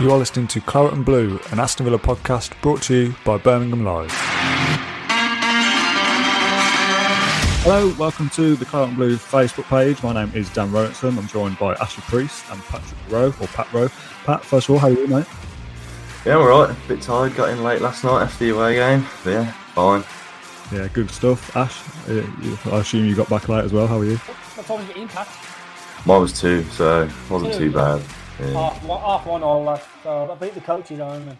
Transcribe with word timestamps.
You 0.00 0.10
are 0.12 0.16
listening 0.16 0.46
to 0.46 0.62
Claret 0.62 0.94
and 0.94 1.04
Blue, 1.04 1.38
an 1.50 1.60
Aston 1.60 1.84
Villa 1.84 1.98
podcast 1.98 2.58
brought 2.62 2.80
to 2.84 2.94
you 2.94 3.14
by 3.22 3.36
Birmingham 3.36 3.84
Live. 3.84 4.10
Hello, 7.60 7.94
welcome 7.98 8.30
to 8.30 8.56
the 8.56 8.64
Claret 8.64 8.88
and 8.88 8.96
Blue 8.96 9.16
Facebook 9.16 9.64
page. 9.64 10.02
My 10.02 10.14
name 10.14 10.32
is 10.34 10.48
Dan 10.54 10.72
Robertson. 10.72 11.18
I'm 11.18 11.28
joined 11.28 11.58
by 11.58 11.74
Ashley 11.74 12.02
Priest 12.04 12.46
and 12.50 12.62
Patrick 12.62 12.98
Rowe, 13.10 13.34
or 13.42 13.46
Pat 13.48 13.70
Rowe. 13.74 13.90
Pat, 14.24 14.42
first 14.42 14.70
of 14.70 14.76
all, 14.76 14.78
how 14.78 14.86
are 14.86 14.92
you, 14.92 15.06
mate? 15.06 15.26
Yeah, 16.24 16.38
I'm 16.38 16.46
alright. 16.46 16.70
A 16.70 16.88
bit 16.88 17.02
tired, 17.02 17.34
got 17.34 17.50
in 17.50 17.62
late 17.62 17.82
last 17.82 18.02
night 18.02 18.22
after 18.22 18.46
the 18.46 18.56
away 18.56 18.76
game. 18.76 19.04
But 19.22 19.30
yeah, 19.30 19.52
fine. 19.74 20.02
Yeah, 20.72 20.88
good 20.88 21.10
stuff. 21.10 21.54
Ash, 21.54 21.78
uh, 22.08 22.72
I 22.74 22.78
assume 22.78 23.04
you 23.04 23.14
got 23.14 23.28
back 23.28 23.50
late 23.50 23.66
as 23.66 23.72
well. 23.74 23.86
How 23.86 23.98
are 23.98 24.04
you? 24.06 24.16
What 24.16 24.64
time 24.66 24.78
did 24.78 24.88
you 24.88 24.94
get 24.94 25.02
in, 25.02 25.08
Pat? 25.08 25.28
Mine 26.06 26.22
was 26.22 26.40
two, 26.40 26.64
so 26.70 27.02
it 27.02 27.12
wasn't 27.30 27.52
too 27.52 27.70
bad. 27.70 28.02
Half 28.40 28.82
one, 28.84 29.00
half 29.00 29.26
one 29.26 29.42
all 29.42 29.62
left. 29.62 29.88
So 30.02 30.30
I 30.32 30.34
beat 30.34 30.54
the 30.54 30.60
coaches 30.60 30.98
home 30.98 31.28
and 31.28 31.38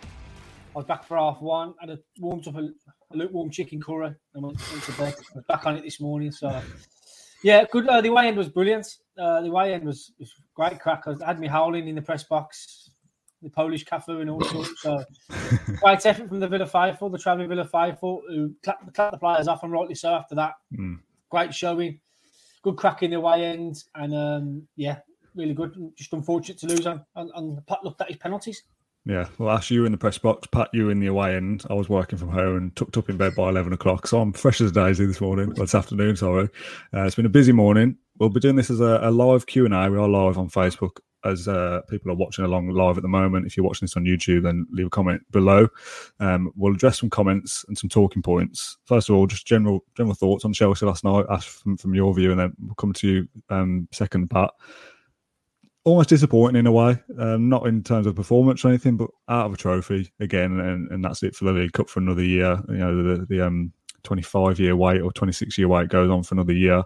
I 0.74 0.78
was 0.78 0.84
back 0.84 1.04
for 1.04 1.16
half 1.16 1.40
one. 1.40 1.74
Had 1.80 1.90
a 1.90 1.98
warmed 2.18 2.46
up 2.46 2.56
a, 2.56 2.60
a 2.60 3.16
lukewarm 3.16 3.50
chicken 3.50 3.80
curry 3.80 4.14
and 4.34 4.44
went, 4.44 4.70
went 4.70 4.84
to 4.84 4.92
bed. 4.92 5.14
I 5.18 5.36
was 5.36 5.44
back 5.48 5.66
on 5.66 5.76
it 5.76 5.82
this 5.82 6.00
morning. 6.00 6.30
So 6.30 6.62
yeah, 7.42 7.64
good. 7.72 7.88
Uh, 7.88 8.00
the 8.00 8.10
way 8.10 8.28
end 8.28 8.36
was 8.36 8.48
brilliant. 8.48 8.86
Uh, 9.18 9.40
the 9.40 9.50
way 9.50 9.72
end 9.72 9.84
was, 9.84 10.12
was 10.18 10.32
great 10.54 10.78
crack. 10.78 11.04
I 11.06 11.14
had 11.26 11.40
me 11.40 11.48
howling 11.48 11.88
in 11.88 11.94
the 11.94 12.02
press 12.02 12.22
box, 12.22 12.90
the 13.42 13.50
Polish 13.50 13.84
cafe 13.84 14.20
and 14.20 14.30
all 14.30 14.42
sorts. 14.42 14.82
So 14.82 15.02
great 15.80 16.04
effort 16.04 16.28
from 16.28 16.38
the 16.38 16.48
Villa 16.48 16.66
faithful, 16.66 17.08
the 17.08 17.18
travelling 17.18 17.48
Villa 17.48 17.64
faithful, 17.64 18.22
who 18.28 18.54
clapped, 18.62 18.94
clapped 18.94 19.12
the 19.12 19.18
players 19.18 19.48
off 19.48 19.64
and 19.64 19.72
rightly 19.72 19.94
so 19.94 20.14
after 20.14 20.34
that. 20.36 20.52
Mm. 20.78 20.98
Great 21.30 21.54
showing. 21.54 21.98
Good 22.62 22.76
crack 22.76 23.02
in 23.02 23.10
the 23.10 23.20
way 23.20 23.46
end. 23.46 23.82
And 23.94 24.14
um, 24.14 24.68
yeah, 24.76 24.98
really 25.40 25.54
good. 25.54 25.74
Just 25.96 26.12
unfortunate 26.12 26.58
to 26.58 26.66
lose 26.66 26.86
on, 26.86 27.04
on, 27.16 27.30
on 27.32 27.62
Pat 27.66 27.82
looked 27.82 28.00
at 28.00 28.08
his 28.08 28.18
penalties. 28.18 28.62
Yeah, 29.06 29.28
well, 29.38 29.56
Ash, 29.56 29.70
you 29.70 29.80
were 29.80 29.86
in 29.86 29.92
the 29.92 29.98
press 29.98 30.18
box, 30.18 30.46
Pat, 30.52 30.68
you 30.74 30.84
were 30.84 30.90
in 30.90 31.00
the 31.00 31.06
away 31.06 31.34
end. 31.34 31.64
I 31.70 31.74
was 31.74 31.88
working 31.88 32.18
from 32.18 32.28
home 32.28 32.56
and 32.56 32.76
tucked 32.76 32.98
up 32.98 33.08
in 33.08 33.16
bed 33.16 33.34
by 33.34 33.48
11 33.48 33.72
o'clock. 33.72 34.06
So 34.06 34.20
I'm 34.20 34.32
fresh 34.32 34.60
as 34.60 34.70
a 34.70 34.74
daisy 34.74 35.06
this 35.06 35.22
morning, 35.22 35.48
well, 35.48 35.64
this 35.64 35.74
afternoon, 35.74 36.16
sorry. 36.16 36.48
Uh, 36.94 37.04
it's 37.04 37.14
been 37.14 37.26
a 37.26 37.30
busy 37.30 37.52
morning. 37.52 37.96
We'll 38.18 38.28
be 38.28 38.40
doing 38.40 38.56
this 38.56 38.68
as 38.68 38.80
a, 38.80 39.00
a 39.02 39.10
live 39.10 39.46
Q&A. 39.46 39.68
We 39.68 39.96
are 39.96 40.08
live 40.08 40.36
on 40.36 40.50
Facebook 40.50 40.98
as 41.24 41.48
uh, 41.48 41.80
people 41.88 42.10
are 42.10 42.16
watching 42.16 42.44
along 42.44 42.68
live 42.68 42.96
at 42.98 43.02
the 43.02 43.08
moment. 43.08 43.46
If 43.46 43.56
you're 43.56 43.66
watching 43.66 43.86
this 43.86 43.96
on 43.96 44.04
YouTube, 44.04 44.42
then 44.42 44.66
leave 44.70 44.86
a 44.86 44.90
comment 44.90 45.22
below. 45.30 45.68
Um, 46.18 46.52
we'll 46.54 46.74
address 46.74 47.00
some 47.00 47.10
comments 47.10 47.64
and 47.68 47.76
some 47.76 47.88
talking 47.88 48.22
points. 48.22 48.76
First 48.84 49.08
of 49.08 49.16
all, 49.16 49.26
just 49.26 49.46
general 49.46 49.84
general 49.96 50.14
thoughts 50.14 50.44
on 50.44 50.52
Chelsea 50.52 50.86
last 50.86 51.04
night, 51.04 51.26
Ash, 51.30 51.46
from, 51.46 51.76
from 51.76 51.94
your 51.94 52.14
view, 52.14 52.30
and 52.30 52.40
then 52.40 52.52
we'll 52.58 52.74
come 52.74 52.92
to 52.94 53.08
you 53.08 53.28
um, 53.50 53.88
second, 53.92 54.28
Pat 54.30 54.50
almost 55.84 56.08
disappointing 56.08 56.60
in 56.60 56.66
a 56.66 56.72
way. 56.72 56.98
Um, 57.18 57.48
not 57.48 57.66
in 57.66 57.82
terms 57.82 58.06
of 58.06 58.16
performance 58.16 58.64
or 58.64 58.68
anything, 58.68 58.96
but 58.96 59.10
out 59.28 59.46
of 59.46 59.54
a 59.54 59.56
trophy 59.56 60.12
again, 60.20 60.60
and, 60.60 60.90
and 60.90 61.04
that's 61.04 61.22
it 61.22 61.34
for 61.34 61.46
the 61.46 61.52
League 61.52 61.72
Cup 61.72 61.88
for 61.88 62.00
another 62.00 62.24
year. 62.24 62.60
You 62.68 62.76
know, 62.76 63.16
the, 63.16 63.26
the 63.26 63.46
um, 63.46 63.72
25 64.02 64.58
year 64.60 64.76
wait 64.76 65.00
or 65.00 65.12
26 65.12 65.56
year 65.58 65.68
wait 65.68 65.88
goes 65.88 66.10
on 66.10 66.22
for 66.22 66.34
another 66.34 66.52
year. 66.52 66.82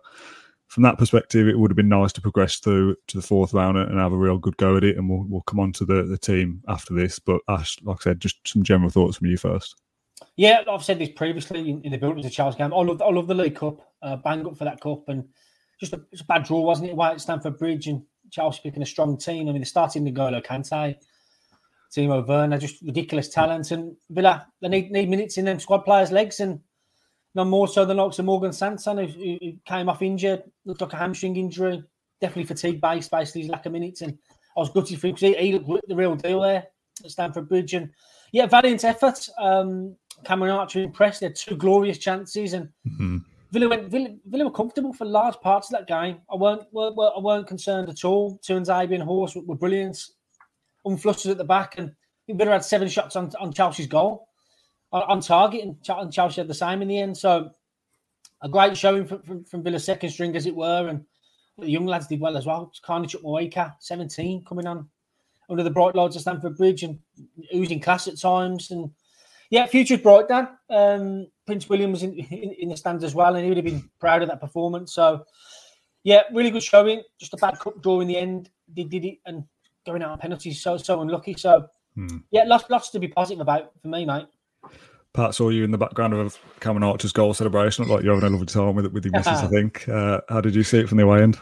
From 0.69 0.83
that 0.83 0.99
perspective, 0.99 1.47
it 1.47 1.59
would 1.59 1.71
have 1.71 1.77
been 1.77 1.89
nice 1.89 2.13
to 2.15 2.21
progress 2.21 2.57
through 2.57 2.97
to 3.09 3.17
the 3.17 3.23
fourth 3.23 3.53
round 3.55 3.77
and 3.77 3.99
have 3.99 4.13
a 4.13 4.17
real 4.17 4.39
good 4.39 4.57
go 4.57 4.77
at 4.77 4.83
it. 4.83 4.97
And 4.97 5.09
we'll, 5.09 5.25
we'll 5.29 5.43
come 5.43 5.61
on 5.61 5.73
to 5.75 5.85
the, 5.85 6.03
the 6.03 6.19
team 6.19 6.63
after 6.69 6.95
this. 6.95 7.19
But 7.19 7.43
Ash, 7.49 7.77
like 7.83 7.99
I 8.01 8.03
said, 8.03 8.21
just 8.21 8.37
some 8.47 8.65
general 8.65 8.91
thoughts 8.91 9.19
from 9.19 9.29
you 9.29 9.37
first. 9.37 9.77
Yeah, 10.37 10.63
I've 10.69 10.83
said 10.83 10.99
this 10.99 11.11
previously 11.11 11.71
in, 11.71 11.83
in 11.83 11.93
the 11.93 11.99
build 11.99 12.17
up 12.17 12.25
to 12.25 12.31
Chelsea 12.31 12.59
game. 12.59 12.73
I 12.73 12.79
love, 12.79 13.01
I 13.03 13.11
love 13.11 13.29
the 13.29 13.35
League 13.35 13.55
Cup, 13.55 13.81
uh, 14.03 14.17
bang 14.17 14.47
up 14.47 14.57
for 14.57 14.65
that 14.65 14.81
cup, 14.81 15.05
and 15.09 15.29
just 15.79 15.93
a, 15.93 15.97
a 15.97 16.25
bad 16.25 16.45
draw, 16.45 16.61
wasn't 16.61 16.89
it? 16.89 16.93
Away 16.93 17.11
at 17.11 17.21
Stamford 17.21 17.59
Bridge, 17.59 17.87
and 17.87 18.03
Chelsea 18.35 18.61
picking 18.65 18.83
a 18.83 18.87
strong 18.87 19.17
team. 19.17 19.49
I 19.49 19.53
mean, 19.53 19.61
they're 19.61 19.67
starting 19.67 20.05
N'Golo 20.05 20.45
Kante, 20.45 20.97
Timo 21.95 22.27
Werner, 22.27 22.59
just 22.59 22.83
ridiculous 22.83 23.29
talent. 23.29 23.71
And 23.71 23.97
Villa, 24.11 24.47
they 24.61 24.69
need, 24.69 24.91
need 24.91 25.09
minutes 25.09 25.39
in 25.39 25.45
them 25.45 25.61
squad 25.61 25.85
players' 25.85 26.11
legs. 26.11 26.41
And 26.41 26.61
no 27.37 27.45
more 27.45 27.69
so 27.69 27.85
than 27.85 28.01
of 28.01 28.19
Morgan 28.25 28.53
Sanson, 28.53 28.99
who, 28.99 29.07
who, 29.07 29.53
came 29.65 29.89
off 29.89 30.03
injured, 30.03 30.43
looked 30.65 30.81
like 30.81 30.93
a 30.93 30.97
hamstring 30.97 31.37
injury, 31.37 31.85
definitely 32.21 32.45
fatigue 32.45 32.81
based, 32.81 33.11
basically 33.11 33.43
his 33.43 33.51
lack 33.51 33.67
of 33.67 33.73
minutes. 33.73 34.01
And 34.03 34.19
I 34.57 34.61
was 34.61 34.71
gutted 34.71 35.01
for 35.01 35.07
him 35.07 35.15
because 35.15 35.37
he, 35.37 35.53
he 35.53 35.59
looked 35.59 35.89
the 35.89 35.95
real 35.95 36.17
deal 36.17 36.41
there 36.41 36.67
at 37.05 37.11
Stamford 37.11 37.49
Bridge. 37.49 37.75
And 37.75 37.91
yeah, 38.33 38.47
valiant 38.47 38.85
effort. 38.85 39.29
Um, 39.39 39.95
Cameron 40.25 40.53
Archer 40.53 40.81
impressed. 40.81 41.21
They 41.21 41.27
had 41.27 41.37
two 41.37 41.57
glorious 41.57 41.99
chances. 41.99 42.53
And 42.53 42.67
mm-hmm. 42.87 43.19
Villa 43.55 43.69
went. 43.69 43.89
Villa, 43.89 44.09
Villa 44.27 44.45
were 44.45 44.51
comfortable 44.51 44.93
for 44.93 45.05
large 45.07 45.41
parts 45.41 45.73
of 45.73 45.79
that 45.79 45.87
game. 45.87 46.19
I 46.31 46.37
weren't. 46.37 46.65
weren't 46.73 46.99
I 46.99 47.21
weren't 47.21 47.47
concerned 47.47 47.89
at 47.89 48.05
all. 48.05 48.39
Tuanzebe 48.47 48.95
and 48.95 49.03
Hause 49.03 49.35
were, 49.37 49.43
were 49.43 49.57
brilliant, 49.57 49.99
unflustered 50.85 51.31
at 51.31 51.39
the 51.39 51.45
back, 51.45 51.79
and 51.79 51.93
Villa 52.29 52.51
had 52.51 52.65
seven 52.65 52.89
shots 52.89 53.17
on, 53.17 53.31
on 53.41 53.53
Chelsea's 53.53 53.87
goal 53.87 54.29
on, 54.95 55.03
on 55.03 55.21
target, 55.21 55.65
and 55.65 56.13
Chelsea 56.13 56.41
had 56.41 56.49
the 56.49 56.55
same 56.55 56.81
in 56.81 56.89
the 56.89 56.99
end. 56.99 57.17
So 57.19 57.51
a 58.41 58.49
great 58.49 58.77
showing 58.77 59.07
from, 59.07 59.23
from, 59.23 59.45
from 59.45 59.63
Villa's 59.63 59.85
second 59.85 60.11
string, 60.11 60.35
as 60.37 60.47
it 60.47 60.55
were, 60.55 60.89
and 60.89 61.05
the 61.59 61.69
young 61.69 61.87
lads 61.87 62.07
did 62.07 62.21
well 62.21 62.37
as 62.37 62.47
well. 62.47 62.73
Carney 62.83 63.09
Chukwuemeka, 63.09 63.75
17, 63.81 64.45
coming 64.45 64.67
on 64.67 64.89
under 65.51 65.63
the 65.63 65.71
bright 65.71 65.95
lights 65.95 66.17
of 66.17 66.23
Stamford 66.23 66.57
Bridge 66.57 66.85
and 66.85 66.99
oozing 67.55 67.81
class 67.81 68.09
at 68.09 68.19
times. 68.19 68.71
And 68.71 68.91
yeah, 69.55 69.67
future's 69.67 70.01
bright, 70.01 70.27
Dan. 70.27 70.49
Um, 70.69 71.29
Prince 71.47 71.69
William 71.69 71.93
was 71.93 72.03
in, 72.03 72.13
in, 72.15 72.53
in, 72.59 72.69
the 72.71 72.77
stands 72.77 73.05
as 73.05 73.15
well, 73.15 73.37
and 73.37 73.45
he 73.45 73.51
would 73.51 73.57
have 73.57 73.65
been 73.65 73.89
proud 74.01 74.21
of 74.21 74.29
that 74.29 74.41
performance. 74.41 74.93
So, 74.93 75.25
yeah, 76.03 76.23
really 76.33 76.51
good 76.51 76.65
showing. 76.65 77.03
Just 77.21 77.35
a 77.35 77.37
bad 77.37 77.61
cup 77.61 77.81
draw 77.81 78.01
in 78.01 78.09
the 78.09 78.17
end. 78.17 78.51
Did 78.73 78.91
did 78.91 79.05
it 79.05 79.19
and 79.27 79.45
going 79.87 80.03
out 80.03 80.11
on 80.11 80.19
penalties, 80.19 80.61
so 80.61 80.77
so 80.77 81.01
unlucky. 81.03 81.35
So, 81.35 81.69
hmm. 81.95 82.17
yeah, 82.33 82.43
lots 82.45 82.69
lots 82.69 82.91
to 82.91 82.99
be 82.99 83.07
positive 83.07 83.41
about 83.41 83.71
for 83.81 83.87
me, 83.87 84.05
mate. 84.05 84.27
Pat 85.13 85.37
saw 85.37 85.51
you 85.51 85.63
in 85.63 85.71
the 85.71 85.79
background 85.79 86.15
of 86.15 86.37
Cameron 86.59 86.83
Archer's 86.83 87.13
goal 87.13 87.33
celebration. 87.33 87.85
Looked 87.85 87.95
like 87.95 88.05
you're 88.05 88.15
having 88.15 88.31
a 88.31 88.33
lovely 88.33 88.47
time 88.47 88.75
with 88.75 88.93
with 88.93 89.05
your 89.05 89.13
missus, 89.13 89.39
I 89.39 89.47
think. 89.51 89.89
Uh, 89.89 90.21
how 90.29 90.41
did 90.41 90.57
you 90.57 90.65
see 90.65 90.81
it 90.81 90.89
from 90.89 90.99
the 90.99 91.05
away 91.05 91.23
end? 91.23 91.39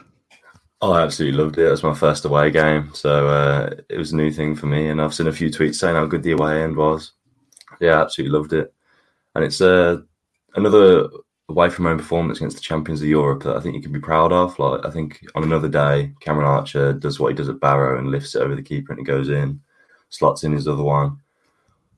Oh, 0.82 0.92
I 0.92 1.02
absolutely 1.02 1.38
loved 1.42 1.56
it. 1.56 1.66
It 1.66 1.70
was 1.70 1.82
my 1.82 1.94
first 1.94 2.26
away 2.26 2.50
game, 2.50 2.90
so 2.92 3.28
uh, 3.28 3.70
it 3.88 3.96
was 3.96 4.12
a 4.12 4.16
new 4.16 4.30
thing 4.30 4.54
for 4.54 4.66
me. 4.66 4.88
And 4.88 5.00
I've 5.00 5.14
seen 5.14 5.28
a 5.28 5.32
few 5.32 5.48
tweets 5.48 5.76
saying 5.76 5.96
how 5.96 6.04
good 6.04 6.24
the 6.24 6.32
away 6.32 6.62
end 6.62 6.76
was. 6.76 7.12
Yeah, 7.82 8.02
absolutely 8.02 8.38
loved 8.38 8.54
it 8.54 8.64
and 9.36 9.44
it's 9.44 9.62
uh, 9.62 9.98
another 10.56 11.08
away 11.50 11.70
from 11.70 11.86
home 11.86 11.98
performance 11.98 12.38
against 12.38 12.58
the 12.58 12.62
champions 12.62 13.02
of 13.02 13.08
Europe 13.08 13.44
that 13.44 13.56
I 13.56 13.60
think 13.60 13.76
you 13.76 13.82
can 13.82 13.92
be 13.92 14.00
proud 14.00 14.32
of. 14.32 14.58
Like 14.58 14.86
I 14.86 14.90
think 14.90 15.24
on 15.36 15.44
another 15.44 15.68
day, 15.70 16.12
Cameron 16.20 16.48
Archer 16.48 16.94
does 16.94 17.20
what 17.20 17.30
he 17.30 17.36
does 17.36 17.50
at 17.50 17.60
Barrow 17.60 17.98
and 17.98 18.10
lifts 18.12 18.36
it 18.36 18.42
over 18.42 18.56
the 18.56 18.62
keeper 18.62 18.92
and 18.92 19.00
it 19.02 19.10
goes 19.10 19.30
in, 19.30 19.60
slots 20.10 20.44
in 20.44 20.52
his 20.52 20.68
other 20.68 20.84
one. 20.84 21.18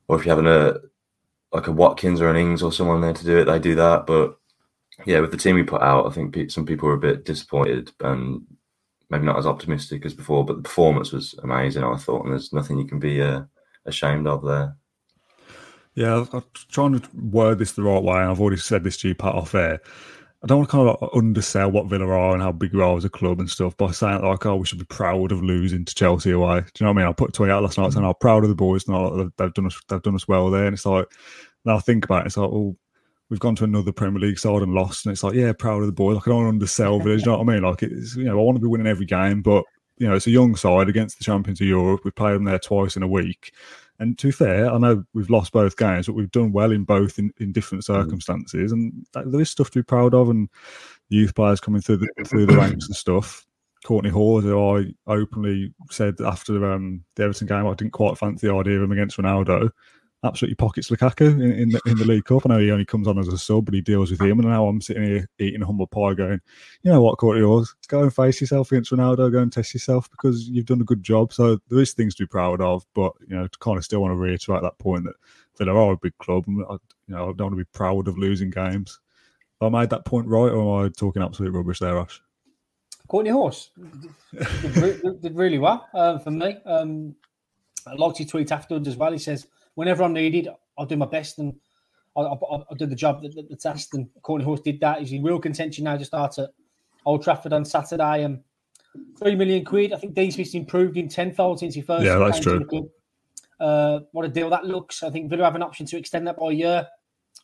Or 0.09 0.19
if 0.19 0.27
you're 0.27 0.37
having 0.37 0.51
a 0.51 0.79
like 1.53 1.69
a 1.69 1.73
Watkins 1.73 2.21
or 2.21 2.31
an 2.31 2.37
Ings 2.37 2.63
or 2.63 2.73
someone 2.73 3.01
there 3.01 3.15
to 3.15 3.25
do 3.25 3.39
it, 3.39 3.47
they 3.47 3.61
do 3.61 3.77
that. 3.77 4.07
But 4.07 4.39
yeah, 5.07 5.21
with 5.21 5.33
the 5.33 5.39
team 5.39 5.57
we 5.57 5.65
put 5.65 5.83
out, 5.83 6.07
I 6.07 6.11
think 6.11 6.51
some 6.51 6.67
people 6.67 6.89
were 6.89 6.97
a 6.97 7.01
bit 7.01 7.25
disappointed 7.25 7.93
and 8.01 8.43
maybe 9.11 9.27
not 9.27 9.39
as 9.39 9.47
optimistic 9.47 10.07
as 10.07 10.15
before. 10.15 10.45
But 10.47 10.59
the 10.59 10.63
performance 10.63 11.13
was 11.13 11.35
amazing, 11.43 11.85
I 11.85 11.97
thought, 11.99 12.25
and 12.25 12.33
there's 12.33 12.53
nothing 12.53 12.79
you 12.79 12.87
can 12.87 13.01
be 13.01 13.23
uh, 13.23 13.43
ashamed 13.87 14.27
of 14.29 14.45
there. 14.45 14.77
Yeah, 15.95 16.25
I'm 16.33 16.43
trying 16.71 16.99
to 16.99 17.09
word 17.15 17.59
this 17.59 17.73
the 17.73 17.83
right 17.83 18.03
way, 18.03 18.17
I've 18.17 18.41
already 18.41 18.57
said 18.57 18.83
this 18.83 18.97
to 18.99 19.09
you, 19.09 19.15
Pat, 19.15 19.35
off 19.35 19.55
air. 19.55 19.81
I 20.43 20.47
don't 20.47 20.59
want 20.59 20.69
to 20.69 20.77
kind 20.77 20.89
of 20.89 21.01
like 21.01 21.11
undersell 21.15 21.71
what 21.71 21.87
Villa 21.87 22.07
are 22.07 22.35
and 22.35 22.43
how 22.43 22.53
big 22.53 22.75
we 22.75 22.83
are 22.83 22.97
as 22.99 23.07
a 23.07 23.09
club 23.09 23.41
and 23.41 23.49
stuff 23.49 23.75
by 23.79 23.93
saying 23.93 24.21
like, 24.23 24.45
oh, 24.45 24.57
we 24.57 24.67
should 24.67 24.79
be 24.79 24.85
proud 24.85 25.33
of 25.33 25.43
losing 25.43 25.87
to 25.87 25.95
Chelsea 25.95 26.33
away. 26.33 26.61
Do 26.61 26.67
you 26.81 26.85
know 26.85 26.93
what 26.93 27.01
I 27.01 27.05
mean? 27.05 27.09
I 27.09 27.13
put 27.15 27.31
a 27.31 27.33
tweet 27.33 27.51
out 27.51 27.63
last 27.63 27.79
night 27.79 27.95
saying, 27.95 28.05
"I'm 28.05 28.13
proud 28.21 28.43
of 28.43 28.51
the 28.51 28.55
boys. 28.55 28.87
And 28.87 29.33
they've 29.39 29.55
done 29.55 29.67
us, 29.67 29.81
they've 29.89 30.03
done 30.03 30.15
us 30.15 30.29
well 30.29 30.51
there." 30.51 30.67
And 30.67 30.75
it's 30.75 30.85
like, 30.85 31.07
now 31.65 31.77
I 31.77 31.81
think 31.81 32.05
about 32.05 32.25
it, 32.25 32.27
it's 32.27 32.37
like, 32.37 32.51
well, 32.51 32.77
we've 33.31 33.41
gone 33.41 33.57
to 33.57 33.65
another 33.65 33.91
Premier 33.91 34.21
League 34.21 34.39
side 34.39 34.61
and 34.61 34.75
lost, 34.75 35.07
and 35.07 35.15
it's 35.15 35.23
like, 35.23 35.33
yeah, 35.33 35.55
proud 35.55 35.81
of 35.81 35.87
the 35.87 35.93
boys. 35.93 36.17
Like 36.17 36.29
I 36.29 36.33
don't 36.33 36.47
undersell 36.47 36.99
Villa. 36.99 37.17
you 37.17 37.25
know 37.25 37.39
what 37.39 37.49
I 37.49 37.55
mean? 37.55 37.63
Like 37.63 37.83
it's, 37.83 38.15
you 38.15 38.25
know, 38.25 38.33
I 38.39 38.43
want 38.43 38.57
to 38.57 38.63
be 38.63 38.69
winning 38.69 38.87
every 38.87 39.07
game, 39.07 39.41
but 39.41 39.65
you 39.97 40.07
know, 40.07 40.15
it's 40.15 40.27
a 40.27 40.31
young 40.31 40.57
side 40.57 40.91
against 40.91 41.17
the 41.17 41.25
champions 41.25 41.63
of 41.63 41.67
Europe. 41.69 42.03
We 42.05 42.11
play 42.11 42.35
them 42.35 42.45
there 42.45 42.59
twice 42.59 42.97
in 42.97 43.03
a 43.03 43.09
week. 43.09 43.55
And 44.01 44.19
to 44.19 44.29
be 44.29 44.33
fair, 44.33 44.71
I 44.71 44.79
know 44.79 45.05
we've 45.15 45.31
lost 45.31 45.53
both 45.53 45.77
games, 45.77 46.07
but 46.07 46.15
we've 46.15 46.31
done 46.31 46.53
well 46.53 46.73
in 46.73 46.85
both 46.85 47.19
in, 47.19 47.33
in 47.39 47.53
different 47.53 47.85
mm. 47.85 47.87
circumstances. 47.87 48.73
And 48.73 49.07
there 49.15 49.41
is 49.41 49.51
stuff 49.51 49.71
to 49.71 49.79
be 49.79 49.85
proud 49.85 50.15
of. 50.15 50.31
And 50.31 50.49
youth 51.09 51.35
players 51.35 51.61
coming 51.61 51.81
through 51.81 51.99
the 51.99 52.09
through 52.27 52.47
the 52.47 52.57
ranks 52.57 52.87
and 52.87 52.97
stuff. 52.97 53.47
Kortney 53.85 54.11
Hause, 54.11 54.45
who 54.45 54.77
I 54.77 54.95
openly 55.07 55.75
said 55.91 56.21
after 56.23 56.73
um, 56.73 57.05
the 57.17 57.25
Everton 57.25 57.47
game, 57.47 57.67
I 57.67 57.75
didn't 57.75 57.93
quite 57.93 58.17
fancy 58.17 58.49
the 58.49 58.55
idea 58.55 58.77
of 58.77 58.83
him 58.83 58.93
against 58.93 59.19
Ronaldo. 59.19 59.71
Absolutely 60.25 60.55
pockets 60.55 60.89
Lukaku 60.89 61.33
in, 61.33 61.53
in, 61.53 61.69
the, 61.69 61.81
in 61.85 61.99
the 61.99 62.05
League 62.07 62.25
Cup. 62.25 62.47
I 62.47 62.49
know 62.49 62.59
he 62.59 62.71
only 62.71 62.87
comes 62.87 63.07
on 63.07 63.19
as 63.19 63.29
a 63.29 63.37
sub, 63.37 63.67
but 63.67 63.75
he 63.75 63.83
deals 63.83 64.11
with 64.11 64.23
him. 64.23 64.39
And 64.39 64.49
now 64.49 64.67
I'm 64.67 64.81
sitting 64.81 65.05
here 65.05 65.29
eating 65.39 65.61
humble 65.61 65.87
pie 65.87 66.15
going, 66.15 66.41
you 66.83 66.91
know 66.91 67.03
what, 67.03 67.19
Kortney 67.19 67.47
Hause, 67.47 67.75
go 67.89 68.03
and 68.03 68.15
face 68.15 68.41
yourself 68.41 68.73
against 68.73 68.91
Ronaldo, 68.91 69.31
go 69.31 69.41
and 69.41 69.53
test 69.53 69.75
yourself 69.75 70.11
because 70.11 70.49
you've 70.49 70.65
done 70.65 70.81
a 70.81 70.85
good 70.85 71.03
job. 71.03 71.35
So 71.35 71.59
there 71.69 71.79
is 71.79 71.93
things 71.93 72.15
to 72.15 72.23
be 72.23 72.27
proud 72.27 72.63
of, 72.63 72.87
but, 72.95 73.13
you 73.29 73.37
know, 73.37 73.47
kind 73.61 73.77
of 73.77 73.85
still 73.85 74.01
want 74.01 74.13
to 74.13 74.17
reiterate 74.17 74.63
that 74.63 74.79
point 74.79 75.05
that 75.05 75.15
Villa 75.59 75.75
are 75.75 75.93
a 75.93 75.97
big 75.99 76.17
club. 76.17 76.45
And, 76.47 76.65
I, 76.71 76.73
you 77.07 77.15
know, 77.15 77.25
I 77.25 77.33
don't 77.33 77.41
want 77.41 77.53
to 77.53 77.57
be 77.57 77.65
proud 77.75 78.09
of 78.09 78.17
losing 78.17 78.49
games. 78.49 79.01
I 79.61 79.69
made 79.69 79.91
that 79.91 80.07
point 80.07 80.27
right, 80.27 80.51
or 80.51 80.81
am 80.81 80.87
I 80.87 80.89
talking 80.89 81.23
absolute 81.23 81.53
rubbish 81.53 81.81
there, 81.81 81.99
Ash? 81.99 82.23
Kortney 83.09 83.31
Hause 83.31 83.71
did, 84.33 85.21
did, 85.21 85.37
really 85.37 85.59
well 85.59 85.87
um, 85.93 86.19
for 86.19 86.31
me. 86.31 86.57
Um, 86.65 87.15
I 87.87 87.93
liked 87.95 88.17
his 88.17 88.29
tweet 88.29 88.51
afterwards 88.51 88.89
as 88.89 88.97
well. 88.97 89.13
He 89.13 89.19
says, 89.19 89.47
"Whenever 89.75 90.05
I'm 90.05 90.13
needed, 90.13 90.49
I'll 90.79 90.87
do 90.87 90.97
my 90.97 91.07
best 91.07 91.39
and 91.39 91.55
I'll, 92.17 92.27
I'll, 92.27 92.67
I'll 92.71 92.77
do 92.77 92.87
the 92.87 92.95
job 92.95 93.23
that, 93.23 93.35
that, 93.35 93.49
that's 93.49 93.67
asked." 93.67 93.95
And 93.95 94.09
Kortney 94.23 94.45
Hause 94.45 94.61
did 94.61 94.81
that. 94.81 95.01
He's 95.01 95.13
in 95.13 95.23
real 95.23 95.39
contention 95.39 95.85
now 95.85 95.97
to 95.97 96.05
start 96.05 96.39
at 96.39 96.51
Old 97.05 97.23
Trafford 97.23 97.53
on 97.53 97.65
Saturday. 97.65 98.25
And 98.25 98.41
three 99.19 99.35
million 99.35 99.65
quid. 99.65 99.93
I 99.93 99.97
think 99.97 100.15
Dean 100.15 100.31
Smith's 100.31 100.55
improved 100.55 100.97
in 100.97 101.09
tenfold 101.09 101.61
since 101.61 101.75
he 101.75 101.83
first. 101.83 102.05
Yeah, 102.05 102.19
that's 102.19 102.41
true. 102.41 102.91
Uh, 103.61 104.01
what 104.13 104.25
a 104.25 104.29
deal 104.29 104.51
that 104.51 104.65
looks. 104.65 105.03
I 105.03 105.11
think 105.11 105.31
Villa 105.31 105.45
have 105.45 105.55
an 105.55 105.63
option 105.63 105.87
to 105.87 105.97
extend 105.97 106.27
that 106.27 106.37
by 106.37 106.51
a 106.51 106.53
year. 106.53 106.87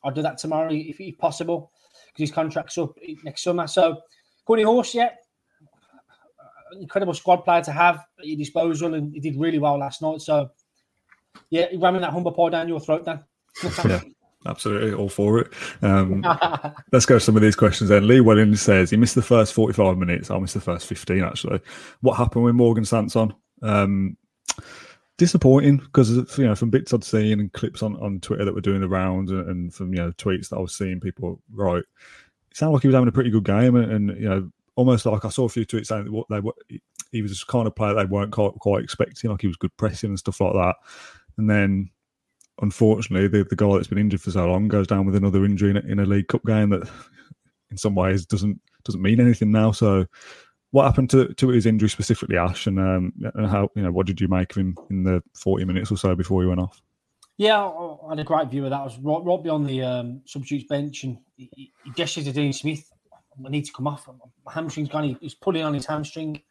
I'll 0.03 0.13
do 0.13 0.23
that 0.23 0.39
tomorrow 0.39 0.73
if, 0.73 1.01
if 1.01 1.19
possible 1.19 1.71
because 2.07 2.23
his 2.23 2.33
contract's 2.33 2.77
up 2.79 2.95
next 3.23 3.43
summer. 3.43 3.67
So, 3.67 4.01
Kortney 4.49 4.65
Hause, 4.65 4.95
yeah, 4.95 5.11
incredible 6.81 7.15
squad 7.15 7.39
player 7.39 7.63
to 7.63 7.73
have 7.73 8.05
at 8.19 8.27
your 8.27 8.37
disposal, 8.37 8.95
and 8.95 9.13
he 9.15 9.21
did 9.21 9.37
really 9.37 9.59
well 9.59 9.79
last 9.79 10.03
night. 10.03 10.21
So, 10.21 10.51
yeah, 11.49 11.67
ramming 11.77 12.03
that 12.03 12.13
humble 12.13 12.33
pie 12.33 12.51
down 12.51 12.69
your 12.69 12.81
throat, 12.81 13.05
Dan. 13.05 13.25
yeah. 13.85 14.01
Absolutely, 14.47 14.95
all 14.95 15.11
for 15.11 15.39
it. 15.39 15.53
Um, 15.83 16.25
let's 16.93 17.05
go 17.05 17.17
to 17.17 17.21
some 17.21 17.37
of 17.37 17.43
these 17.43 17.57
questions 17.57 17.91
then. 17.91 18.09
Lee 18.09 18.23
Welling 18.23 18.57
says 18.57 18.89
he 18.89 18.97
missed 18.97 19.15
the 19.15 19.21
first 19.21 19.53
45 19.53 19.99
minutes. 19.99 20.31
I 20.31 20.39
missed 20.39 20.55
the 20.55 20.63
first 20.63 20.87
15, 20.87 21.23
actually. 21.23 21.61
What 22.01 22.17
happened 22.17 22.45
with 22.45 22.55
Morgan 22.55 22.87
Sanson? 22.87 23.35
Um, 23.61 24.17
disappointing 25.21 25.77
because 25.77 26.11
you 26.39 26.47
know 26.47 26.55
from 26.55 26.71
bits 26.71 26.95
I'd 26.95 27.05
seen 27.05 27.41
and 27.41 27.53
clips 27.53 27.83
on, 27.83 27.95
on 27.97 28.21
Twitter 28.21 28.47
that 28.47 28.55
were 28.55 28.63
doing 28.63 28.81
the 28.81 28.89
rounds 28.89 29.31
and, 29.31 29.47
and 29.51 29.75
from 29.75 29.93
you 29.93 30.01
know 30.01 30.13
tweets 30.13 30.49
that 30.49 30.57
I 30.57 30.61
was 30.61 30.75
seeing 30.75 30.99
people 30.99 31.43
write, 31.53 31.85
it 32.51 32.57
sounded 32.57 32.73
like 32.73 32.83
he 32.83 32.89
was 32.89 32.95
having 32.95 33.09
a 33.09 33.13
pretty 33.13 33.29
good 33.29 33.45
game 33.45 33.77
and, 33.77 33.93
and 33.93 34.19
you 34.19 34.27
know 34.27 34.51
almost 34.77 35.05
like 35.05 35.27
I 35.27 35.29
saw 35.29 35.45
a 35.45 35.51
few 35.51 35.67
tweets 35.67 35.89
saying 35.89 36.05
that 36.05 36.13
what 36.13 36.27
they 36.31 36.41
were 36.41 36.55
he 37.13 37.21
was 37.21 37.39
the 37.39 37.53
kind 37.53 37.67
of 37.67 37.77
player 37.77 37.93
they 37.93 38.07
weren't 38.07 38.33
quite, 38.33 38.55
quite 38.55 38.83
expecting 38.83 39.31
like 39.31 39.43
he 39.43 39.47
was 39.47 39.59
good 39.59 39.77
pressing 39.77 40.09
and 40.09 40.19
stuff 40.19 40.41
like 40.41 40.55
that, 40.55 40.77
and 41.41 41.51
then 41.51 41.91
unfortunately 42.63 43.27
the, 43.27 43.45
the 43.49 43.57
guy 43.57 43.73
that's 43.73 43.89
been 43.89 43.99
injured 43.99 44.21
for 44.21 44.31
so 44.31 44.47
long 44.47 44.69
goes 44.69 44.87
down 44.87 45.07
with 45.07 45.17
another 45.17 45.45
injury 45.45 45.71
in 45.71 45.79
a, 45.79 45.81
in 45.81 45.99
a 45.99 46.05
League 46.05 46.29
Cup 46.29 46.45
game 46.45 46.71
that 46.71 46.89
in 47.71 47.77
some 47.77 47.95
ways 47.95 48.27
doesn't 48.27 48.61
doesn't 48.85 49.03
mean 49.03 49.21
anything 49.21 49.51
now 49.51 49.73
so 49.73 50.07
what 50.73 50.85
happened 50.85 51.11
to, 51.11 51.33
to 51.35 51.49
his 51.49 51.67
injury 51.67 51.89
specifically, 51.89 52.37
Ash, 52.37 52.67
and 52.67 52.79
um, 52.79 53.13
and 53.35 53.47
how 53.49 53.69
you 53.75 53.83
know 53.83 53.91
what 53.91 54.07
did 54.07 54.21
you 54.21 54.29
make 54.29 54.53
of 54.53 54.57
him 54.57 54.77
in 54.89 55.03
the 55.03 55.23
forty 55.35 55.65
minutes 55.65 55.91
or 55.91 55.97
so 55.97 56.15
before 56.15 56.43
he 56.43 56.49
went 56.49 56.61
off? 56.61 56.81
Yeah, 57.39 57.61
I 57.61 58.11
had 58.11 58.21
a 58.21 58.25
great 58.25 58.49
view 58.49 58.65
of 58.65 58.71
that. 58.71 58.81
I 58.81 58.85
was 58.85 58.99
right, 58.99 59.25
right 59.25 59.43
beyond 59.43 59.67
the 59.67 59.83
um, 59.83 60.21
substitutes 60.27 60.69
bench, 60.69 61.05
and 61.05 61.19
he, 61.37 61.73
he 61.85 61.91
gestured 61.97 62.27
to 62.27 62.33
Dean 62.33 62.53
Smith. 62.53 62.89
I 63.13 63.49
need 63.49 63.65
to 63.65 63.73
come 63.73 63.87
off. 63.87 64.07
My 64.45 64.53
hamstring's 64.53 64.91
gone. 64.91 65.17
he's 65.21 65.35
pulling 65.35 65.63
on 65.63 65.75
his 65.75 65.87
hamstring. 65.87 66.43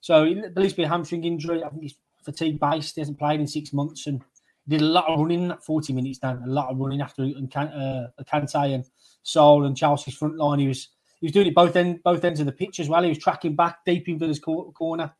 So 0.00 0.22
least 0.56 0.76
be 0.76 0.84
a 0.84 0.88
hamstring 0.88 1.24
injury. 1.24 1.62
I 1.62 1.68
think 1.68 1.82
he's 1.82 1.96
fatigue 2.32 2.60
based. 2.60 2.94
He 2.94 3.00
hasn't 3.00 3.18
played 3.18 3.40
in 3.40 3.46
six 3.46 3.72
months, 3.72 4.06
and 4.06 4.22
did 4.66 4.82
a 4.82 4.84
lot 4.84 5.06
of 5.06 5.18
running. 5.18 5.48
That 5.48 5.64
forty 5.64 5.92
minutes 5.92 6.18
down, 6.18 6.42
a 6.42 6.46
lot 6.46 6.70
of 6.70 6.78
running 6.78 7.00
after 7.00 7.22
and 7.22 7.54
uh, 7.56 8.08
Kante 8.30 8.74
and 8.74 8.84
Saúl 9.24 9.66
and 9.66 9.76
Chelsea's 9.76 10.14
front 10.14 10.36
line. 10.36 10.58
He 10.58 10.68
was 10.68 10.88
he 11.20 11.26
was 11.26 11.32
doing 11.32 11.46
it 11.46 11.54
both 11.54 11.74
end 11.76 12.02
both 12.02 12.24
ends 12.24 12.40
of 12.40 12.46
the 12.46 12.52
pitch 12.52 12.80
as 12.80 12.88
well. 12.88 13.02
He 13.02 13.08
was 13.08 13.18
tracking 13.18 13.56
back 13.56 13.84
deep 13.84 14.08
into 14.08 14.26
his 14.26 14.40
corner, 14.40 15.12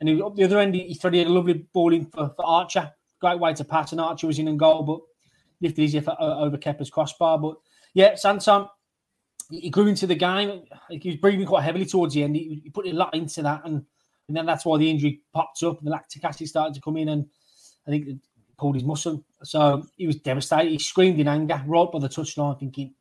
and 0.00 0.08
he, 0.08 0.22
up 0.22 0.36
the 0.36 0.44
other 0.44 0.58
end, 0.58 0.74
he, 0.74 0.94
threaded 0.94 1.26
a 1.26 1.30
lovely 1.30 1.66
ball 1.72 1.92
in 1.92 2.06
for, 2.06 2.32
for, 2.36 2.46
Archer. 2.46 2.92
Great 3.20 3.38
way 3.38 3.54
to 3.54 3.64
pass, 3.64 3.92
and 3.92 4.00
Archer 4.00 4.26
was 4.26 4.38
in 4.38 4.48
and 4.48 4.58
goal, 4.58 4.82
but 4.82 5.00
lifted 5.60 5.82
easier 5.82 6.02
for, 6.02 6.20
uh, 6.20 6.38
over 6.40 6.58
Kepa's 6.58 6.90
crossbar. 6.90 7.38
But 7.38 7.56
yeah, 7.94 8.14
Sanson, 8.16 8.66
he 9.50 9.70
grew 9.70 9.86
into 9.86 10.06
the 10.06 10.14
game. 10.14 10.64
He 10.90 11.08
was 11.08 11.16
breathing 11.16 11.46
quite 11.46 11.62
heavily 11.62 11.86
towards 11.86 12.14
the 12.14 12.24
end. 12.24 12.36
He, 12.36 12.60
he 12.64 12.70
put 12.70 12.86
a 12.86 12.92
lot 12.92 13.14
into 13.14 13.42
that, 13.42 13.62
and, 13.64 13.86
and 14.28 14.36
then 14.36 14.46
that's 14.46 14.64
why 14.64 14.78
the 14.78 14.90
injury 14.90 15.20
popped 15.32 15.62
up, 15.62 15.78
and 15.78 15.86
the 15.86 15.90
lactic 15.90 16.24
acid 16.24 16.48
started 16.48 16.74
to 16.74 16.80
come 16.80 16.96
in, 16.96 17.08
and 17.08 17.26
I 17.86 17.90
think 17.90 18.06
it 18.06 18.16
pulled 18.58 18.76
his 18.76 18.84
muscle. 18.84 19.24
So 19.42 19.84
he 19.96 20.06
was 20.06 20.16
devastated. 20.16 20.70
He 20.70 20.78
screamed 20.78 21.20
in 21.20 21.28
anger 21.28 21.62
right 21.66 21.90
by 21.90 21.98
the 21.98 22.08
touchline, 22.08 22.58
thinking 22.58 22.94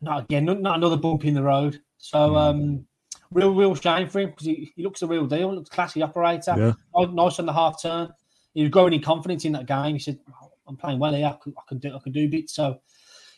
not 0.00 0.24
again, 0.24 0.44
not, 0.44 0.60
not 0.60 0.76
another 0.76 0.96
bump 0.96 1.24
in 1.24 1.34
the 1.34 1.42
road. 1.42 1.80
So, 1.98 2.30
hmm. 2.30 2.36
um, 2.36 2.86
real, 3.30 3.54
real 3.54 3.74
shame 3.74 4.08
for 4.08 4.20
him 4.20 4.30
because 4.30 4.46
he, 4.46 4.72
he 4.74 4.82
looks 4.82 5.02
a 5.02 5.06
real 5.06 5.26
deal. 5.26 5.54
Looks 5.54 5.70
classy 5.70 6.02
operator. 6.02 6.54
Yeah. 6.56 7.06
Nice 7.12 7.38
on 7.38 7.46
the 7.46 7.52
half 7.52 7.80
turn. 7.82 8.08
He 8.54 8.62
was 8.62 8.70
growing 8.70 8.92
in 8.92 9.02
confidence 9.02 9.44
in 9.44 9.52
that 9.52 9.66
game. 9.66 9.94
He 9.94 10.00
said, 10.00 10.18
"I'm 10.66 10.76
playing 10.76 10.98
well 10.98 11.14
here. 11.14 11.26
I 11.26 11.36
can, 11.42 11.54
I 11.56 11.62
can 11.68 11.78
do, 11.78 11.94
I 11.94 11.98
can 12.02 12.12
do 12.12 12.28
bits." 12.28 12.54
So, 12.54 12.80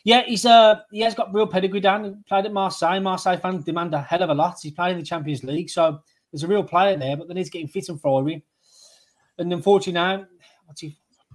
yeah, 0.03 0.23
he's 0.23 0.45
uh 0.45 0.79
he 0.91 1.01
has 1.01 1.13
got 1.13 1.33
real 1.33 1.45
pedigree. 1.45 1.81
Dan 1.81 2.03
he 2.05 2.11
played 2.27 2.45
at 2.45 2.53
Marseille. 2.53 2.99
Marseille 2.99 3.37
fans 3.37 3.63
demand 3.63 3.93
a 3.93 4.01
hell 4.01 4.23
of 4.23 4.29
a 4.29 4.33
lot. 4.33 4.57
He's 4.61 4.71
played 4.71 4.93
in 4.93 4.99
the 4.99 5.05
Champions 5.05 5.43
League, 5.43 5.69
so 5.69 5.99
there's 6.33 6.43
a 6.43 6.47
real 6.47 6.63
player 6.63 6.97
there. 6.97 7.15
But 7.15 7.29
they 7.29 7.35
need 7.35 7.51
getting 7.51 7.69
fit 7.69 7.87
and 7.87 8.01
firing. 8.01 8.41
And 9.37 9.53
unfortunately 9.53 9.93
now, 9.93 10.25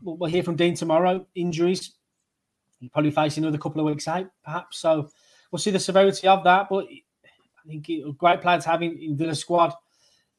we'll 0.02 0.30
hear 0.30 0.42
from 0.42 0.56
Dean 0.56 0.74
tomorrow. 0.74 1.26
Injuries. 1.34 1.92
He'll 2.80 2.90
probably 2.90 3.12
face 3.12 3.38
another 3.38 3.58
couple 3.58 3.80
of 3.80 3.86
weeks 3.86 4.06
out, 4.06 4.30
perhaps. 4.44 4.78
So 4.78 5.08
we'll 5.50 5.58
see 5.58 5.70
the 5.70 5.80
severity 5.80 6.28
of 6.28 6.44
that. 6.44 6.68
But 6.68 6.86
I 6.86 7.68
think 7.68 7.88
a 7.88 8.12
great 8.12 8.42
player 8.42 8.60
to 8.60 8.68
have 8.68 8.82
in, 8.82 8.98
in 8.98 9.16
Villa 9.16 9.34
squad 9.34 9.72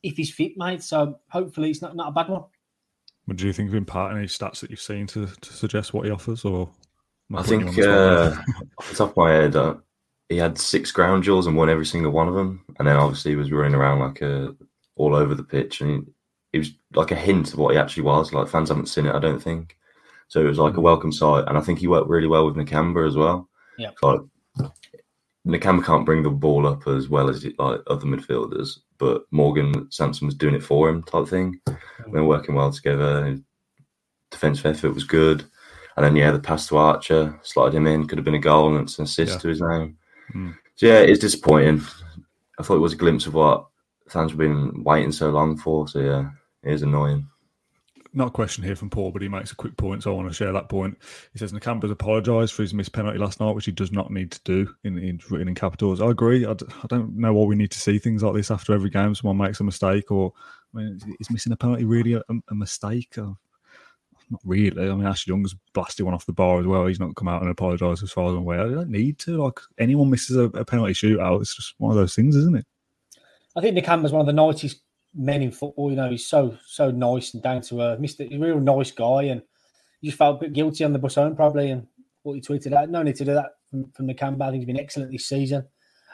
if 0.04 0.16
he's 0.16 0.32
fit, 0.32 0.54
mate. 0.56 0.84
So 0.84 1.20
hopefully 1.30 1.72
it's 1.72 1.82
not, 1.82 1.96
not 1.96 2.10
a 2.10 2.12
bad 2.12 2.30
one. 2.30 2.44
What 3.26 3.38
do 3.38 3.46
you 3.46 3.54
think 3.54 3.70
of 3.70 3.76
imparting 3.76 4.18
any 4.18 4.28
stats 4.28 4.62
that 4.62 4.70
you've 4.70 4.82
seen 4.82 5.06
to, 5.08 5.28
to 5.28 5.54
suggest 5.54 5.94
what 5.94 6.06
he 6.06 6.12
offers? 6.12 6.46
Or 6.46 6.70
I 7.36 7.44
think 7.44 7.78
uh, 7.78 8.36
off 8.78 8.90
the 8.90 8.96
top 8.96 9.10
of 9.12 9.18
my 9.18 9.32
head, 9.32 9.56
uh, 9.56 9.76
he 10.30 10.38
had 10.38 10.58
six 10.58 10.92
ground 10.92 11.24
duels 11.24 11.48
and 11.48 11.58
won 11.58 11.70
every 11.70 11.86
single 11.86 12.12
one 12.12 12.28
of 12.28 12.36
them. 12.36 12.64
And 12.78 12.88
then 12.88 12.96
obviously 12.96 13.32
he 13.32 13.36
was 13.36 13.52
running 13.52 13.76
around 13.76 14.00
like 14.00 14.22
a 14.22 14.56
all 14.96 15.16
over 15.16 15.34
the 15.34 15.44
pitch, 15.44 15.82
and 15.82 15.90
he, 15.90 16.12
he 16.54 16.60
was 16.60 16.72
like 16.94 17.12
a 17.12 17.16
hint 17.16 17.54
of 17.54 17.60
what 17.60 17.74
he 17.74 17.80
actually 17.80 18.04
was. 18.04 18.32
Like 18.32 18.48
fans 18.48 18.70
haven't 18.70 18.88
seen 18.88 19.08
it, 19.08 19.16
I 19.16 19.20
don't 19.20 19.42
think. 19.42 19.76
So 20.28 20.42
it 20.42 20.48
was 20.48 20.60
like 20.60 20.78
a 20.78 20.82
welcome 20.82 21.12
sight, 21.12 21.46
and 21.48 21.58
I 21.58 21.62
think 21.62 21.80
he 21.80 21.88
worked 21.88 22.10
really 22.10 22.28
well 22.28 22.46
with 22.46 22.56
Nakamba 22.56 23.08
as 23.08 23.16
well. 23.16 23.50
Yeah, 23.78 23.92
like 24.04 24.20
Nakamba 25.48 25.84
can't 25.84 26.06
bring 26.06 26.22
the 26.22 26.30
ball 26.30 26.68
up 26.68 26.88
as 26.88 27.10
well 27.10 27.30
as 27.30 27.46
like 27.58 27.82
other 27.88 28.06
midfielders, 28.06 28.80
but 29.00 29.24
Morgan 29.32 29.90
Sanson 29.90 30.28
was 30.28 30.36
doing 30.36 30.54
it 30.54 30.64
for 30.64 30.90
him, 30.90 31.02
type 31.04 31.28
thing. 31.28 31.60
Mm-hmm. 31.68 32.12
We 32.12 32.22
were 32.22 32.28
working 32.28 32.56
well 32.56 32.72
together. 32.72 33.40
Defensive 34.30 34.68
effort 34.68 34.92
was 34.92 35.06
good, 35.06 35.46
and 35.98 36.06
then 36.06 36.16
yeah, 36.16 36.30
the 36.30 36.40
pass 36.40 36.68
to 36.68 36.78
Archer 36.78 37.40
slotted 37.42 37.74
him 37.74 37.88
in, 37.88 38.06
could 38.06 38.20
have 38.20 38.26
been 38.26 38.36
a 38.36 38.40
goal 38.40 38.76
and 38.76 38.84
it's 38.84 39.00
an 39.00 39.06
assist 39.06 39.34
yeah. 39.34 39.40
to 39.40 39.48
his 39.48 39.62
name. 39.62 39.98
Mm. 40.34 40.56
So 40.76 40.86
yeah, 40.86 41.00
it's 41.00 41.20
disappointing. 41.20 41.82
I 42.60 42.64
thought 42.64 42.78
it 42.78 42.80
was 42.80 42.94
a 42.94 42.98
glimpse 42.98 43.26
of 43.26 43.34
what 43.34 43.68
fans 44.08 44.32
have 44.32 44.38
been 44.38 44.84
waiting 44.84 45.12
so 45.12 45.30
long 45.30 45.58
for. 45.58 45.88
So 45.88 46.00
yeah, 46.00 46.30
it 46.64 46.74
is 46.74 46.82
annoying 46.82 47.28
not 48.14 48.30
a 48.30 48.32
question 48.32 48.64
here 48.64 48.76
from 48.76 48.90
Paul, 48.90 49.12
but 49.12 49.22
he 49.22 49.28
makes 49.28 49.52
a 49.52 49.56
quick 49.56 49.78
point, 49.78 50.04
so 50.04 50.12
I 50.12 50.16
want 50.16 50.28
to 50.28 50.34
share 50.34 50.52
that 50.52 50.70
point. 50.70 50.98
He 51.32 51.40
says 51.40 51.52
Nakamba's 51.52 51.92
apologised 51.92 52.54
for 52.54 52.64
his 52.64 52.74
missed 52.74 52.94
penalty 52.94 53.20
last 53.20 53.40
night, 53.40 53.54
which 53.54 53.66
he 53.66 53.72
does 53.72 53.92
not 53.92 54.12
need 54.12 54.32
to 54.32 54.42
do 54.44 54.74
in, 54.84 54.98
in 54.98 55.20
written 55.30 55.48
in 55.48 55.56
capitals. 55.56 56.02
I 56.02 56.10
agree. 56.10 56.46
I 56.46 56.54
d- 56.54 56.66
I 56.84 56.88
don't 56.88 57.16
know 57.16 57.34
why 57.34 57.46
we 57.46 57.56
need 57.56 57.72
to 57.72 57.80
see 57.80 58.00
things 58.00 58.24
like 58.24 58.34
this 58.34 58.52
after 58.52 58.74
every 58.74 58.90
game. 58.90 59.14
Someone 59.14 59.38
makes 59.38 59.60
a 59.60 59.64
mistake, 59.64 60.12
or 60.12 60.34
I 60.74 60.78
mean, 60.78 61.00
is 61.20 61.30
missing 61.30 61.54
a 61.54 61.58
penalty 61.58 61.86
really 61.86 62.14
a, 62.14 62.24
a 62.50 62.56
mistake? 62.56 63.16
Or, 63.18 63.38
not 64.30 64.42
really. 64.44 64.90
I 64.90 64.94
mean, 64.94 65.08
Ashley 65.08 65.32
Young's 65.32 65.56
blasted 65.74 66.06
one 66.06 66.14
off 66.14 66.26
the 66.26 66.34
bar 66.34 66.60
as 66.60 66.68
well. 66.68 66.86
He's 66.86 67.00
not 67.00 67.16
come 67.16 67.28
out 67.28 67.42
and 67.42 67.50
apologised 67.50 68.04
as 68.04 68.12
far 68.12 68.26
as 68.28 68.34
I'm 68.34 68.40
aware. 68.40 68.62
I 68.62 68.70
don't 68.70 68.90
need 68.90 69.20
to. 69.20 69.44
Like 69.44 69.60
anyone 69.78 70.10
misses 70.10 70.38
a, 70.38 70.44
a 70.44 70.66
penalty 70.66 70.94
shootout, 70.94 71.42
it's 71.42 71.56
just 71.56 71.74
one 71.78 71.92
of 71.92 71.98
those 71.98 72.16
things, 72.16 72.36
isn't 72.36 72.58
it? 72.58 72.66
I 73.56 73.62
think 73.62 73.78
Nakamba's 73.78 74.12
one 74.12 74.22
of 74.22 74.28
the 74.28 74.34
nicest 74.34 74.82
men 75.16 75.42
in 75.42 75.52
football. 75.52 75.90
You 75.90 75.98
know, 75.98 76.10
he's 76.10 76.28
so 76.28 76.58
so 76.66 76.92
nice 76.92 77.34
and 77.34 77.42
down 77.42 77.62
to 77.64 77.82
earth. 77.82 78.00
Mister, 78.00 78.24
he's 78.24 78.40
a 78.40 78.40
real 78.40 78.60
nice 78.60 78.92
guy, 78.92 79.24
and 79.24 79.42
you 80.02 80.10
just 80.10 80.18
felt 80.18 80.38
a 80.38 80.46
bit 80.46 80.54
guilty 80.54 80.84
on 80.84 80.94
the 80.94 81.00
bus 81.00 81.16
home 81.16 81.36
probably. 81.36 81.72
And 81.72 81.88
what 82.24 82.34
he 82.34 82.42
tweeted 82.42 82.74
out, 82.74 82.90
no 82.90 83.02
need 83.02 83.16
to 83.16 83.26
do 83.26 83.34
that 83.34 83.52
from, 83.70 83.92
from 83.92 84.08
the 84.08 84.14
Campbell. 84.14 84.44
I 84.44 84.52
think 84.52 84.62
he's 84.62 84.68
been 84.68 84.80
excellent 84.80 85.12
this 85.12 85.28
season. 85.28 85.66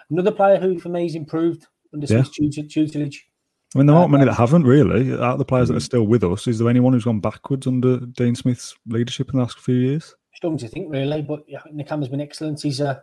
Another 0.10 0.32
player 0.32 0.58
who, 0.58 0.80
for 0.80 0.90
me, 0.90 1.04
has 1.04 1.16
improved 1.16 1.66
under 1.94 2.06
yeah. 2.06 2.24
Smith's 2.24 2.74
tutelage. 2.74 3.28
I 3.76 3.78
mean, 3.78 3.88
there 3.88 3.96
aren't 3.98 4.14
uh, 4.14 4.18
many 4.18 4.26
that 4.26 4.36
haven't 4.36 4.64
really. 4.64 5.12
Out 5.12 5.34
of 5.34 5.38
the 5.38 5.44
players 5.44 5.68
that 5.68 5.76
are 5.76 5.82
still 5.82 6.08
with 6.08 6.24
us, 6.24 6.48
is 6.48 6.60
there 6.60 6.70
anyone 6.70 6.94
who's 6.94 7.04
gone 7.04 7.20
backwards 7.20 7.68
under 7.68 8.00
Dean 8.00 8.34
Smith's 8.34 8.74
leadership 8.88 9.30
in 9.30 9.36
the 9.36 9.44
last 9.44 9.60
few 9.60 9.76
years? 9.76 10.16
Strong 10.34 10.60
to 10.60 10.70
think, 10.70 10.90
really, 10.90 11.22
but 11.22 11.44
yeah, 11.46 11.60
Nakamba's 11.74 12.08
been 12.08 12.22
excellent. 12.22 12.62
He's 12.62 12.80
uh, 12.80 13.02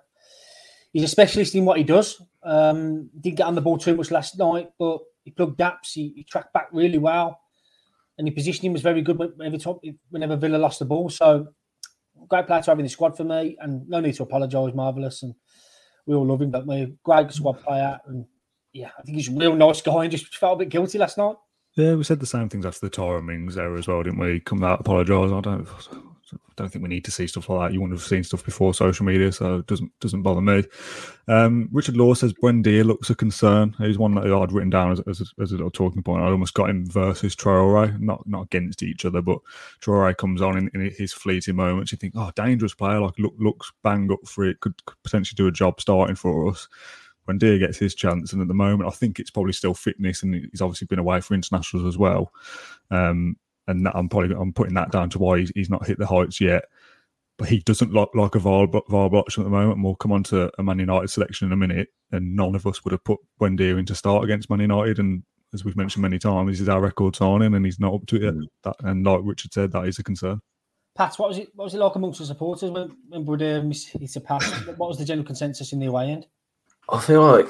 he's 0.90 1.02
a 1.02 1.08
specialist 1.08 1.54
in 1.54 1.66
what 1.66 1.76
he 1.76 1.84
does. 1.84 2.22
Um, 2.42 3.10
didn't 3.20 3.36
get 3.36 3.46
on 3.46 3.54
the 3.54 3.60
ball 3.60 3.76
too 3.76 3.94
much 3.94 4.10
last 4.10 4.38
night, 4.38 4.70
but 4.78 5.00
he 5.24 5.30
plugged 5.30 5.58
gaps. 5.58 5.92
He, 5.92 6.14
he 6.16 6.24
tracked 6.24 6.54
back 6.54 6.68
really 6.72 6.98
well, 6.98 7.38
and 8.16 8.26
his 8.26 8.34
positioning 8.34 8.72
was 8.72 8.80
very 8.80 9.02
good 9.02 9.18
whenever, 9.18 9.58
whenever 10.08 10.36
Villa 10.36 10.56
lost 10.56 10.78
the 10.78 10.86
ball. 10.86 11.10
So 11.10 11.48
great 12.28 12.46
player 12.46 12.62
to 12.62 12.70
have 12.70 12.78
in 12.78 12.86
the 12.86 12.88
squad 12.88 13.14
for 13.14 13.24
me, 13.24 13.58
and 13.60 13.86
no 13.90 14.00
need 14.00 14.14
to 14.14 14.22
apologise. 14.22 14.74
Marvelous, 14.74 15.22
and 15.22 15.34
we 16.06 16.14
all 16.14 16.26
love 16.26 16.40
him, 16.40 16.50
but 16.50 16.66
we 16.66 16.94
great 17.02 17.30
squad 17.30 17.60
player, 17.62 17.98
and 18.06 18.24
yeah, 18.72 18.90
I 18.98 19.02
think 19.02 19.16
he's 19.16 19.28
a 19.28 19.32
real 19.32 19.54
nice 19.54 19.82
guy, 19.82 20.02
and 20.02 20.10
just 20.10 20.34
felt 20.36 20.54
a 20.54 20.58
bit 20.60 20.70
guilty 20.70 20.98
last 20.98 21.18
night. 21.18 21.36
Yeah, 21.74 21.94
we 21.94 22.04
said 22.04 22.20
the 22.20 22.26
same 22.26 22.48
things 22.48 22.66
after 22.66 22.80
the 22.80 22.90
Tyrone 22.90 23.26
Mings 23.26 23.56
era 23.56 23.78
as 23.78 23.88
well, 23.88 24.02
didn't 24.02 24.18
we? 24.18 24.40
Come 24.40 24.62
out 24.62 24.80
apologise. 24.80 25.32
I 25.32 25.40
don't 25.40 25.66
don't 26.56 26.70
think 26.70 26.82
we 26.82 26.88
need 26.88 27.04
to 27.04 27.10
see 27.10 27.26
stuff 27.26 27.48
like 27.48 27.68
that. 27.68 27.74
You 27.74 27.80
wouldn't 27.80 27.98
have 27.98 28.06
seen 28.06 28.24
stuff 28.24 28.44
before 28.44 28.74
social 28.74 29.06
media, 29.06 29.32
so 29.32 29.58
it 29.58 29.66
doesn't 29.66 29.90
doesn't 30.00 30.22
bother 30.22 30.40
me. 30.40 30.64
Um, 31.28 31.68
Richard 31.72 31.96
Law 31.96 32.14
says 32.14 32.34
Buendia 32.34 32.84
looks 32.84 33.10
a 33.10 33.14
concern. 33.14 33.74
He's 33.78 33.98
one 33.98 34.14
that 34.14 34.26
I'd 34.26 34.52
written 34.52 34.70
down 34.70 34.92
as, 34.92 35.00
as, 35.06 35.32
as 35.40 35.52
a 35.52 35.56
little 35.56 35.70
talking 35.70 36.02
point. 36.02 36.22
I 36.22 36.26
almost 36.26 36.54
got 36.54 36.70
him 36.70 36.86
versus 36.86 37.34
Traore, 37.34 37.98
not 38.00 38.26
not 38.26 38.44
against 38.44 38.82
each 38.82 39.04
other, 39.04 39.22
but 39.22 39.38
Traore 39.80 40.16
comes 40.16 40.42
on 40.42 40.58
in, 40.58 40.70
in 40.74 40.92
his 40.96 41.12
fleeting 41.12 41.56
moments. 41.56 41.92
You 41.92 41.98
think, 41.98 42.14
oh, 42.16 42.30
dangerous 42.34 42.74
player, 42.74 43.00
like 43.00 43.18
look, 43.18 43.34
looks 43.38 43.72
bang 43.82 44.10
up 44.12 44.26
for 44.26 44.44
it, 44.44 44.60
could, 44.60 44.84
could 44.84 45.02
potentially 45.02 45.36
do 45.36 45.48
a 45.48 45.52
job 45.52 45.80
starting 45.80 46.16
for 46.16 46.48
us. 46.50 46.68
Buendia 47.28 47.58
gets 47.58 47.78
his 47.78 47.94
chance, 47.94 48.32
and 48.32 48.42
at 48.42 48.48
the 48.48 48.54
moment, 48.54 48.88
I 48.88 48.92
think 48.92 49.18
it's 49.18 49.30
probably 49.30 49.52
still 49.52 49.74
fitness, 49.74 50.22
and 50.22 50.34
he's 50.34 50.60
obviously 50.60 50.86
been 50.86 50.98
away 50.98 51.20
for 51.20 51.34
internationals 51.34 51.86
as 51.86 51.98
well. 51.98 52.32
Um, 52.90 53.36
and 53.68 53.88
I'm 53.94 54.08
probably 54.08 54.34
I'm 54.36 54.52
putting 54.52 54.74
that 54.74 54.90
down 54.90 55.10
to 55.10 55.18
why 55.18 55.38
he's, 55.40 55.52
he's 55.54 55.70
not 55.70 55.86
hit 55.86 55.98
the 55.98 56.06
heights 56.06 56.40
yet. 56.40 56.64
But 57.38 57.48
he 57.48 57.60
doesn't 57.60 57.92
look 57.92 58.10
like 58.14 58.34
a 58.34 58.38
viable, 58.38 58.82
viable 58.88 59.18
option 59.18 59.42
at 59.42 59.44
the 59.44 59.50
moment. 59.50 59.76
And 59.76 59.84
we'll 59.84 59.94
come 59.94 60.12
on 60.12 60.22
to 60.24 60.50
a 60.58 60.62
Man 60.62 60.78
United 60.78 61.08
selection 61.08 61.46
in 61.46 61.52
a 61.52 61.56
minute. 61.56 61.88
And 62.10 62.36
none 62.36 62.54
of 62.54 62.66
us 62.66 62.84
would 62.84 62.92
have 62.92 63.04
put 63.04 63.20
Buendia 63.40 63.78
in 63.78 63.86
to 63.86 63.94
start 63.94 64.22
against 64.22 64.50
Man 64.50 64.60
United. 64.60 64.98
And 64.98 65.22
as 65.54 65.64
we've 65.64 65.76
mentioned 65.76 66.02
many 66.02 66.18
times, 66.18 66.50
this 66.50 66.60
is 66.60 66.68
our 66.68 66.80
record 66.80 67.16
signing, 67.16 67.54
and 67.54 67.64
he's 67.64 67.80
not 67.80 67.94
up 67.94 68.06
to 68.06 68.16
it. 68.16 68.34
Mm. 68.34 68.42
That, 68.64 68.76
and 68.80 69.04
like 69.04 69.20
Richard 69.22 69.52
said, 69.52 69.72
that 69.72 69.86
is 69.86 69.98
a 69.98 70.02
concern. 70.02 70.40
Pat, 70.94 71.14
what 71.16 71.30
was 71.30 71.38
it? 71.38 71.48
What 71.54 71.64
was 71.64 71.74
it 71.74 71.78
like 71.78 71.94
amongst 71.94 72.18
the 72.18 72.26
supporters 72.26 72.70
when 72.70 72.96
when 73.08 73.24
Buendia 73.24 73.64
missed 73.64 74.16
a 74.16 74.20
pass? 74.20 74.50
what 74.76 74.88
was 74.88 74.98
the 74.98 75.04
general 75.04 75.26
consensus 75.26 75.72
in 75.72 75.78
the 75.78 75.86
away 75.86 76.10
end? 76.10 76.26
I 76.88 77.00
feel 77.00 77.22
like 77.22 77.48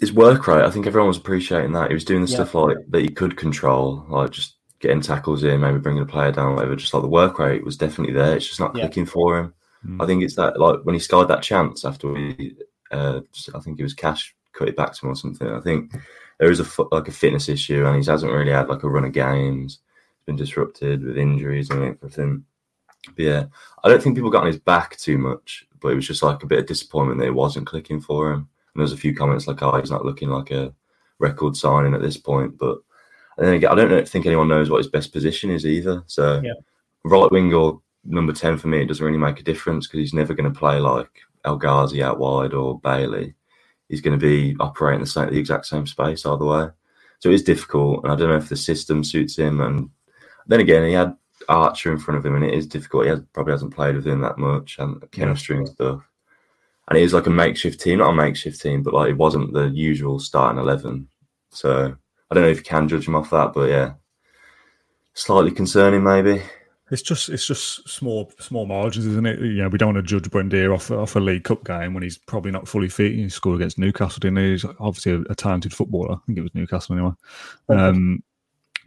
his 0.00 0.12
work 0.12 0.46
rate. 0.46 0.64
I 0.64 0.70
think 0.70 0.86
everyone 0.86 1.08
was 1.08 1.16
appreciating 1.16 1.72
that 1.72 1.88
he 1.88 1.94
was 1.94 2.04
doing 2.04 2.24
the 2.24 2.30
yeah. 2.30 2.36
stuff 2.36 2.54
like 2.54 2.76
that 2.88 3.02
he 3.02 3.08
could 3.08 3.36
control, 3.36 4.04
like 4.08 4.30
just 4.30 4.56
getting 4.80 5.00
tackles 5.00 5.44
in, 5.44 5.60
maybe 5.60 5.78
bringing 5.78 6.02
a 6.02 6.06
player 6.06 6.32
down, 6.32 6.56
whatever. 6.56 6.76
Just 6.76 6.92
like 6.92 7.02
the 7.02 7.08
work 7.08 7.38
rate 7.38 7.64
was 7.64 7.76
definitely 7.76 8.12
there. 8.12 8.36
It's 8.36 8.48
just 8.48 8.60
not 8.60 8.74
yeah. 8.74 8.82
clicking 8.82 9.06
for 9.06 9.38
him. 9.38 9.54
Mm. 9.86 10.02
I 10.02 10.06
think 10.06 10.22
it's 10.22 10.36
that 10.36 10.58
like 10.58 10.80
when 10.82 10.94
he 10.94 10.98
scored 10.98 11.28
that 11.28 11.42
chance 11.42 11.84
after 11.84 12.12
we, 12.12 12.56
uh, 12.90 13.20
I 13.54 13.60
think 13.60 13.78
it 13.78 13.84
was 13.84 13.94
Cash 13.94 14.34
cut 14.52 14.68
it 14.68 14.76
back 14.76 14.92
to 14.92 15.06
him 15.06 15.12
or 15.12 15.16
something. 15.16 15.48
I 15.48 15.60
think 15.60 15.92
there 16.38 16.50
is 16.50 16.60
a 16.60 16.82
like 16.90 17.08
a 17.08 17.12
fitness 17.12 17.48
issue, 17.48 17.86
and 17.86 18.02
he 18.02 18.10
hasn't 18.10 18.32
really 18.32 18.52
had 18.52 18.68
like 18.68 18.82
a 18.82 18.90
run 18.90 19.04
of 19.04 19.12
games. 19.12 19.78
He's 20.16 20.26
been 20.26 20.36
disrupted 20.36 21.04
with 21.04 21.16
injuries 21.16 21.70
and 21.70 21.84
everything. 21.84 22.44
But 23.06 23.24
yeah, 23.24 23.44
I 23.82 23.88
don't 23.88 24.02
think 24.02 24.16
people 24.16 24.30
got 24.30 24.42
on 24.42 24.48
his 24.48 24.58
back 24.58 24.96
too 24.96 25.18
much, 25.18 25.66
but 25.80 25.88
it 25.88 25.96
was 25.96 26.06
just 26.06 26.22
like 26.22 26.42
a 26.42 26.46
bit 26.46 26.58
of 26.60 26.66
disappointment 26.66 27.20
that 27.20 27.26
it 27.26 27.34
wasn't 27.34 27.66
clicking 27.66 28.00
for 28.00 28.32
him. 28.32 28.48
And 28.74 28.80
there's 28.80 28.92
a 28.92 28.96
few 28.96 29.14
comments 29.14 29.46
like, 29.46 29.62
"Oh, 29.62 29.78
he's 29.78 29.90
not 29.90 30.04
looking 30.04 30.28
like 30.28 30.50
a 30.50 30.74
record 31.18 31.56
signing 31.56 31.94
at 31.94 32.02
this 32.02 32.16
point," 32.16 32.58
but 32.58 32.78
and 33.36 33.46
then 33.46 33.54
again, 33.54 33.70
I 33.70 33.74
don't 33.74 34.08
think 34.08 34.26
anyone 34.26 34.48
knows 34.48 34.70
what 34.70 34.78
his 34.78 34.88
best 34.88 35.12
position 35.12 35.50
is 35.50 35.64
either. 35.64 36.02
So 36.06 36.40
yeah. 36.42 36.52
right 37.04 37.30
wing 37.30 37.52
or 37.54 37.80
number 38.04 38.32
10 38.32 38.58
for 38.58 38.68
me, 38.68 38.82
it 38.82 38.86
doesn't 38.86 39.04
really 39.04 39.18
make 39.18 39.40
a 39.40 39.44
difference 39.44 39.86
because 39.86 40.00
he's 40.00 40.14
never 40.14 40.34
going 40.34 40.52
to 40.52 40.58
play 40.58 40.78
like 40.80 41.20
El 41.44 41.56
Ghazi 41.56 42.02
out 42.02 42.18
wide 42.18 42.52
or 42.52 42.78
Bailey. 42.80 43.34
He's 43.88 44.00
going 44.00 44.18
to 44.18 44.26
be 44.26 44.56
operating 44.60 45.00
the, 45.00 45.06
same, 45.06 45.30
the 45.30 45.38
exact 45.38 45.66
same 45.66 45.86
space 45.86 46.24
either 46.26 46.44
way. 46.44 46.68
So 47.20 47.30
it 47.30 47.34
is 47.34 47.42
difficult. 47.42 48.04
And 48.04 48.12
I 48.12 48.16
don't 48.16 48.28
know 48.28 48.36
if 48.36 48.48
the 48.48 48.56
system 48.56 49.04
suits 49.04 49.36
him. 49.36 49.60
And 49.60 49.90
then 50.46 50.60
again, 50.60 50.86
he 50.86 50.92
had 50.92 51.14
Archer 51.48 51.92
in 51.92 51.98
front 51.98 52.18
of 52.18 52.26
him 52.26 52.34
and 52.34 52.44
it 52.44 52.54
is 52.54 52.66
difficult. 52.66 53.04
He 53.04 53.10
has, 53.10 53.20
probably 53.32 53.52
hasn't 53.52 53.74
played 53.74 53.96
with 53.96 54.06
him 54.06 54.20
that 54.20 54.38
much 54.38 54.76
and 54.78 55.02
chemistry 55.10 55.56
yeah. 55.56 55.60
and 55.60 55.68
stuff. 55.68 56.02
And 56.88 56.98
it 56.98 57.02
is 57.02 57.14
like 57.14 57.26
a 57.26 57.30
makeshift 57.30 57.80
team, 57.80 57.98
not 57.98 58.10
a 58.10 58.14
makeshift 58.14 58.60
team, 58.60 58.82
but 58.82 58.94
like 58.94 59.10
it 59.10 59.16
wasn't 59.16 59.52
the 59.52 59.68
usual 59.68 60.18
starting 60.18 60.60
11. 60.60 61.08
So 61.50 61.94
I 62.30 62.34
don't 62.34 62.44
know 62.44 62.50
if 62.50 62.58
you 62.58 62.64
can 62.64 62.88
judge 62.88 63.06
him 63.06 63.14
off 63.14 63.30
that, 63.30 63.52
but 63.52 63.68
yeah, 63.68 63.92
slightly 65.14 65.50
concerning 65.50 66.02
maybe. 66.02 66.42
It's 66.90 67.02
just 67.02 67.30
it's 67.30 67.46
just 67.46 67.88
small 67.88 68.30
small 68.38 68.66
margins, 68.66 69.06
isn't 69.06 69.26
it? 69.26 69.38
You 69.40 69.62
know, 69.62 69.68
we 69.68 69.78
don't 69.78 69.94
want 69.94 70.06
to 70.06 70.20
judge 70.20 70.30
Buendia 70.30 70.74
off 70.74 70.90
off 70.90 71.16
a 71.16 71.20
League 71.20 71.44
Cup 71.44 71.64
game 71.64 71.94
when 71.94 72.02
he's 72.02 72.18
probably 72.18 72.50
not 72.50 72.68
fully 72.68 72.88
fit. 72.90 73.12
He 73.12 73.30
scored 73.30 73.56
against 73.56 73.78
Newcastle, 73.78 74.20
didn't 74.20 74.38
he? 74.38 74.50
He's 74.50 74.66
obviously 74.78 75.12
a, 75.12 75.20
a 75.30 75.34
talented 75.34 75.72
footballer. 75.72 76.16
I 76.16 76.18
think 76.26 76.36
it 76.36 76.42
was 76.42 76.54
Newcastle 76.54 76.94
anyway. 76.94 77.12
Um, 77.70 78.22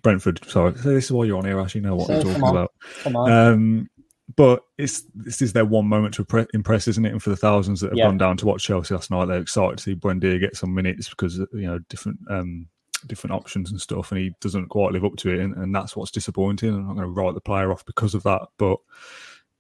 Brentford. 0.04 0.40
Sorry, 0.48 0.74
this 0.74 1.06
is 1.06 1.12
why 1.12 1.26
you're 1.26 1.40
on 1.40 1.46
here. 1.46 1.60
Actually, 1.60 1.82
know 1.82 1.96
what 1.96 2.06
so, 2.06 2.14
we're 2.14 2.24
talking 2.24 2.48
about. 2.48 2.74
Come 3.02 3.16
on. 3.16 3.32
Um, 3.32 3.90
but 4.36 4.64
it's 4.78 5.04
this 5.14 5.42
is 5.42 5.54
their 5.54 5.66
one 5.66 5.88
moment 5.88 6.16
to 6.16 6.48
impress, 6.54 6.88
isn't 6.88 7.06
it? 7.06 7.12
And 7.12 7.22
for 7.22 7.30
the 7.30 7.36
thousands 7.36 7.82
that 7.82 7.92
have 7.92 7.98
yeah. 7.98 8.06
gone 8.06 8.18
down 8.18 8.38
to 8.38 8.46
watch 8.46 8.64
Chelsea 8.64 8.94
last 8.94 9.12
night, 9.12 9.26
they're 9.26 9.40
excited 9.40 9.78
to 9.78 9.84
see 9.84 9.96
Buendia 9.96 10.40
get 10.40 10.56
some 10.56 10.74
minutes 10.74 11.10
because 11.10 11.38
you 11.38 11.68
know 11.68 11.80
different 11.90 12.20
um, 12.30 12.68
different 13.08 13.34
options 13.36 13.70
and 13.70 13.80
stuff, 13.80 14.12
and 14.12 14.20
he 14.20 14.34
doesn't 14.42 14.70
quite 14.70 14.94
live 14.94 15.06
up 15.06 15.16
to 15.18 15.30
it, 15.30 15.40
and, 15.40 15.56
and 15.58 15.76
that's 15.76 15.96
what's 15.96 16.12
disappointing. 16.12 16.70
I'm 16.70 16.88
not 16.88 16.96
going 16.96 17.08
to 17.08 17.14
write 17.14 17.36
the 17.36 17.42
player 17.42 17.72
off 17.72 17.86
because 17.86 18.16
of 18.16 18.24
that, 18.24 18.48
but 18.58 18.78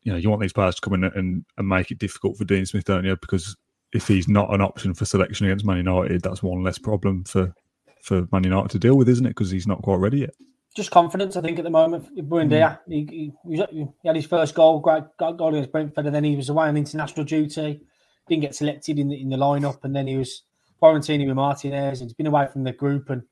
you 0.03 0.11
know, 0.11 0.17
you 0.17 0.29
want 0.29 0.41
these 0.41 0.53
players 0.53 0.75
to 0.75 0.81
come 0.81 0.93
in 0.93 1.03
and, 1.03 1.45
and 1.57 1.67
make 1.67 1.91
it 1.91 1.97
difficult 1.97 2.37
for 2.37 2.45
Dean 2.45 2.65
Smith, 2.65 2.85
don't 2.85 3.05
you? 3.05 3.15
Because 3.17 3.55
if 3.91 4.07
he's 4.07 4.27
not 4.27 4.53
an 4.53 4.61
option 4.61 4.93
for 4.93 5.05
selection 5.05 5.47
against 5.47 5.65
Man 5.65 5.77
United, 5.77 6.21
that's 6.21 6.43
one 6.43 6.63
less 6.63 6.77
problem 6.77 7.23
for 7.23 7.53
for 8.01 8.27
Man 8.31 8.43
United 8.43 8.69
to 8.71 8.79
deal 8.79 8.97
with, 8.97 9.09
isn't 9.09 9.25
it? 9.25 9.29
Because 9.29 9.51
he's 9.51 9.67
not 9.67 9.81
quite 9.81 9.99
ready 9.99 10.19
yet. 10.19 10.35
Just 10.75 10.91
confidence, 10.91 11.37
I 11.37 11.41
think, 11.41 11.57
at 11.57 11.63
the 11.63 11.69
moment. 11.69 12.15
Buendia, 12.29 12.79
mm. 12.87 13.09
he, 13.09 13.33
he, 13.45 13.65
he, 13.71 13.87
had 14.05 14.15
his 14.15 14.25
first 14.25 14.53
goal, 14.53 14.79
great 14.79 15.03
goal 15.17 15.49
against 15.49 15.71
Brentford, 15.71 16.05
and 16.05 16.13
then 16.13 16.25
he 16.25 16.35
was 16.35 16.49
away 16.49 16.67
on 16.67 16.75
international 16.75 17.25
duty. 17.25 17.81
Didn't 18.27 18.41
get 18.41 18.55
selected 18.55 18.99
in 18.99 19.07
the 19.07 19.21
in 19.21 19.29
the 19.29 19.37
lineup, 19.37 19.83
and 19.83 19.95
then 19.95 20.07
he 20.07 20.17
was 20.17 20.43
quarantining 20.81 21.27
with 21.27 21.35
Martinez, 21.35 22.01
and 22.01 22.09
he's 22.09 22.15
been 22.15 22.27
away 22.27 22.47
from 22.51 22.63
the 22.63 22.73
group. 22.73 23.09
And 23.09 23.23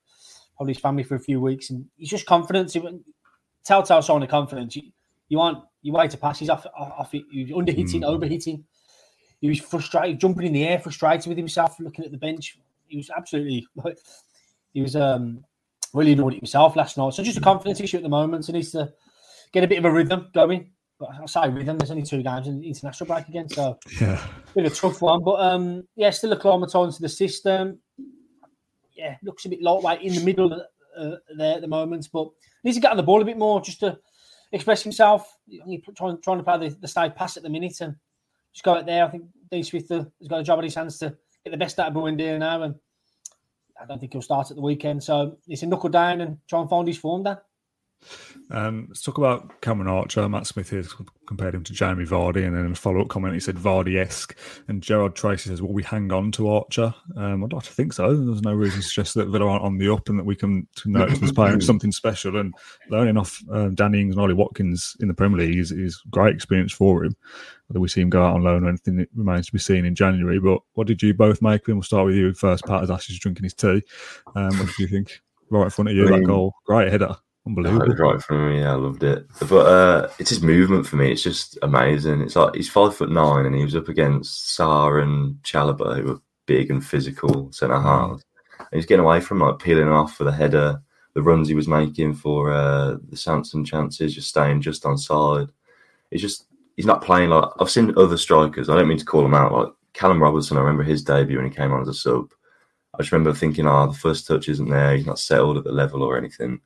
probably 0.55 0.73
his 0.73 0.81
family 0.81 1.03
for 1.03 1.15
a 1.15 1.19
few 1.19 1.41
weeks, 1.41 1.69
and 1.69 1.85
he's 1.97 2.09
just 2.09 2.25
confident. 2.25 2.75
Telltale 3.65 4.01
sign 4.01 4.23
of 4.23 4.29
confidence. 4.29 4.75
You, 4.75 4.83
you 5.29 5.37
want 5.37 5.63
you 5.81 5.93
wait 5.93 6.11
to 6.11 6.17
pass. 6.17 6.39
He's 6.39 6.49
off 6.49 6.65
off 6.77 7.13
it. 7.13 7.23
He 7.31 7.43
was 7.43 7.51
underhitting, 7.51 8.01
mm. 8.01 8.19
overhitting. 8.19 8.63
He 9.41 9.49
was 9.49 9.59
frustrated, 9.59 10.19
jumping 10.19 10.47
in 10.47 10.53
the 10.53 10.65
air, 10.65 10.79
frustrated 10.79 11.27
with 11.27 11.37
himself, 11.37 11.77
looking 11.79 12.05
at 12.05 12.11
the 12.11 12.17
bench. 12.17 12.57
He 12.87 12.97
was 12.97 13.09
absolutely. 13.15 13.67
He 14.73 14.81
was 14.81 14.95
um, 14.95 15.45
really 15.93 16.13
annoyed 16.13 16.33
at 16.33 16.39
himself 16.39 16.75
last 16.75 16.97
night. 16.97 17.13
So 17.13 17.23
just 17.23 17.37
a 17.37 17.41
confidence 17.41 17.79
issue 17.79 17.97
at 17.97 18.03
the 18.03 18.09
moment. 18.09 18.45
So 18.45 18.53
he 18.53 18.59
needs 18.59 18.71
to 18.71 18.91
get 19.51 19.63
a 19.63 19.67
bit 19.67 19.79
of 19.79 19.85
a 19.85 19.91
rhythm 19.91 20.29
going. 20.33 20.71
But 20.99 21.09
I 21.21 21.25
say 21.25 21.49
rhythm. 21.49 21.77
There's 21.77 21.91
only 21.91 22.03
two 22.03 22.23
games 22.23 22.47
in 22.47 22.61
the 22.61 22.67
international 22.67 23.07
break 23.07 23.27
again, 23.27 23.49
so 23.49 23.77
yeah, 23.99 24.23
bit 24.53 24.65
of 24.65 24.71
a 24.71 24.75
tough 24.75 25.01
one. 25.01 25.23
But 25.23 25.39
um, 25.41 25.87
yeah, 25.95 26.11
still 26.11 26.35
acclimatising 26.35 26.95
to 26.95 27.01
the 27.01 27.09
system 27.09 27.79
yeah, 28.95 29.17
looks 29.23 29.45
a 29.45 29.49
bit 29.49 29.61
lightweight 29.61 30.01
in 30.01 30.15
the 30.15 30.23
middle 30.23 30.53
uh, 30.97 31.15
there 31.37 31.55
at 31.55 31.61
the 31.61 31.67
moment, 31.67 32.07
but 32.13 32.29
needs 32.63 32.77
to 32.77 32.81
get 32.81 32.91
on 32.91 32.97
the 32.97 33.03
ball 33.03 33.21
a 33.21 33.25
bit 33.25 33.37
more 33.37 33.61
just 33.61 33.79
to 33.79 33.97
express 34.51 34.83
himself. 34.83 35.37
He's 35.47 35.81
trying, 35.97 36.21
trying 36.21 36.37
to 36.37 36.43
play 36.43 36.69
the, 36.69 36.75
the 36.79 36.87
side 36.87 37.15
pass 37.15 37.37
at 37.37 37.43
the 37.43 37.49
minute 37.49 37.81
and 37.81 37.95
just 38.53 38.63
go 38.63 38.75
out 38.75 38.85
there. 38.85 39.05
I 39.05 39.09
think 39.09 39.25
Dean 39.51 39.63
Smith 39.63 39.89
has 39.89 40.27
got 40.27 40.41
a 40.41 40.43
job 40.43 40.59
on 40.59 40.63
his 40.63 40.75
hands 40.75 40.99
to 40.99 41.15
get 41.43 41.51
the 41.51 41.57
best 41.57 41.79
out 41.79 41.87
of 41.87 41.93
Buendia 41.93 42.37
now, 42.37 42.61
and 42.63 42.75
I 43.81 43.85
don't 43.85 43.99
think 43.99 44.13
he'll 44.13 44.21
start 44.21 44.51
at 44.51 44.55
the 44.55 44.61
weekend. 44.61 45.03
So 45.03 45.37
he's 45.45 45.63
a 45.63 45.67
knuckle 45.67 45.89
down 45.89 46.21
and 46.21 46.37
try 46.47 46.61
and 46.61 46.69
find 46.69 46.87
his 46.87 46.97
form 46.97 47.23
there. 47.23 47.41
Um, 48.51 48.85
let's 48.89 49.01
talk 49.01 49.17
about 49.17 49.61
Cameron 49.61 49.87
Archer. 49.87 50.27
Matt 50.29 50.47
Smith 50.47 50.69
here 50.69 50.83
compared 51.25 51.55
him 51.55 51.63
to 51.63 51.73
Jamie 51.73 52.05
Vardy, 52.05 52.45
and 52.45 52.55
then 52.55 52.65
in 52.65 52.73
a 52.73 52.75
follow 52.75 53.01
up 53.01 53.07
comment, 53.07 53.33
he 53.33 53.39
said 53.39 53.55
Vardy 53.55 53.97
esque. 53.97 54.37
And 54.67 54.83
Gerard 54.83 55.15
Tracy 55.15 55.49
says, 55.49 55.61
Will 55.61 55.73
we 55.73 55.83
hang 55.83 56.11
on 56.11 56.31
to 56.33 56.49
Archer? 56.49 56.93
Um, 57.17 57.43
I'd 57.43 57.53
like 57.53 57.63
to 57.63 57.71
think 57.71 57.93
so. 57.93 58.15
There's 58.15 58.41
no 58.41 58.53
reason 58.53 58.81
to 58.81 58.85
suggest 58.85 59.15
that 59.15 59.29
Villa 59.29 59.47
aren't 59.47 59.63
on 59.63 59.77
the 59.77 59.91
up 59.91 60.09
and 60.09 60.19
that 60.19 60.25
we 60.25 60.35
can 60.35 60.67
notice 60.85 61.19
this 61.19 61.31
playing 61.31 61.61
something 61.61 61.91
special. 61.91 62.37
And 62.37 62.53
learning 62.89 63.17
off 63.17 63.41
um, 63.51 63.75
Danny 63.75 64.01
Ings 64.01 64.15
and 64.15 64.21
Ollie 64.21 64.33
Watkins 64.33 64.95
in 64.99 65.07
the 65.07 65.13
Premier 65.13 65.39
League 65.39 65.57
is, 65.57 65.71
is 65.71 66.01
great 66.09 66.35
experience 66.35 66.73
for 66.73 67.05
him. 67.05 67.15
Whether 67.67 67.79
we 67.79 67.87
see 67.87 68.01
him 68.01 68.09
go 68.09 68.23
out 68.23 68.35
on 68.35 68.43
loan 68.43 68.65
or 68.65 68.69
anything 68.69 68.97
that 68.97 69.09
remains 69.15 69.47
to 69.47 69.53
be 69.53 69.59
seen 69.59 69.85
in 69.85 69.95
January. 69.95 70.39
But 70.39 70.59
what 70.73 70.85
did 70.85 71.01
you 71.01 71.13
both 71.13 71.41
make? 71.41 71.67
We'll 71.67 71.81
start 71.81 72.05
with 72.05 72.15
you 72.15 72.33
first, 72.33 72.65
Pat, 72.65 72.83
as 72.83 72.91
Ash 72.91 73.09
is 73.09 73.19
drinking 73.19 73.45
his 73.45 73.53
tea. 73.53 73.81
Um, 74.35 74.57
what 74.59 74.67
did 74.67 74.79
you 74.79 74.87
think? 74.87 75.21
Right 75.49 75.65
in 75.65 75.69
front 75.69 75.89
of 75.89 75.95
you, 75.95 76.07
that 76.07 76.25
goal. 76.25 76.53
Great 76.65 76.91
header. 76.91 77.15
Unbelievable. 77.45 77.87
Right 77.87 78.21
from 78.21 78.49
me, 78.49 78.59
yeah, 78.59 78.71
I 78.71 78.75
loved 78.75 79.03
it. 79.03 79.27
But 79.49 79.65
uh, 79.65 80.09
it's 80.17 80.29
his 80.29 80.41
movement 80.41 80.87
for 80.87 80.95
me. 80.95 81.11
It's 81.11 81.23
just 81.23 81.57
amazing. 81.61 82.21
It's 82.21 82.37
like 82.37 82.55
he's 82.55 82.69
five 82.69 82.95
foot 82.95 83.11
nine, 83.11 83.45
and 83.45 83.55
he 83.55 83.63
was 83.63 83.75
up 83.75 83.89
against 83.89 84.57
Sarr 84.57 85.03
and 85.03 85.35
Chalobah, 85.43 85.97
who 85.97 86.07
were 86.07 86.21
big 86.45 86.71
and 86.71 86.85
physical 86.85 87.51
centre 87.51 87.75
mm. 87.75 87.83
halves. 87.83 88.23
And 88.59 88.67
he's 88.71 88.85
getting 88.85 89.03
away 89.03 89.19
from 89.19 89.39
like 89.39 89.59
peeling 89.59 89.89
off 89.89 90.15
for 90.15 90.23
the 90.23 90.31
header. 90.31 90.81
The 91.15 91.21
runs 91.21 91.47
he 91.47 91.53
was 91.53 91.67
making 91.67 92.15
for 92.15 92.51
uh, 92.51 92.97
the 93.09 93.17
Sanson 93.17 93.65
chances, 93.65 94.15
just 94.15 94.29
staying 94.29 94.61
just 94.61 94.85
on 94.85 94.97
side. 94.97 95.49
It's 96.11 96.21
just 96.21 96.45
he's 96.75 96.85
not 96.85 97.03
playing 97.03 97.29
like 97.29 97.49
I've 97.59 97.69
seen 97.69 97.93
other 97.97 98.17
strikers. 98.17 98.69
I 98.69 98.75
don't 98.75 98.87
mean 98.87 98.97
to 98.97 99.05
call 99.05 99.21
them 99.21 99.35
out, 99.35 99.51
like 99.51 99.69
Callum 99.93 100.21
Robertson, 100.21 100.57
I 100.57 100.61
remember 100.61 100.83
his 100.83 101.03
debut 101.03 101.37
when 101.37 101.49
he 101.49 101.55
came 101.55 101.71
on 101.71 101.81
as 101.81 101.87
a 101.87 101.93
sub. 101.93 102.31
I 102.93 102.99
just 102.99 103.11
remember 103.11 103.33
thinking, 103.33 103.67
oh, 103.67 103.87
the 103.87 103.97
first 103.97 104.27
touch 104.27 104.49
isn't 104.49 104.69
there. 104.69 104.95
He's 104.95 105.05
not 105.05 105.19
settled 105.19 105.57
at 105.57 105.63
the 105.63 105.71
level 105.71 106.03
or 106.03 106.17
anything. 106.17 106.61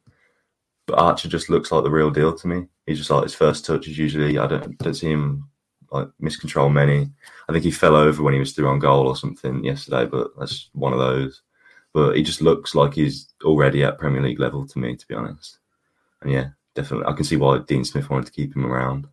But 0.87 0.99
Archer 0.99 1.27
just 1.27 1.49
looks 1.49 1.71
like 1.71 1.83
the 1.83 1.91
real 1.91 2.09
deal 2.09 2.33
to 2.33 2.47
me. 2.47 2.65
He's 2.85 2.97
just 2.97 3.09
like 3.09 3.23
his 3.23 3.35
first 3.35 3.65
touch 3.65 3.87
is 3.87 3.97
usually 3.97 4.37
I 4.39 4.47
don't 4.47 4.77
don't 4.79 4.93
see 4.93 5.11
him 5.11 5.47
like 5.91 6.07
miscontrol 6.21 6.71
many. 6.71 7.09
I 7.47 7.51
think 7.51 7.63
he 7.63 7.71
fell 7.71 7.95
over 7.95 8.23
when 8.23 8.33
he 8.33 8.39
was 8.39 8.53
through 8.53 8.69
on 8.69 8.79
goal 8.79 9.07
or 9.07 9.15
something 9.15 9.63
yesterday, 9.63 10.05
but 10.05 10.31
that's 10.39 10.69
one 10.73 10.93
of 10.93 10.99
those. 10.99 11.41
But 11.93 12.15
he 12.15 12.23
just 12.23 12.41
looks 12.41 12.73
like 12.73 12.93
he's 12.93 13.33
already 13.43 13.83
at 13.83 13.97
Premier 13.97 14.21
League 14.21 14.39
level 14.39 14.65
to 14.67 14.79
me, 14.79 14.95
to 14.95 15.07
be 15.07 15.15
honest. 15.15 15.59
And 16.21 16.31
yeah, 16.31 16.49
definitely, 16.73 17.07
I 17.07 17.13
can 17.13 17.25
see 17.25 17.37
why 17.37 17.59
Dean 17.59 17.85
Smith 17.85 18.09
wanted 18.09 18.27
to 18.27 18.31
keep 18.31 18.55
him 18.55 18.65
around. 18.65 19.07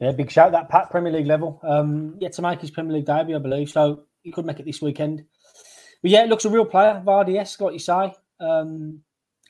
Yeah, 0.00 0.12
big 0.12 0.30
shout 0.30 0.52
that 0.52 0.68
Pat 0.68 0.90
Premier 0.90 1.12
League 1.12 1.26
level. 1.26 1.60
Um, 1.62 2.16
yet 2.20 2.32
to 2.34 2.42
make 2.42 2.60
his 2.60 2.70
Premier 2.70 2.94
League 2.94 3.06
debut, 3.06 3.36
I 3.36 3.40
believe. 3.40 3.70
So 3.70 4.04
he 4.22 4.30
could 4.30 4.46
make 4.46 4.60
it 4.60 4.66
this 4.66 4.82
weekend. 4.82 5.24
But 6.02 6.10
yeah, 6.10 6.22
it 6.22 6.28
looks 6.28 6.44
a 6.44 6.50
real 6.50 6.64
player. 6.64 7.02
Vardy 7.04 7.38
esque, 7.38 7.60
what 7.60 7.72
you 7.72 7.80
say. 7.80 8.14
Um, 8.38 9.02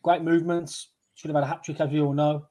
great 0.09 0.23
movements. 0.23 0.89
Should 1.15 1.29
have 1.29 1.37
had 1.37 1.45
a 1.45 1.49
hat 1.49 1.65
trick, 1.65 1.81
as 1.81 1.91
we 1.91 2.01
all 2.01 2.15
know. 2.15 2.47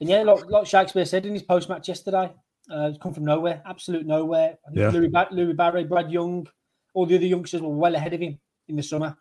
And 0.00 0.10
yeah, 0.10 0.22
like, 0.22 0.44
like 0.50 0.66
Shakespeare 0.66 1.06
said 1.06 1.24
in 1.24 1.32
his 1.32 1.42
post 1.42 1.68
match 1.68 1.88
yesterday, 1.88 2.30
uh, 2.70 2.92
come 3.00 3.14
from 3.14 3.24
nowhere, 3.24 3.62
absolute 3.64 4.04
nowhere. 4.04 4.58
yeah. 4.72 4.90
Louis, 4.90 5.08
ba- 5.08 5.28
Louis 5.30 5.54
Barry, 5.54 5.84
Brad 5.84 6.10
Young, 6.10 6.46
all 6.94 7.06
the 7.06 7.16
other 7.16 7.26
youngsters 7.26 7.62
were 7.62 7.68
well 7.68 7.94
ahead 7.94 8.12
of 8.12 8.20
him 8.20 8.38
in 8.68 8.76
the 8.76 8.82
summer, 8.82 9.16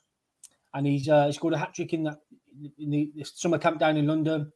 and 0.74 0.86
he's 0.86 1.08
uh, 1.08 1.28
he 1.28 1.32
scored 1.32 1.54
a 1.54 1.58
hat 1.58 1.74
trick 1.74 1.94
in 1.94 2.04
that 2.04 2.18
in 2.78 2.90
the, 2.90 3.12
the, 3.16 3.24
summer 3.24 3.58
camp 3.58 3.80
down 3.80 3.98
in 3.98 4.08
London. 4.08 4.52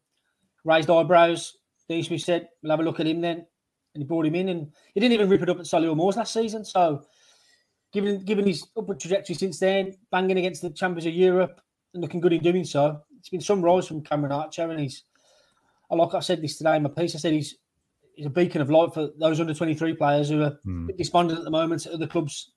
Raised 0.65 0.89
eyebrows. 0.89 1.55
Dean 1.87 2.03
Smith 2.03 2.21
said, 2.21 2.49
"We'll 2.61 2.71
have 2.71 2.79
a 2.81 2.83
look 2.83 2.99
at 2.99 3.07
him 3.07 3.21
then," 3.21 3.45
and 3.93 4.03
he 4.03 4.03
brought 4.03 4.25
him 4.25 4.35
in, 4.35 4.49
and 4.49 4.71
he 4.93 4.99
didn't 4.99 5.13
even 5.13 5.29
rip 5.29 5.41
it 5.41 5.49
up 5.49 5.59
at 5.59 5.65
Solihull 5.65 5.95
Moors 5.95 6.17
last 6.17 6.33
season. 6.33 6.65
So, 6.65 7.03
given 7.93 8.25
given 8.25 8.45
his 8.45 8.65
upward 8.75 8.99
trajectory 8.99 9.35
since 9.35 9.59
then, 9.59 9.95
banging 10.11 10.39
against 10.39 10.63
the 10.63 10.71
champions 10.71 11.05
of 11.05 11.13
Europe 11.13 11.61
and 11.93 12.01
looking 12.01 12.21
good 12.21 12.33
in 12.33 12.41
doing 12.41 12.63
so, 12.63 13.01
it's 13.17 13.29
been 13.29 13.41
some 13.41 13.61
rise 13.61 13.87
from 13.87 14.03
Cameron 14.03 14.31
Archer, 14.31 14.69
and 14.69 14.79
he's 14.79 15.03
like 15.97 16.13
I 16.13 16.19
said 16.19 16.41
this 16.41 16.57
today 16.57 16.75
in 16.75 16.83
my 16.83 16.89
piece. 16.89 17.15
I 17.15 17.19
said 17.19 17.33
he's 17.33 17.55
he's 18.15 18.27
a 18.27 18.29
beacon 18.29 18.61
of 18.61 18.69
light 18.69 18.93
for 18.93 19.09
those 19.19 19.39
under 19.39 19.53
twenty 19.53 19.73
three 19.73 19.93
players 19.93 20.29
who 20.29 20.43
are 20.43 20.57
mm. 20.65 20.95
despondent 20.97 21.39
at 21.39 21.45
the 21.45 21.51
moment 21.51 21.85
at 21.85 21.93
other 21.93 22.07
clubs, 22.07 22.51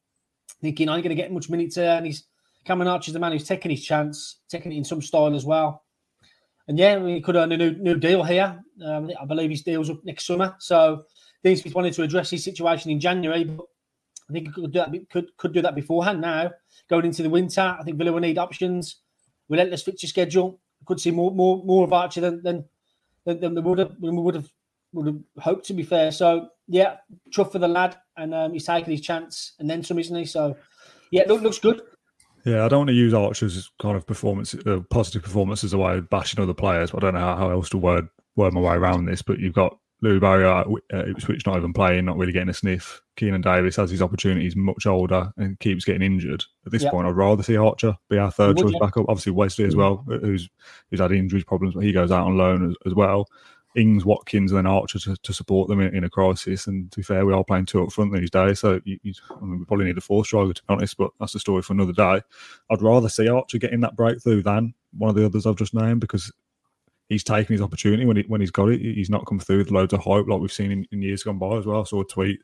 thinking 0.60 0.88
I'm 0.88 1.00
going 1.00 1.10
to 1.10 1.14
get 1.14 1.32
much 1.32 1.48
minutes 1.48 1.76
there. 1.76 1.96
And 1.96 2.06
he's 2.06 2.24
Cameron 2.64 2.88
Archer's 2.88 3.14
the 3.14 3.20
man 3.20 3.32
who's 3.32 3.46
taking 3.46 3.70
his 3.70 3.84
chance, 3.84 4.40
taking 4.48 4.72
it 4.72 4.76
in 4.76 4.84
some 4.84 5.02
style 5.02 5.34
as 5.34 5.44
well. 5.44 5.84
And 6.68 6.78
yeah, 6.78 7.04
he 7.04 7.20
could 7.20 7.36
earn 7.36 7.52
a 7.52 7.56
new 7.56 7.72
new 7.72 7.96
deal 7.96 8.22
here. 8.22 8.62
Um, 8.84 9.10
I 9.20 9.24
believe 9.24 9.50
his 9.50 9.62
deal's 9.62 9.90
up 9.90 10.04
next 10.04 10.26
summer. 10.26 10.54
So 10.58 11.04
Dean 11.42 11.56
Smith 11.56 11.74
wanted 11.74 11.94
to 11.94 12.02
address 12.02 12.30
his 12.30 12.44
situation 12.44 12.90
in 12.90 13.00
January, 13.00 13.44
but 13.44 13.66
I 14.28 14.32
think 14.32 14.46
he 14.46 14.52
could 14.52 14.72
do 14.72 14.78
that 14.78 14.92
could 15.10 15.36
could 15.36 15.52
do 15.52 15.62
that 15.62 15.74
beforehand 15.74 16.20
now. 16.20 16.50
Going 16.88 17.06
into 17.06 17.22
the 17.22 17.30
winter, 17.30 17.76
I 17.78 17.82
think 17.82 17.98
Villa 17.98 18.12
will 18.12 18.20
need 18.20 18.38
options. 18.38 19.01
Relentless 19.52 19.82
fixture 19.82 20.06
schedule. 20.06 20.58
Could 20.86 20.98
see 20.98 21.12
more 21.12 21.30
more 21.30 21.62
more 21.64 21.84
of 21.84 21.92
Archer 21.92 22.20
than 22.20 22.42
than 22.42 22.64
than, 23.24 23.54
we 23.54 23.60
would 23.60 23.78
have 23.78 23.94
we 24.00 24.10
would 24.10 24.34
have 24.34 24.50
would 24.92 25.06
have 25.06 25.18
hoped 25.38 25.66
to 25.66 25.74
be 25.74 25.82
fair. 25.82 26.10
So 26.10 26.48
yeah, 26.66 26.96
tough 27.34 27.52
for 27.52 27.58
the 27.58 27.68
lad, 27.68 27.96
and 28.16 28.34
um, 28.34 28.52
he's 28.52 28.66
taking 28.66 28.90
his 28.90 29.00
chance 29.00 29.52
and 29.58 29.70
then 29.70 29.84
some, 29.84 29.98
isn't 29.98 30.16
he? 30.16 30.24
So 30.24 30.56
yeah, 31.10 31.22
look, 31.28 31.42
looks 31.42 31.58
good. 31.58 31.82
Yeah, 32.44 32.64
I 32.64 32.68
don't 32.68 32.80
want 32.80 32.88
to 32.88 32.94
use 32.94 33.14
Archer's 33.14 33.70
kind 33.80 33.96
of 33.96 34.06
performance, 34.06 34.54
uh, 34.54 34.80
positive 34.90 35.22
performance 35.22 35.62
as 35.62 35.72
a 35.72 35.78
way 35.78 35.98
of 35.98 36.10
bashing 36.10 36.42
other 36.42 36.54
players. 36.54 36.90
But 36.90 37.04
I 37.04 37.06
don't 37.06 37.14
know 37.14 37.20
how, 37.20 37.36
how 37.36 37.50
else 37.50 37.68
to 37.70 37.78
word 37.78 38.08
word 38.34 38.52
my 38.54 38.60
way 38.60 38.74
around 38.74 39.04
this. 39.04 39.22
But 39.22 39.38
you've 39.38 39.54
got 39.54 39.78
Louis 40.02 40.18
Barry 40.18 40.44
uh, 40.44 40.64
Ipswich 40.92 41.46
not 41.46 41.56
even 41.56 41.72
playing, 41.72 42.04
not 42.04 42.18
really 42.18 42.32
getting 42.32 42.48
a 42.48 42.54
sniff. 42.54 43.00
Keinan 43.16 43.42
Davis 43.42 43.76
has 43.76 43.90
his 43.90 44.02
opportunities, 44.02 44.56
much 44.56 44.84
older, 44.84 45.32
and 45.36 45.58
keeps 45.60 45.84
getting 45.84 46.02
injured. 46.02 46.44
At 46.66 46.72
this 46.72 46.82
yep. 46.82 46.90
point, 46.90 47.06
I'd 47.06 47.16
rather 47.16 47.44
see 47.44 47.56
Archer 47.56 47.96
be 48.10 48.18
our 48.18 48.32
third 48.32 48.58
choice 48.58 48.74
backup. 48.80 49.06
Obviously, 49.08 49.32
Wesley 49.32 49.64
as 49.64 49.76
well, 49.76 50.04
who's 50.08 50.50
who's 50.90 51.00
had 51.00 51.12
injuries 51.12 51.44
problems, 51.44 51.74
but 51.74 51.84
he 51.84 51.92
goes 51.92 52.10
out 52.10 52.26
on 52.26 52.36
loan 52.36 52.70
as, 52.70 52.76
as 52.84 52.94
well. 52.94 53.28
Ings, 53.76 54.04
Watkins, 54.04 54.50
and 54.50 54.58
then 54.58 54.66
Archer 54.66 54.98
to, 54.98 55.16
to 55.16 55.32
support 55.32 55.68
them 55.68 55.80
in, 55.80 55.94
in, 55.96 56.04
a 56.04 56.10
crisis. 56.10 56.66
And 56.66 56.90
to 56.92 56.98
be 56.98 57.02
fair, 57.02 57.24
we 57.24 57.32
are 57.32 57.44
playing 57.44 57.66
two 57.66 57.82
up 57.82 57.92
front 57.92 58.12
these 58.12 58.30
days, 58.30 58.60
so 58.60 58.80
you, 58.84 58.98
you, 59.02 59.14
I 59.30 59.44
mean, 59.44 59.60
we 59.60 59.64
probably 59.64 59.86
need 59.86 59.96
a 59.96 60.02
fourth 60.02 60.26
striker 60.26 60.52
to 60.52 60.62
be 60.62 60.74
honest. 60.74 60.96
But 60.96 61.12
that's 61.20 61.34
a 61.36 61.38
story 61.38 61.62
for 61.62 61.72
another 61.72 61.92
day. 61.92 62.20
I'd 62.70 62.82
rather 62.82 63.08
see 63.08 63.28
Archer 63.28 63.58
getting 63.58 63.80
that 63.80 63.96
breakthrough 63.96 64.42
than 64.42 64.74
one 64.98 65.08
of 65.08 65.16
the 65.16 65.24
others 65.24 65.46
I've 65.46 65.56
just 65.56 65.74
named 65.74 66.00
because 66.00 66.30
he's 67.08 67.24
taken 67.24 67.52
his 67.52 67.62
opportunity 67.62 68.04
when 68.04 68.16
he, 68.16 68.24
when 68.26 68.40
he's 68.40 68.50
got 68.50 68.70
it. 68.70 68.80
He's 68.80 69.10
not 69.10 69.26
come 69.26 69.38
through 69.38 69.58
with 69.58 69.70
loads 69.70 69.92
of 69.92 70.00
hype 70.00 70.26
like 70.26 70.40
we've 70.40 70.52
seen 70.52 70.72
in, 70.72 70.86
in 70.92 71.02
years 71.02 71.22
gone 71.22 71.38
by 71.38 71.56
as 71.56 71.66
well. 71.66 71.80
I 71.80 71.84
saw 71.84 72.00
a 72.00 72.06
tweet. 72.06 72.40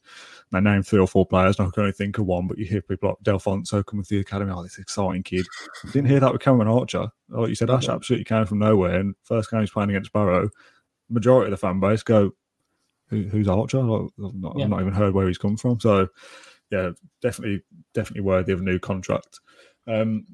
They 0.51 0.61
named 0.61 0.87
three 0.87 1.01
or 1.01 1.07
four 1.07 1.27
players, 1.27 1.59
and 1.59 1.69
I 1.69 1.71
can 1.71 1.83
only 1.83 1.93
think 1.93 2.19
of 2.19 2.27
one. 2.27 2.47
But 2.47 2.59
you 2.59 2.67
hear 2.67 2.83
people 2.83 3.11
like 3.11 3.19
Delfonso 3.23 3.85
coming 3.85 4.05
through 4.05 4.19
the 4.19 4.23
academy. 4.23 4.53
Oh, 4.55 4.63
this 4.63 4.79
exciting 4.79 5.23
kid. 5.23 5.47
I 5.87 5.91
didn't 5.91 6.09
hear 6.11 6.21
that 6.21 6.33
with 6.33 6.43
Cameron 6.43 6.69
Archer. 6.69 7.09
Like 7.29 7.49
you 7.49 7.55
said, 7.55 7.71
Ash 7.71 7.89
absolutely 7.89 8.25
came 8.25 8.47
from 8.47 8.59
nowhere. 8.59 9.01
And 9.01 9.15
first 9.23 9.51
game 9.51 9.61
he's 9.61 9.71
playing 9.71 9.91
against 9.91 10.13
Barrow, 10.13 10.51
majority 11.09 11.53
of 11.53 11.59
the 11.59 11.67
fan 11.67 11.81
base 11.81 12.03
go, 12.03 12.33
Who, 13.09 13.23
"Who's 13.23 13.49
Archer?" 13.49 13.83
Like, 13.83 14.11
I've, 14.25 14.35
not, 14.35 14.55
yeah. 14.57 14.65
I've 14.65 14.71
not 14.71 14.81
even 14.81 14.93
heard 14.93 15.15
where 15.15 15.29
he's 15.29 15.39
come 15.39 15.57
from. 15.57 15.81
So, 15.81 16.09
yeah, 16.71 16.91
definitely, 17.23 17.63
definitely 17.95 18.23
worthy 18.23 18.53
of 18.53 18.61
a 18.61 18.65
new 18.65 18.79
contract. 18.79 19.41
Um, 19.87 20.27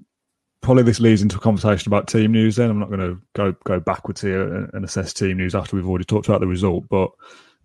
probably 0.65 0.83
this 0.83 0.99
leads 0.99 1.23
into 1.23 1.37
a 1.37 1.41
conversation 1.41 1.89
about 1.91 2.09
team 2.09 2.33
news. 2.33 2.57
Then 2.57 2.71
I'm 2.71 2.79
not 2.79 2.89
going 2.89 3.01
to 3.01 3.21
go 3.35 3.53
go 3.65 3.79
backwards 3.79 4.21
here 4.23 4.43
and, 4.73 4.85
assess 4.85 5.13
team 5.13 5.37
news 5.37 5.55
after 5.55 5.77
we've 5.77 5.89
already 5.89 6.07
talked 6.07 6.27
about 6.27 6.41
the 6.41 6.47
result. 6.47 6.89
But 6.89 7.11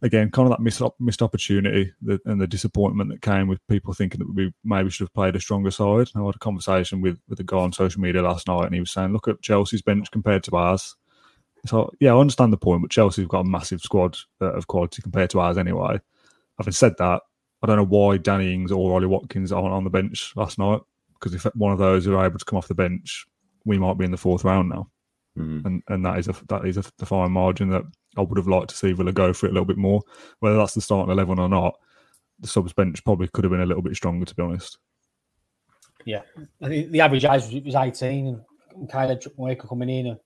again, 0.02 0.30
kind 0.32 0.46
of 0.46 0.52
that 0.52 0.62
missed 0.62 0.82
missed 1.00 1.22
opportunity 1.22 1.92
and 2.26 2.42
the 2.42 2.48
disappointment 2.48 3.10
that 3.10 3.22
came 3.22 3.48
with 3.48 3.66
people 3.68 3.94
thinking 3.94 4.20
that 4.20 4.34
we 4.34 4.54
maybe 4.64 4.90
should 4.90 5.06
have 5.06 5.14
played 5.14 5.36
a 5.36 5.40
stronger 5.40 5.72
side. 5.72 6.10
I 6.14 6.20
had 6.20 6.36
a 6.36 6.40
conversation 6.40 7.02
with 7.02 7.18
with 7.30 7.40
a 7.40 7.44
guy 7.44 7.58
on 7.58 7.72
social 7.72 8.02
media 8.02 8.22
last 8.22 8.48
night, 8.48 8.66
and 8.66 8.74
he 8.74 8.82
was 8.82 8.92
saying, 8.92 9.14
"Look 9.14 9.30
at 9.30 9.42
Chelsea's 9.42 9.82
bench 9.82 10.12
compared 10.12 10.44
to 10.44 10.56
ours." 10.58 10.96
So 11.66 11.92
yeah, 12.00 12.14
I 12.14 12.20
understand 12.20 12.52
the 12.52 12.58
point, 12.58 12.82
but 12.82 12.92
Chelsea's 12.92 13.28
got 13.28 13.46
a 13.46 13.50
massive 13.50 13.82
squad 13.82 14.18
uh, 14.42 14.54
of 14.54 14.68
quality 14.68 15.02
compared 15.02 15.30
to 15.32 15.40
ours 15.40 15.58
anyway. 15.58 16.00
Having 16.58 16.74
said 16.74 16.94
that, 16.98 17.22
I 17.64 17.68
don't 17.68 17.78
know 17.78 17.86
why 17.86 18.18
Danny 18.18 18.54
Ings 18.54 18.72
or 18.72 18.94
Ollie 18.94 19.08
Watkins 19.08 19.54
aren't 19.54 19.74
on 19.74 19.86
the 19.86 19.90
bench 19.90 20.34
last 20.36 20.60
night 20.60 20.82
because 21.20 21.34
if 21.34 21.44
one 21.56 21.72
of 21.72 21.80
those 21.80 22.08
are 22.08 22.26
able 22.26 22.40
to 22.40 22.46
come 22.46 22.58
off 22.58 22.68
the 22.68 22.74
bench, 22.76 23.26
we 23.66 23.78
might 23.78 23.98
be 23.98 24.06
in 24.06 24.12
the 24.12 24.18
fourth 24.18 24.44
round 24.44 24.70
now, 24.70 24.90
mm. 25.38 25.66
and 25.66 25.84
and 25.88 26.06
that 26.06 26.18
is 26.18 26.28
a 26.28 26.36
that 26.48 26.66
is 26.66 26.78
a 26.78 26.84
defined 26.98 27.34
margin 27.34 27.70
that 27.70 27.84
I 28.18 28.22
would 28.22 28.38
have 28.38 28.48
liked 28.48 28.70
to 28.70 28.76
see 28.76 28.94
Villa 28.94 29.12
go 29.12 29.34
for 29.34 29.48
it 29.48 29.52
a 29.52 29.54
little 29.54 29.66
bit 29.66 29.78
more. 29.78 30.02
Whether 30.40 30.58
that's 30.58 30.74
the 30.74 30.82
starting 30.82 31.12
eleven 31.12 31.40
or 31.40 31.50
not, 31.50 31.76
the 32.40 32.48
subs 32.48 32.74
bench 32.74 33.04
probably 33.04 33.28
could 33.28 33.44
have 33.44 33.52
been 33.52 33.62
a 33.62 33.66
little 33.66 33.84
bit 33.84 33.96
stronger, 33.96 34.26
to 34.26 34.36
be 34.36 34.44
honest. 34.44 34.78
Yeah, 36.06 36.22
I 36.62 36.68
think 36.68 36.92
the 36.92 37.02
average 37.02 37.26
age 37.26 37.66
was 37.66 37.76
eighteen, 37.76 38.42
and 38.76 38.90
Kyle 38.90 39.16
Chukwuemeka 39.16 39.68
coming 39.68 39.90
in, 39.90 40.08
and 40.08 40.20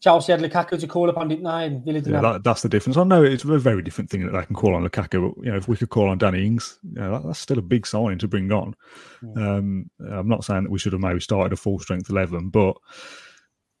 Chelsea 0.00 0.32
had 0.32 0.40
Lukaku 0.40 0.78
to 0.78 0.86
call 0.86 1.10
upon, 1.10 1.28
didn't 1.28 1.44
they? 1.44 1.66
And 1.66 1.84
Villa 1.84 2.00
yeah, 2.00 2.20
that, 2.20 2.44
that's 2.44 2.62
the 2.62 2.68
difference. 2.68 2.96
I 2.96 3.04
know 3.04 3.22
it's 3.22 3.44
a 3.44 3.58
very 3.58 3.82
different 3.82 4.10
thing 4.10 4.24
that 4.24 4.32
they 4.32 4.44
can 4.44 4.54
call 4.54 4.74
on 4.74 4.84
Lukaku, 4.84 5.34
but 5.34 5.44
you 5.44 5.50
know, 5.50 5.56
if 5.56 5.66
we 5.66 5.76
could 5.76 5.90
call 5.90 6.08
on 6.08 6.18
Danny 6.18 6.46
Ings, 6.46 6.78
you 6.82 7.00
know, 7.00 7.12
that, 7.12 7.26
that's 7.26 7.38
still 7.38 7.58
a 7.58 7.62
big 7.62 7.86
signing 7.86 8.18
to 8.18 8.28
bring 8.28 8.52
on. 8.52 8.76
Yeah. 9.22 9.56
Um, 9.56 9.90
I'm 10.08 10.28
not 10.28 10.44
saying 10.44 10.64
that 10.64 10.70
we 10.70 10.78
should 10.78 10.92
have 10.92 11.02
maybe 11.02 11.20
started 11.20 11.52
a 11.52 11.56
full 11.56 11.78
strength 11.78 12.10
eleven, 12.10 12.48
but 12.48 12.76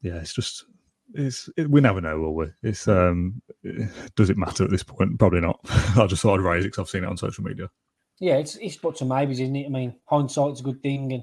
yeah, 0.02 0.16
it's 0.16 0.34
just 0.34 0.64
it's 1.14 1.48
it, 1.56 1.70
we 1.70 1.80
never 1.80 2.00
know, 2.00 2.18
will 2.18 2.34
we? 2.34 2.46
It's 2.62 2.88
um, 2.88 3.40
does 4.16 4.30
it 4.30 4.36
matter 4.36 4.64
at 4.64 4.70
this 4.70 4.82
point? 4.82 5.18
Probably 5.18 5.40
not. 5.40 5.60
I 5.96 6.06
just 6.06 6.22
thought 6.22 6.38
I'd 6.38 6.44
raise 6.44 6.64
it 6.64 6.68
because 6.68 6.82
I've 6.82 6.90
seen 6.90 7.04
it 7.04 7.08
on 7.08 7.16
social 7.16 7.44
media. 7.44 7.70
Yeah, 8.20 8.36
it's 8.36 8.56
it's 8.56 8.76
buts 8.76 9.00
and 9.00 9.10
maybes, 9.10 9.40
isn't 9.40 9.54
it? 9.54 9.66
I 9.66 9.68
mean, 9.68 9.94
hindsight's 10.04 10.60
a 10.60 10.64
good 10.64 10.82
thing, 10.82 11.12
and 11.12 11.22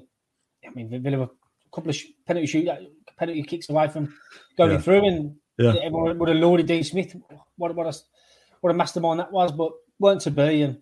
I 0.66 0.74
mean, 0.74 1.02
Villa 1.02 1.24
a 1.24 1.30
couple 1.76 1.90
of 1.90 1.98
penalty 2.26 2.48
shoot 2.48 2.68
penalty 3.18 3.44
kicks 3.44 3.70
away 3.70 3.88
from 3.88 4.14
going 4.58 4.72
yeah. 4.72 4.78
through, 4.80 5.08
and 5.08 5.36
yeah. 5.58 5.74
everyone 5.84 6.18
would 6.18 6.30
have 6.30 6.38
lauded 6.38 6.68
Dean 6.68 6.84
Smith. 6.84 7.16
What 7.58 7.76
what 7.76 7.88
a 7.88 7.98
what 8.62 8.72
a 8.72 8.74
mastermind 8.74 9.20
that 9.20 9.32
was, 9.32 9.52
but 9.52 9.72
weren't 10.00 10.22
to 10.22 10.32
be. 10.32 10.64
And 10.64 10.78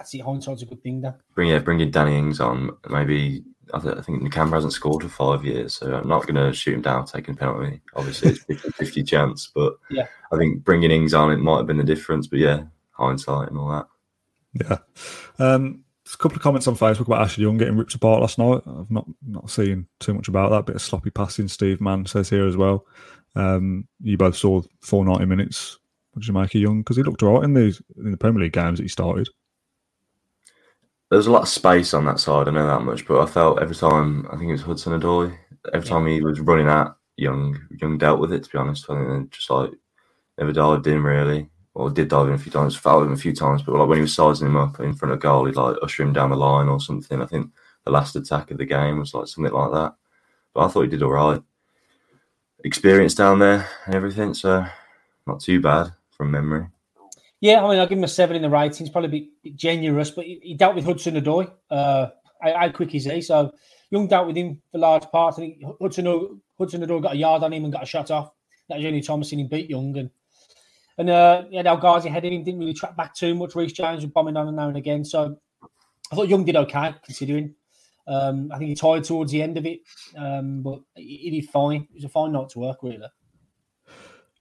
I 0.00 0.04
see 0.04 0.18
hindsight's 0.18 0.62
a 0.62 0.66
good 0.66 0.82
thing. 0.82 1.00
There, 1.00 1.18
bring 1.34 1.50
yeah, 1.50 1.58
bring 1.58 1.80
your 1.80 1.90
Danny 1.90 2.16
Ings 2.16 2.40
on. 2.40 2.70
Maybe 2.88 3.44
I, 3.74 3.80
th- 3.80 3.96
I 3.96 4.00
think 4.00 4.22
Nakamba 4.22 4.54
hasn't 4.54 4.72
scored 4.72 5.02
for 5.02 5.08
five 5.08 5.44
years, 5.44 5.74
so 5.74 5.94
I'm 5.94 6.08
not 6.08 6.26
going 6.26 6.34
to 6.36 6.52
shoot 6.52 6.74
him 6.74 6.82
down 6.82 7.06
taking 7.06 7.34
a 7.34 7.36
penalty. 7.36 7.80
Obviously, 7.94 8.30
it's 8.30 8.44
50 8.44 8.70
50 8.76 9.02
chance, 9.02 9.50
but 9.54 9.74
yeah, 9.90 10.06
I 10.32 10.36
think 10.36 10.64
bringing 10.64 10.90
Ings 10.90 11.14
on 11.14 11.32
it 11.32 11.38
might 11.38 11.58
have 11.58 11.66
been 11.66 11.76
the 11.76 11.84
difference. 11.84 12.26
But 12.26 12.38
yeah, 12.38 12.62
hindsight 12.92 13.48
and 13.48 13.58
all 13.58 13.70
that. 13.70 13.86
Yeah. 14.54 14.78
Um, 15.44 15.84
a 16.14 16.18
couple 16.18 16.36
of 16.36 16.42
comments 16.42 16.66
on 16.66 16.76
Facebook 16.76 17.06
about 17.06 17.22
Ashley 17.22 17.44
Young 17.44 17.58
getting 17.58 17.76
ripped 17.76 17.94
apart 17.94 18.20
last 18.20 18.38
night. 18.38 18.62
I've 18.66 18.90
not 18.90 19.06
not 19.26 19.50
seen 19.50 19.86
too 20.00 20.14
much 20.14 20.28
about 20.28 20.50
that. 20.50 20.66
Bit 20.66 20.76
of 20.76 20.82
sloppy 20.82 21.10
passing. 21.10 21.48
Steve 21.48 21.80
Mann 21.80 22.06
says 22.06 22.30
here 22.30 22.46
as 22.46 22.56
well. 22.56 22.86
Um, 23.34 23.86
you 24.00 24.16
both 24.16 24.36
saw 24.36 24.62
four 24.80 25.04
ninety 25.04 25.26
minutes. 25.26 25.78
What 26.12 26.22
did 26.22 26.28
you 26.28 26.34
make 26.34 26.54
of 26.54 26.60
Young? 26.60 26.80
Because 26.80 26.96
he 26.96 27.02
looked 27.02 27.22
all 27.22 27.34
right 27.34 27.44
in 27.44 27.54
the 27.54 27.78
in 27.98 28.10
the 28.10 28.16
Premier 28.16 28.42
League 28.42 28.52
games 28.52 28.78
that 28.78 28.84
he 28.84 28.88
started. 28.88 29.28
There 31.10 31.16
was 31.16 31.26
a 31.26 31.32
lot 31.32 31.42
of 31.42 31.48
space 31.48 31.94
on 31.94 32.04
that 32.04 32.20
side. 32.20 32.48
I 32.48 32.50
know 32.50 32.66
that 32.66 32.82
much, 32.82 33.06
but 33.06 33.20
I 33.20 33.26
felt 33.26 33.60
every 33.60 33.76
time 33.76 34.26
I 34.30 34.36
think 34.36 34.50
it 34.50 34.52
was 34.52 34.62
Hudson 34.62 35.00
Odoi. 35.00 35.36
Every 35.72 35.88
time 35.88 36.06
he 36.06 36.20
was 36.20 36.40
running 36.40 36.68
at 36.68 36.94
Young, 37.16 37.58
Young 37.80 37.98
dealt 37.98 38.20
with 38.20 38.32
it. 38.32 38.44
To 38.44 38.50
be 38.50 38.58
honest, 38.58 38.88
I 38.90 39.04
think 39.04 39.30
just 39.30 39.50
like 39.50 39.70
never 40.38 40.52
dived 40.52 40.86
in 40.86 41.02
really 41.02 41.48
or 41.78 41.88
did 41.88 42.08
dive 42.08 42.26
in 42.26 42.34
a 42.34 42.38
few 42.38 42.50
times, 42.50 42.74
fouled 42.74 43.06
him 43.06 43.12
a 43.12 43.16
few 43.16 43.32
times, 43.32 43.62
but 43.62 43.72
like 43.72 43.88
when 43.88 43.98
he 43.98 44.02
was 44.02 44.12
sizing 44.12 44.48
him 44.48 44.56
up 44.56 44.80
in 44.80 44.92
front 44.92 45.14
of 45.14 45.20
goal, 45.20 45.44
he'd 45.44 45.54
like 45.54 45.76
usher 45.80 46.02
him 46.02 46.12
down 46.12 46.30
the 46.30 46.36
line 46.36 46.66
or 46.66 46.80
something. 46.80 47.22
I 47.22 47.26
think 47.26 47.52
the 47.84 47.92
last 47.92 48.16
attack 48.16 48.50
of 48.50 48.58
the 48.58 48.64
game 48.64 48.98
was 48.98 49.14
like 49.14 49.28
something 49.28 49.52
like 49.52 49.70
that. 49.70 49.94
But 50.52 50.64
I 50.64 50.68
thought 50.68 50.82
he 50.82 50.88
did 50.88 51.04
all 51.04 51.12
right. 51.12 51.40
Experience 52.64 53.14
down 53.14 53.38
there 53.38 53.68
and 53.86 53.94
everything, 53.94 54.34
so 54.34 54.66
not 55.24 55.38
too 55.38 55.60
bad 55.60 55.92
from 56.10 56.32
memory. 56.32 56.66
Yeah, 57.40 57.64
I 57.64 57.70
mean, 57.70 57.78
I'll 57.78 57.86
give 57.86 57.98
him 57.98 58.02
a 58.02 58.08
seven 58.08 58.34
in 58.34 58.42
the 58.42 58.50
ratings. 58.50 58.90
Probably 58.90 59.28
a 59.44 59.44
bit, 59.44 59.56
generous, 59.56 60.10
but 60.10 60.24
he, 60.24 60.40
he, 60.42 60.54
dealt 60.54 60.74
with 60.74 60.84
Hudson 60.84 61.14
Odoi. 61.14 61.48
Uh, 61.70 62.08
how, 62.42 62.68
quick 62.70 62.92
is 62.96 63.04
he? 63.04 63.22
So 63.22 63.52
Young 63.92 64.08
dealt 64.08 64.26
with 64.26 64.36
him 64.36 64.60
for 64.72 64.78
large 64.78 65.08
parts. 65.12 65.38
I 65.38 65.42
think 65.42 65.62
Hudson 65.80 66.40
Hudson 66.58 66.82
Odoi 66.82 67.02
got 67.02 67.12
a 67.14 67.16
yard 67.16 67.44
on 67.44 67.52
him 67.52 67.62
and 67.62 67.72
got 67.72 67.84
a 67.84 67.86
shot 67.86 68.10
off. 68.10 68.32
That 68.68 68.78
was 68.78 68.84
only 68.84 69.00
time 69.00 69.20
I 69.20 69.22
seen 69.22 69.38
him 69.38 69.46
beat 69.46 69.70
Young 69.70 69.96
and 69.96 70.10
and 70.98 71.08
uh, 71.08 71.44
yeah, 71.50 71.62
Ghazi 71.62 72.08
heading 72.08 72.44
didn't 72.44 72.60
really 72.60 72.74
track 72.74 72.96
back 72.96 73.14
too 73.14 73.34
much. 73.34 73.54
Reece 73.54 73.72
James 73.72 74.02
was 74.02 74.12
bombing 74.12 74.36
on 74.36 74.48
and 74.48 74.56
now 74.56 74.68
and 74.68 74.76
again. 74.76 75.04
So 75.04 75.38
I 76.12 76.16
thought 76.16 76.28
Young 76.28 76.44
did 76.44 76.56
okay 76.56 76.94
considering. 77.04 77.54
Um, 78.08 78.50
I 78.52 78.58
think 78.58 78.70
he 78.70 78.74
tired 78.74 79.04
towards 79.04 79.30
the 79.30 79.42
end 79.42 79.58
of 79.58 79.66
it, 79.66 79.80
um, 80.16 80.62
but 80.62 80.80
he 80.96 81.30
did 81.30 81.50
fine. 81.50 81.82
It 81.90 81.94
was 81.94 82.04
a 82.04 82.08
fine 82.08 82.32
night 82.32 82.48
to 82.50 82.58
work, 82.58 82.82
really. 82.82 83.06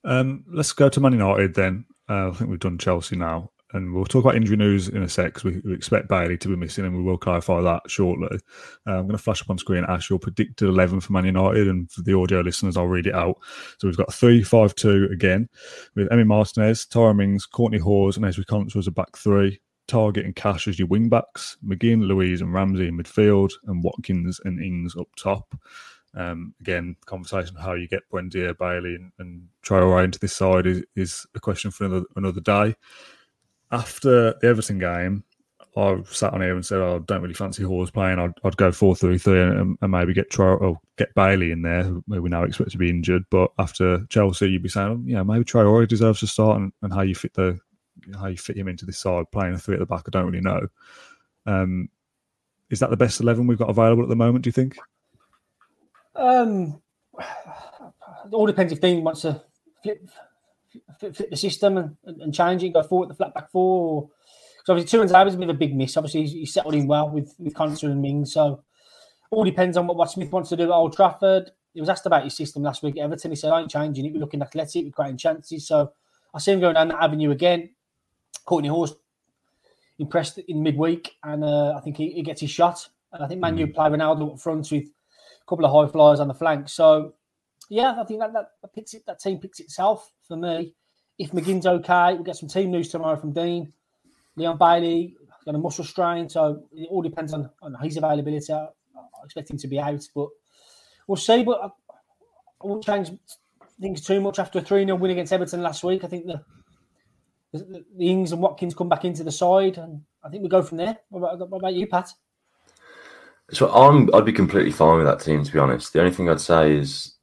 Um, 0.05 0.45
let's 0.47 0.71
go 0.71 0.87
to 0.87 0.99
Man 1.01 1.11
United 1.11 1.53
then. 1.53 1.85
Uh, 2.09 2.29
I 2.29 2.33
think 2.33 2.49
we've 2.49 2.59
done 2.59 2.77
Chelsea 2.77 3.17
now, 3.17 3.51
and 3.73 3.93
we'll 3.93 4.05
talk 4.05 4.23
about 4.23 4.35
injury 4.35 4.55
news 4.55 4.87
in 4.87 5.03
a 5.03 5.09
sec 5.09 5.33
because 5.33 5.43
we, 5.43 5.61
we, 5.63 5.73
expect 5.73 6.07
Bailey 6.07 6.37
to 6.37 6.47
be 6.47 6.55
missing, 6.55 6.85
and 6.85 6.95
we 6.95 7.03
will 7.03 7.17
clarify 7.17 7.61
that 7.61 7.81
shortly. 7.87 8.39
Uh, 8.85 8.91
I'm 8.91 9.07
going 9.07 9.11
to 9.11 9.17
flash 9.17 9.41
up 9.41 9.49
on 9.49 9.57
screen 9.57 9.85
Ash 9.87 10.09
your 10.09 10.19
predicted 10.19 10.69
11 10.69 11.01
for 11.01 11.13
Man 11.13 11.25
United, 11.25 11.67
and 11.67 11.91
for 11.91 12.01
the 12.01 12.17
audio 12.17 12.41
listeners, 12.41 12.77
I'll 12.77 12.87
read 12.87 13.07
it 13.07 13.15
out. 13.15 13.37
So 13.77 13.87
we've 13.87 13.97
got 13.97 14.13
3 14.13 14.43
5 14.43 14.75
2 14.75 15.09
again 15.11 15.49
with 15.95 16.09
Emi 16.09 16.25
Martinez, 16.25 16.85
Tyrone 16.85 17.17
Mings, 17.17 17.47
Kortney 17.47 17.79
Hause, 17.79 18.17
and 18.17 18.25
Ezri 18.25 18.45
Konsa 18.45 18.77
as 18.77 18.87
a 18.87 18.91
back 18.91 19.17
three. 19.17 19.59
Target 19.87 20.25
and 20.25 20.35
Cash 20.35 20.67
as 20.67 20.77
your 20.77 20.87
wing 20.89 21.07
backs, 21.07 21.57
McGinn, 21.65 22.05
Luiz, 22.05 22.41
and 22.41 22.53
Ramsey 22.53 22.89
in 22.89 22.97
midfield, 22.97 23.53
and 23.67 23.81
Watkins 23.81 24.39
and 24.43 24.61
Ings 24.61 24.95
up 24.97 25.07
top. 25.17 25.55
Um, 26.13 26.53
again, 26.59 26.95
conversation 27.05 27.55
how 27.55 27.73
you 27.73 27.87
get 27.87 28.09
Buendia, 28.11 28.57
Bailey, 28.57 28.95
and, 28.95 29.11
and 29.19 29.47
Traore 29.63 30.03
into 30.03 30.19
this 30.19 30.35
side 30.35 30.65
is, 30.65 30.83
is 30.95 31.25
a 31.35 31.39
question 31.39 31.71
for 31.71 31.85
another 31.85 32.05
another 32.15 32.41
day. 32.41 32.75
After 33.71 34.33
the 34.39 34.47
Everton 34.47 34.79
game, 34.79 35.23
I 35.75 36.01
sat 36.09 36.33
on 36.33 36.41
here 36.41 36.55
and 36.55 36.65
said, 36.65 36.79
oh, 36.79 36.95
I 36.95 36.99
don't 36.99 37.21
really 37.21 37.35
fancy 37.35 37.63
Hause 37.63 37.91
playing. 37.91 38.17
I'd, 38.17 38.33
I'd 38.43 38.57
go 38.57 38.71
4 38.71 38.95
3 38.95 39.17
3 39.17 39.41
and, 39.41 39.77
and, 39.79 39.91
maybe 39.91 40.13
get 40.13 40.37
or 40.39 40.79
get 40.97 41.13
Bailey 41.13 41.51
in 41.51 41.61
there, 41.61 41.83
who 41.83 42.03
we 42.07 42.29
now 42.29 42.43
expect 42.43 42.71
to 42.71 42.79
be 42.79 42.89
injured. 42.89 43.23
But 43.29 43.51
after 43.59 44.05
Chelsea, 44.09 44.49
you'd 44.49 44.63
be 44.63 44.69
saying, 44.69 45.03
yeah, 45.05 45.21
maybe 45.21 45.45
Traore 45.45 45.87
deserves 45.87 46.21
to 46.21 46.27
start 46.27 46.59
and, 46.59 46.73
and 46.81 46.91
how 46.91 47.01
you 47.01 47.13
fit 47.13 47.33
the 47.35 47.59
how 48.15 48.27
you 48.27 48.37
fit 48.37 48.57
him 48.57 48.67
into 48.67 48.85
this 48.85 48.99
side, 48.99 49.25
playing 49.31 49.53
a 49.53 49.57
three 49.57 49.75
at 49.75 49.79
the 49.79 49.85
back, 49.85 50.03
I 50.07 50.11
don't 50.11 50.25
really 50.25 50.41
know. 50.41 50.67
Um, 51.45 51.89
is 52.69 52.79
that 52.79 52.89
the 52.89 52.97
best 52.97 53.21
eleven 53.21 53.47
we've 53.47 53.57
got 53.57 53.69
available 53.69 54.03
at 54.03 54.09
the 54.09 54.15
moment? 54.15 54.43
Do 54.43 54.47
you 54.47 54.53
think? 54.53 54.77
Um, 56.15 56.81
it 57.19 58.33
all 58.33 58.47
depends 58.47 58.73
if 58.73 58.81
Dean 58.81 59.03
wants 59.03 59.21
to 59.21 59.41
flip, 59.83 60.09
flip, 60.99 61.29
the 61.29 61.37
system 61.37 61.77
and, 61.77 61.95
and, 62.03 62.33
change 62.33 62.63
it, 62.63 62.73
go 62.73 62.83
forward 62.83 63.09
the 63.09 63.15
flat 63.15 63.33
back 63.33 63.51
four. 63.51 64.09
So 64.65 64.73
obviously, 64.73 64.99
Tuanzebe 64.99 65.25
has 65.25 65.35
been 65.35 65.49
a 65.49 65.53
big 65.53 65.75
miss. 65.75 65.95
Obviously, 65.97 66.21
he's, 66.21 66.31
he's 66.31 66.53
settled 66.53 66.75
in 66.75 66.87
well 66.87 67.09
with 67.09 67.33
with 67.39 67.53
Konsa 67.53 67.83
and 67.83 68.01
Ming. 68.01 68.25
So 68.25 68.63
all 69.31 69.43
depends 69.43 69.77
on 69.77 69.87
what, 69.87 69.97
what 69.97 70.11
Smith 70.11 70.31
wants 70.31 70.49
to 70.49 70.57
do 70.57 70.63
at 70.63 70.69
Old 70.69 70.95
Trafford. 70.95 71.51
He 71.73 71.79
was 71.79 71.89
asked 71.89 72.05
about 72.05 72.23
his 72.23 72.35
system 72.35 72.63
last 72.63 72.81
week 72.81 72.97
at 72.97 73.03
Everton. 73.03 73.31
He 73.31 73.35
said, 73.35 73.51
I 73.51 73.61
ain't 73.61 73.69
changing 73.69 74.05
it. 74.05 74.13
We're 74.13 74.19
looking 74.19 74.41
athletic, 74.41 74.85
we're 74.85 74.91
creating 74.91 75.17
chances. 75.17 75.67
So 75.67 75.91
I 76.33 76.39
see 76.39 76.51
him 76.51 76.59
going 76.59 76.73
down 76.73 76.87
that 76.87 77.03
avenue 77.03 77.31
again. 77.31 77.69
Courtney 78.45 78.69
Hause 78.69 78.95
impressed 79.99 80.37
in 80.39 80.63
midweek, 80.63 81.15
and 81.23 81.43
uh, 81.43 81.73
I 81.75 81.81
think 81.81 81.97
he, 81.97 82.11
he, 82.11 82.21
gets 82.21 82.41
his 82.41 82.49
shot. 82.49 82.87
And 83.11 83.23
I 83.23 83.27
think 83.27 83.41
Manu 83.41 83.67
mm. 83.67 83.73
play 83.73 83.89
Ronaldo 83.89 84.33
up 84.33 84.39
front 84.39 84.71
with 84.71 84.83
a 84.83 85.45
couple 85.47 85.65
of 85.65 85.71
high 85.71 85.91
flyers 85.91 86.19
on 86.19 86.27
the 86.27 86.33
flank. 86.33 86.69
So, 86.69 87.13
yeah, 87.69 87.95
I 87.99 88.03
think 88.05 88.19
that 88.19 88.33
that, 88.33 88.51
that 88.61 88.73
picks 88.73 88.93
it. 88.93 89.03
That 89.07 89.19
team 89.19 89.39
picks 89.39 89.59
itself 89.59 90.11
for 90.27 90.37
me. 90.37 90.73
If 91.17 91.31
McGinn's 91.31 91.65
okay, 91.65 92.13
we'll 92.13 92.23
get 92.23 92.35
some 92.35 92.49
team 92.49 92.71
news 92.71 92.89
tomorrow 92.89 93.17
from 93.17 93.33
Dean. 93.33 93.73
Leon 94.35 94.57
Bailey 94.57 95.15
got 95.45 95.55
a 95.55 95.57
muscle 95.57 95.83
strain, 95.83 96.29
so 96.29 96.63
it 96.71 96.87
all 96.91 97.01
depends 97.01 97.33
on, 97.33 97.49
on 97.61 97.75
his 97.81 97.97
availability. 97.97 98.53
I, 98.53 98.65
I 98.65 99.25
expect 99.25 99.49
him 99.49 99.57
to 99.57 99.67
be 99.67 99.79
out, 99.79 100.03
but 100.13 100.29
we'll 101.07 101.15
see. 101.15 101.43
But 101.43 101.59
I, 101.61 101.65
I 101.65 102.67
won't 102.67 102.83
change 102.83 103.11
things 103.81 104.01
too 104.01 104.21
much 104.21 104.39
after 104.39 104.59
a 104.59 104.61
3 104.61 104.85
0 104.85 104.95
win 104.95 105.11
against 105.11 105.33
Everton 105.33 105.61
last 105.61 105.83
week. 105.83 106.03
I 106.03 106.07
think 106.07 106.27
the 106.27 106.43
the, 107.53 107.85
the 107.97 108.09
Ings 108.09 108.31
and 108.31 108.41
Watkins 108.41 108.75
come 108.75 108.89
back 108.89 109.05
into 109.05 109.23
the 109.23 109.31
side, 109.31 109.77
and 109.77 110.01
I 110.23 110.29
think 110.29 110.43
we 110.43 110.49
go 110.49 110.61
from 110.61 110.77
there. 110.77 110.97
What 111.09 111.33
about, 111.33 111.49
what 111.49 111.59
about 111.59 111.73
you, 111.73 111.87
Pat? 111.87 112.11
So 113.51 113.71
I'm, 113.71 114.13
I'd 114.13 114.25
be 114.25 114.33
completely 114.33 114.71
fine 114.71 114.97
with 114.97 115.05
that 115.05 115.21
team, 115.21 115.43
to 115.43 115.51
be 115.51 115.59
honest. 115.59 115.93
The 115.93 115.99
only 115.99 116.11
thing 116.11 116.29
I'd 116.29 116.41
say 116.41 116.75
is 116.75 117.15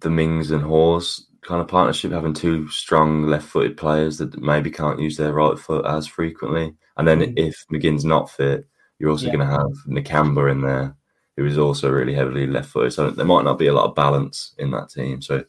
the 0.00 0.10
Mings 0.10 0.50
and 0.50 0.62
Hause 0.62 1.26
kind 1.42 1.60
of 1.60 1.68
partnership, 1.68 2.12
having 2.12 2.34
two 2.34 2.68
strong 2.68 3.24
left-footed 3.24 3.76
players 3.76 4.18
that 4.18 4.38
maybe 4.40 4.70
can't 4.70 5.00
use 5.00 5.16
their 5.16 5.32
right 5.32 5.58
foot 5.58 5.86
as 5.86 6.06
frequently. 6.06 6.74
And 6.96 7.06
then 7.06 7.20
mm. 7.20 7.32
if 7.36 7.64
McGinn's 7.72 8.04
not 8.04 8.30
fit, 8.30 8.66
you're 8.98 9.10
also 9.10 9.26
yeah. 9.26 9.36
going 9.36 9.48
to 9.48 9.54
have 9.54 9.72
Nakamba 9.86 10.50
in 10.50 10.60
there, 10.60 10.94
who 11.36 11.46
is 11.46 11.56
also 11.56 11.90
really 11.90 12.14
heavily 12.14 12.46
left-footed. 12.46 12.92
So 12.92 13.10
there 13.10 13.24
might 13.24 13.44
not 13.44 13.58
be 13.58 13.68
a 13.68 13.72
lot 13.72 13.86
of 13.86 13.94
balance 13.94 14.54
in 14.58 14.70
that 14.72 14.90
team. 14.90 15.22
So 15.22 15.44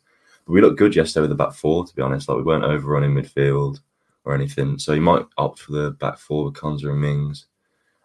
we 0.47 0.61
looked 0.61 0.79
good 0.79 0.95
yesterday 0.95 1.21
with 1.21 1.31
the 1.31 1.35
back 1.35 1.53
four, 1.53 1.85
to 1.85 1.95
be 1.95 2.01
honest. 2.01 2.29
Like 2.29 2.37
we 2.37 2.43
weren't 2.43 2.63
overrunning 2.63 3.13
midfield 3.13 3.79
or 4.25 4.33
anything. 4.33 4.79
So 4.79 4.93
you 4.93 5.01
might 5.01 5.25
opt 5.37 5.59
for 5.59 5.71
the 5.71 5.91
back 5.91 6.17
four 6.17 6.45
with 6.45 6.53
Konsa 6.53 6.89
and 6.89 7.01
Mings. 7.01 7.47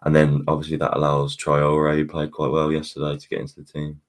And 0.03 0.15
then 0.15 0.45
obviously 0.49 0.77
that 0.79 0.97
allows 0.97 1.37
Traore, 1.37 1.95
who 1.95 2.07
played 2.07 2.33
quite 2.33 2.51
well 2.51 2.73
yesterday, 2.73 3.17
to 3.17 3.29
get 3.29 3.41
into 3.41 3.57
the 3.57 3.65
team. 3.65 4.01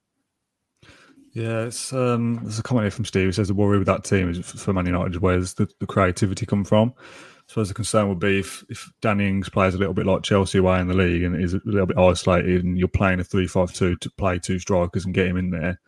Yeah, 1.36 1.64
it's 1.64 1.92
um, 1.92 2.40
there's 2.44 2.58
a 2.58 2.62
comment 2.62 2.84
here 2.84 2.90
from 2.90 3.04
Steve 3.04 3.26
who 3.26 3.32
says 3.32 3.48
the 3.48 3.52
worry 3.52 3.76
with 3.76 3.88
that 3.88 4.04
team 4.04 4.30
is 4.30 4.38
for 4.38 4.72
Man 4.72 4.86
United 4.86 5.20
where's 5.20 5.52
the, 5.52 5.68
the 5.80 5.86
creativity 5.86 6.46
come 6.46 6.64
from. 6.64 6.94
I 6.96 7.42
suppose 7.46 7.68
the 7.68 7.74
concern 7.74 8.08
would 8.08 8.18
be 8.18 8.38
if, 8.38 8.64
if 8.70 8.90
Danny 9.02 9.28
Ings 9.28 9.50
plays 9.50 9.74
a 9.74 9.78
little 9.78 9.92
bit 9.92 10.06
like 10.06 10.22
Chelsea 10.22 10.56
away 10.56 10.80
in 10.80 10.88
the 10.88 10.94
league 10.94 11.22
and 11.22 11.38
is 11.38 11.52
a 11.52 11.60
little 11.66 11.84
bit 11.84 11.98
isolated 11.98 12.64
and 12.64 12.78
you're 12.78 12.88
playing 12.88 13.20
a 13.20 13.24
3 13.24 13.46
5 13.46 13.70
2 13.70 13.96
to 13.96 14.10
play 14.12 14.38
two 14.38 14.58
strikers 14.58 15.04
and 15.04 15.12
get 15.12 15.26
him 15.26 15.36
in 15.36 15.50
there, 15.50 15.78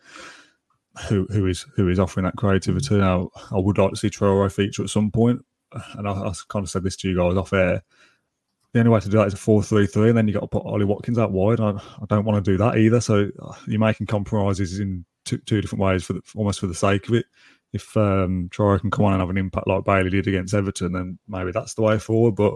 who 1.07 1.25
who 1.31 1.47
is 1.47 1.65
who 1.75 1.89
is 1.89 1.99
offering 1.99 2.25
that 2.25 2.35
creativity. 2.35 2.95
Now, 2.95 3.31
I 3.49 3.57
would 3.57 3.79
like 3.79 3.89
to 3.89 3.97
see 3.97 4.11
Traore 4.11 4.53
feature 4.53 4.83
at 4.83 4.91
some 4.91 5.09
point, 5.09 5.43
and 5.95 6.07
I, 6.07 6.11
I, 6.11 6.33
kind 6.49 6.61
of 6.61 6.69
said 6.69 6.83
this 6.83 6.95
to 6.97 7.09
you 7.09 7.17
guys 7.17 7.35
off 7.35 7.53
air. 7.53 7.81
The 8.73 8.81
only 8.81 8.91
way 8.91 8.99
to 8.99 9.09
do 9.09 9.17
that 9.17 9.25
is 9.25 9.33
a 9.33 9.37
four-three-three, 9.37 10.09
and 10.09 10.17
then 10.19 10.27
you've 10.27 10.35
got 10.35 10.41
to 10.41 10.47
put 10.47 10.67
Ollie 10.67 10.85
Watkins 10.85 11.17
out 11.17 11.31
wide. 11.31 11.59
I, 11.59 11.71
I 11.71 12.05
don't 12.07 12.23
want 12.23 12.45
to 12.45 12.51
do 12.51 12.57
that 12.59 12.77
either. 12.77 13.01
So 13.01 13.31
uh, 13.41 13.53
you're 13.65 13.79
making 13.79 14.05
compromises 14.05 14.79
in 14.79 15.05
two, 15.29 15.37
two 15.39 15.61
different 15.61 15.81
ways 15.81 16.03
for 16.03 16.13
the, 16.13 16.21
almost 16.35 16.59
for 16.59 16.67
the 16.67 16.75
sake 16.75 17.07
of 17.07 17.15
it. 17.15 17.25
If 17.71 17.95
um, 17.95 18.49
Traore 18.49 18.81
can 18.81 18.89
come 18.89 19.05
on 19.05 19.13
and 19.13 19.21
have 19.21 19.29
an 19.29 19.37
impact 19.37 19.67
like 19.67 19.85
Bailey 19.85 20.09
did 20.09 20.27
against 20.27 20.53
Everton, 20.53 20.93
then 20.93 21.19
maybe 21.27 21.51
that's 21.51 21.75
the 21.75 21.83
way 21.83 21.99
forward. 21.99 22.35
But 22.35 22.55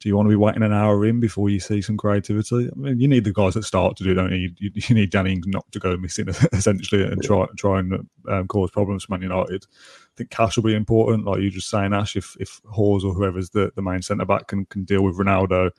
do 0.00 0.08
you 0.08 0.16
want 0.16 0.26
to 0.26 0.30
be 0.30 0.36
waiting 0.36 0.62
an 0.62 0.72
hour 0.72 1.06
in 1.06 1.20
before 1.20 1.48
you 1.48 1.60
see 1.60 1.80
some 1.80 1.96
creativity? 1.96 2.70
I 2.70 2.74
mean, 2.74 3.00
you 3.00 3.08
need 3.08 3.24
the 3.24 3.32
guys 3.32 3.54
that 3.54 3.64
start 3.64 3.96
to 3.96 4.04
do, 4.04 4.14
don't 4.14 4.32
you? 4.32 4.50
You, 4.58 4.70
you 4.74 4.94
need 4.94 5.10
Danny 5.10 5.40
not 5.46 5.70
to 5.72 5.78
go 5.78 5.96
missing 5.96 6.28
essentially 6.52 7.02
and 7.02 7.22
try 7.22 7.46
try 7.56 7.80
and 7.80 8.06
um, 8.28 8.46
cause 8.48 8.70
problems 8.70 9.04
for 9.04 9.12
Man 9.12 9.22
United. 9.22 9.64
I 9.64 10.12
think 10.16 10.30
Cash 10.30 10.56
will 10.56 10.64
be 10.64 10.74
important, 10.74 11.24
like 11.24 11.40
you 11.40 11.50
just 11.50 11.70
saying, 11.70 11.94
Ash. 11.94 12.16
If 12.16 12.36
if 12.40 12.60
Hause 12.70 13.04
or 13.04 13.14
whoever's 13.14 13.50
the, 13.50 13.72
the 13.74 13.82
main 13.82 14.02
centre 14.02 14.26
back 14.26 14.48
can, 14.48 14.66
can 14.66 14.84
deal 14.84 15.02
with 15.02 15.18
Ronaldo, 15.18 15.70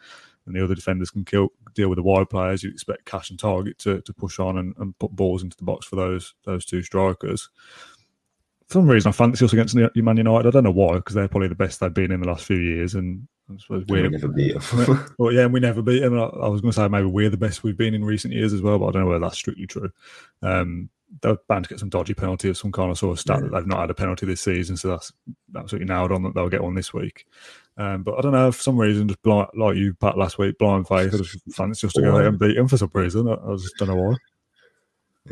and 0.47 0.55
the 0.55 0.63
other 0.63 0.75
defenders 0.75 1.11
can 1.11 1.23
kill, 1.23 1.49
deal 1.77 1.89
with 1.89 1.97
the 1.97 2.03
wide 2.03 2.29
players, 2.29 2.63
You'd 2.63 2.73
expect 2.73 3.05
Cash 3.05 3.29
and 3.29 3.39
Target 3.39 3.77
to, 3.79 4.01
to 4.01 4.13
push 4.13 4.39
on 4.39 4.57
and, 4.57 4.75
and 4.77 4.97
put 4.99 5.11
balls 5.11 5.43
into 5.43 5.55
the 5.55 5.63
box 5.63 5.85
for 5.85 5.95
those 5.95 6.33
those 6.43 6.65
two 6.65 6.81
strikers 6.81 7.49
some 8.69 8.89
reason, 8.89 9.09
I 9.09 9.11
fancy 9.13 9.45
us 9.45 9.53
against 9.53 9.75
Man 9.75 10.17
United. 10.17 10.47
I 10.47 10.51
don't 10.51 10.63
know 10.63 10.71
why, 10.71 10.95
because 10.95 11.15
they're 11.15 11.27
probably 11.27 11.47
the 11.47 11.55
best 11.55 11.79
they've 11.79 11.93
been 11.93 12.11
in 12.11 12.21
the 12.21 12.27
last 12.27 12.45
few 12.45 12.57
years, 12.57 12.95
and 12.95 13.27
I 13.49 13.57
suppose 13.57 13.85
we're 13.87 14.03
we 14.09 14.09
never 14.09 14.27
beat 14.27 14.59
them. 14.59 15.15
well, 15.17 15.31
yeah, 15.31 15.43
and 15.43 15.53
we 15.53 15.59
never 15.59 15.81
beat 15.81 16.01
them. 16.01 16.19
I, 16.19 16.25
I 16.25 16.47
was 16.49 16.61
going 16.61 16.71
to 16.71 16.75
say 16.75 16.87
maybe 16.87 17.07
we're 17.07 17.29
the 17.29 17.37
best 17.37 17.63
we've 17.63 17.77
been 17.77 17.93
in 17.93 18.03
recent 18.03 18.33
years 18.33 18.53
as 18.53 18.61
well, 18.61 18.77
but 18.77 18.87
I 18.87 18.91
don't 18.91 19.01
know 19.03 19.07
whether 19.07 19.19
that's 19.19 19.37
strictly 19.37 19.67
true. 19.67 19.91
Um, 20.41 20.89
they're 21.21 21.37
bound 21.47 21.63
to 21.63 21.69
get 21.69 21.79
some 21.79 21.89
dodgy 21.89 22.13
penalty 22.13 22.49
of 22.49 22.57
some 22.57 22.71
kind 22.71 22.91
of 22.91 22.97
sort 22.97 23.13
of 23.13 23.19
stat 23.19 23.37
yeah. 23.37 23.43
that 23.43 23.51
they've 23.51 23.67
not 23.67 23.79
had 23.79 23.89
a 23.89 23.93
penalty 23.93 24.25
this 24.25 24.41
season, 24.41 24.75
so 24.75 24.89
that's 24.89 25.13
absolutely 25.55 25.87
nailed 25.87 26.11
on 26.11 26.23
that 26.23 26.35
they'll 26.35 26.49
get 26.49 26.63
one 26.63 26.75
this 26.75 26.93
week. 26.93 27.25
Um, 27.77 28.03
but 28.03 28.17
I 28.17 28.21
don't 28.21 28.33
know 28.33 28.51
for 28.51 28.61
some 28.61 28.77
reason, 28.77 29.07
just 29.07 29.21
blind, 29.21 29.49
like 29.55 29.77
you, 29.77 29.93
Pat, 29.93 30.17
last 30.17 30.37
week, 30.37 30.57
blind 30.57 30.87
faith. 30.87 31.13
I 31.13 31.17
just 31.17 31.37
fancy 31.53 31.87
just 31.87 31.95
to 31.95 32.01
go 32.01 32.15
ahead 32.15 32.25
and 32.25 32.39
beat 32.39 32.55
them 32.55 32.67
for 32.67 32.77
some 32.77 32.91
reason. 32.93 33.29
I, 33.29 33.35
I 33.35 33.55
just 33.55 33.77
don't 33.77 33.89
know 33.89 33.95
why. 33.95 34.15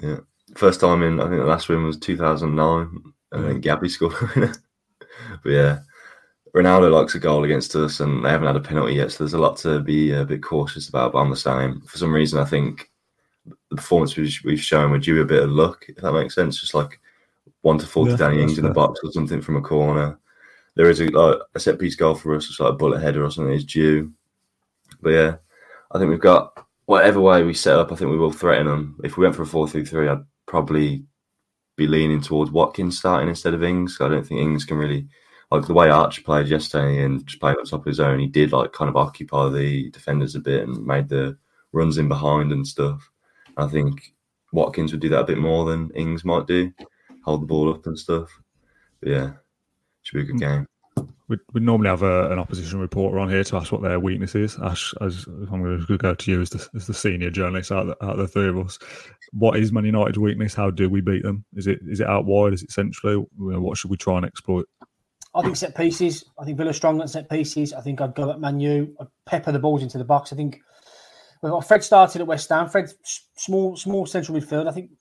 Yeah, 0.01 0.17
first 0.55 0.79
time 0.79 1.03
in 1.03 1.19
I 1.19 1.23
think 1.23 1.41
the 1.41 1.47
last 1.47 1.67
win 1.67 1.83
was 1.83 1.97
2009, 1.97 3.13
and 3.31 3.45
then 3.45 3.61
Gabby 3.61 3.89
scored. 3.89 4.13
but 4.35 5.49
yeah, 5.49 5.79
Ronaldo 6.55 6.91
likes 6.91 7.15
a 7.15 7.19
goal 7.19 7.43
against 7.43 7.75
us, 7.75 7.99
and 7.99 8.23
they 8.23 8.29
haven't 8.29 8.47
had 8.47 8.55
a 8.55 8.61
penalty 8.61 8.93
yet, 8.93 9.11
so 9.11 9.23
there's 9.23 9.33
a 9.33 9.37
lot 9.37 9.57
to 9.57 9.81
be 9.81 10.15
uh, 10.15 10.21
a 10.21 10.25
bit 10.25 10.41
cautious 10.41 10.87
about. 10.87 11.11
But 11.11 11.19
I'm 11.19 11.29
the 11.29 11.35
same. 11.35 11.81
For 11.81 11.97
some 11.97 12.13
reason, 12.13 12.39
I 12.39 12.45
think 12.45 12.89
the 13.69 13.75
performance 13.75 14.15
we've, 14.15 14.59
shown 14.59 14.91
would 14.91 15.01
due 15.01 15.21
a 15.21 15.25
bit 15.25 15.43
of 15.43 15.51
luck, 15.51 15.85
if 15.89 15.97
that 15.97 16.13
makes 16.13 16.33
sense. 16.33 16.59
Just 16.59 16.73
like 16.73 16.99
one 17.61 17.77
to 17.79 17.85
forty 17.85 18.11
yeah, 18.11 18.17
Danny 18.17 18.41
Ings 18.41 18.57
in 18.57 18.63
the 18.63 18.71
box 18.71 19.01
or 19.03 19.11
something 19.11 19.41
from 19.41 19.57
a 19.57 19.61
corner. 19.61 20.17
there 20.75 20.89
is 20.89 21.01
a, 21.01 21.07
like, 21.07 21.39
a 21.55 21.59
set 21.59 21.77
piece 21.77 21.95
goal 21.95 22.15
for 22.15 22.33
us, 22.35 22.49
it's 22.49 22.59
like 22.59 22.73
a 22.73 22.77
bullet 22.77 23.01
header 23.01 23.25
or 23.25 23.31
something 23.31 23.53
is 23.53 23.65
due. 23.65 24.11
But 25.01 25.09
yeah, 25.09 25.35
I 25.91 25.99
think 25.99 26.09
we've 26.09 26.19
got 26.19 26.65
whatever 26.85 27.19
way 27.19 27.43
we 27.43 27.53
set 27.53 27.77
up. 27.77 27.91
I 27.91 27.95
think 27.95 28.11
we 28.11 28.17
will 28.17 28.31
threaten 28.31 28.67
them. 28.67 28.99
If 29.03 29.17
we 29.17 29.23
went 29.23 29.35
for 29.35 29.43
a 29.43 29.47
four-three-three, 29.47 30.07
I'd 30.07 30.23
probably 30.45 31.03
be 31.75 31.87
leaning 31.87 32.21
towards 32.21 32.51
Watkins 32.51 32.97
starting 32.97 33.29
instead 33.29 33.53
of 33.53 33.63
Ings. 33.63 33.97
I 33.99 34.09
don't 34.09 34.25
think 34.25 34.41
Ings 34.41 34.65
can 34.65 34.77
really 34.77 35.07
like 35.51 35.67
the 35.67 35.73
way 35.73 35.89
Archer 35.89 36.21
played 36.21 36.47
yesterday 36.47 37.03
and 37.03 37.25
just 37.25 37.39
playing 37.39 37.57
on 37.57 37.65
top 37.65 37.81
of 37.81 37.85
his 37.85 37.99
own. 37.99 38.19
He 38.19 38.27
did 38.27 38.51
like 38.51 38.73
kind 38.73 38.89
of 38.89 38.95
occupy 38.95 39.49
the 39.49 39.89
defenders 39.91 40.35
a 40.35 40.39
bit 40.39 40.67
and 40.67 40.85
made 40.85 41.09
the 41.09 41.37
runs 41.71 41.97
in 41.97 42.07
behind 42.07 42.51
and 42.51 42.65
stuff. 42.65 43.09
I 43.57 43.67
think 43.67 44.13
Watkins 44.51 44.91
would 44.91 45.01
do 45.01 45.09
that 45.09 45.21
a 45.21 45.25
bit 45.25 45.37
more 45.37 45.65
than 45.65 45.91
Ings 45.91 46.25
might 46.25 46.47
do, 46.47 46.71
hold 47.23 47.41
the 47.41 47.47
ball 47.47 47.71
up 47.71 47.85
and 47.85 47.97
stuff. 47.97 48.29
But 49.01 49.09
yeah, 49.09 49.31
should 50.01 50.15
be 50.15 50.21
a 50.21 50.25
good 50.25 50.35
mm. 50.35 50.39
game. 50.39 50.67
We 51.27 51.37
we 51.53 51.59
normally 51.59 51.89
have 51.89 52.03
a, 52.03 52.31
an 52.31 52.37
opposition 52.37 52.79
reporter 52.79 53.17
on 53.17 53.29
here 53.29 53.43
to 53.43 53.57
ask 53.57 53.71
what 53.71 53.81
their 53.81 53.99
weakness 53.99 54.35
is. 54.35 54.57
Ash, 54.59 54.93
as 55.01 55.25
I'm 55.25 55.63
going 55.63 55.83
to 55.83 55.97
go 55.97 56.13
to 56.13 56.31
you 56.31 56.41
as 56.41 56.51
the, 56.51 56.67
as 56.75 56.85
the 56.85 56.93
senior 56.93 57.31
journalist 57.31 57.71
out 57.71 57.87
of, 57.87 58.17
the, 58.17 58.23
the 58.23 58.27
three 58.27 58.47
of 58.47 58.59
us. 58.59 58.77
What 59.31 59.57
is 59.57 59.71
Man 59.71 59.85
United's 59.85 60.19
weakness? 60.19 60.53
How 60.53 60.69
do 60.69 60.87
we 60.87 61.01
beat 61.01 61.23
them? 61.23 61.43
Is 61.55 61.65
it 61.65 61.79
is 61.87 61.99
it 61.99 62.07
out 62.07 62.25
wide? 62.25 62.53
Is 62.53 62.61
it 62.61 62.71
centrally? 62.71 63.25
What 63.37 63.77
should 63.77 63.89
we 63.89 63.97
try 63.97 64.17
and 64.17 64.25
exploit? 64.25 64.67
I 65.33 65.41
think 65.41 65.57
set 65.57 65.75
pieces. 65.75 66.23
I 66.39 66.45
think 66.45 66.57
Villa 66.57 66.73
strong 66.73 67.01
at 67.01 67.09
set 67.09 67.29
pieces. 67.29 67.73
I 67.73 67.81
think 67.81 68.01
I'd 68.01 68.15
go 68.15 68.29
at 68.31 68.39
Manu. 68.39 68.93
I'd 69.01 69.07
pepper 69.25 69.51
the 69.51 69.59
balls 69.59 69.81
into 69.81 69.97
the 69.97 70.05
box. 70.05 70.31
I 70.31 70.35
think 70.35 70.61
well, 71.41 71.59
Fred 71.59 71.83
started 71.83 72.21
at 72.21 72.27
West 72.27 72.49
Ham. 72.49 72.69
Fred 72.69 72.89
small 73.35 73.75
small 73.75 74.05
central 74.05 74.39
midfield. 74.39 74.67
I 74.67 74.71
think 74.71 74.91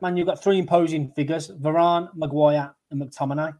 Manu 0.00 0.24
got 0.24 0.42
three 0.42 0.58
imposing 0.58 1.12
figures: 1.12 1.50
Varane, 1.50 2.08
Maguire, 2.14 2.74
and 2.90 3.02
McTominay. 3.02 3.54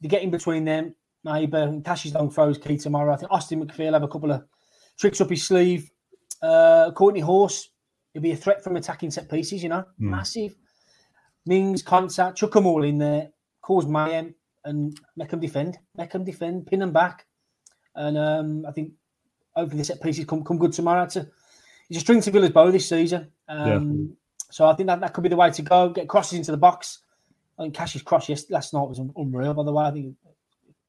You 0.00 0.08
get 0.08 0.22
in 0.22 0.30
between 0.30 0.64
them, 0.64 0.94
maybe 1.24 1.82
Cash's 1.84 2.14
long 2.14 2.30
throws 2.30 2.58
key 2.58 2.76
tomorrow. 2.76 3.12
I 3.12 3.16
think 3.16 3.32
Austin 3.32 3.64
McPhee 3.64 3.92
have 3.92 4.02
a 4.02 4.08
couple 4.08 4.30
of 4.32 4.44
tricks 4.98 5.20
up 5.20 5.30
his 5.30 5.46
sleeve. 5.46 5.90
Uh, 6.42 6.90
Kortney 6.94 7.22
Hause, 7.22 7.70
he'll 8.12 8.22
be 8.22 8.32
a 8.32 8.36
threat 8.36 8.62
from 8.62 8.76
attacking 8.76 9.10
set 9.10 9.30
pieces. 9.30 9.62
You 9.62 9.70
know, 9.70 9.84
mm. 10.00 10.10
massive. 10.10 10.54
Mings, 11.46 11.82
Konsa, 11.82 12.34
chuck 12.34 12.52
them 12.52 12.66
all 12.66 12.84
in 12.84 12.98
there, 12.98 13.28
cause 13.62 13.86
mayhem 13.86 14.34
and 14.64 14.98
make 15.16 15.28
them 15.28 15.40
defend, 15.40 15.78
make 15.96 16.10
them 16.10 16.24
defend, 16.24 16.66
pin 16.66 16.80
them 16.80 16.92
back. 16.92 17.26
And 17.94 18.16
um, 18.16 18.64
I 18.66 18.72
think 18.72 18.92
hopefully 19.54 19.78
the 19.78 19.84
set 19.84 20.02
pieces 20.02 20.24
come 20.24 20.42
come 20.44 20.58
good 20.58 20.72
tomorrow. 20.72 21.06
To 21.06 21.28
it's 21.88 21.98
a 21.98 22.00
string 22.00 22.20
to 22.22 22.30
Villa's 22.30 22.50
bow 22.50 22.70
this 22.70 22.88
season. 22.88 23.30
Um, 23.48 23.68
yeah. 23.68 24.14
So 24.50 24.66
I 24.66 24.74
think 24.74 24.88
that, 24.88 25.00
that 25.00 25.12
could 25.12 25.22
be 25.22 25.28
the 25.28 25.36
way 25.36 25.50
to 25.50 25.62
go. 25.62 25.90
Get 25.90 26.08
crosses 26.08 26.38
into 26.38 26.50
the 26.50 26.56
box. 26.56 27.00
I 27.58 27.62
think 27.62 27.74
Cash's 27.74 28.02
cross 28.02 28.28
yes, 28.28 28.50
last 28.50 28.74
night 28.74 28.88
was 28.88 29.00
unreal. 29.16 29.54
By 29.54 29.64
the 29.64 29.72
way, 29.72 29.84
I 29.84 29.90
think 29.90 30.16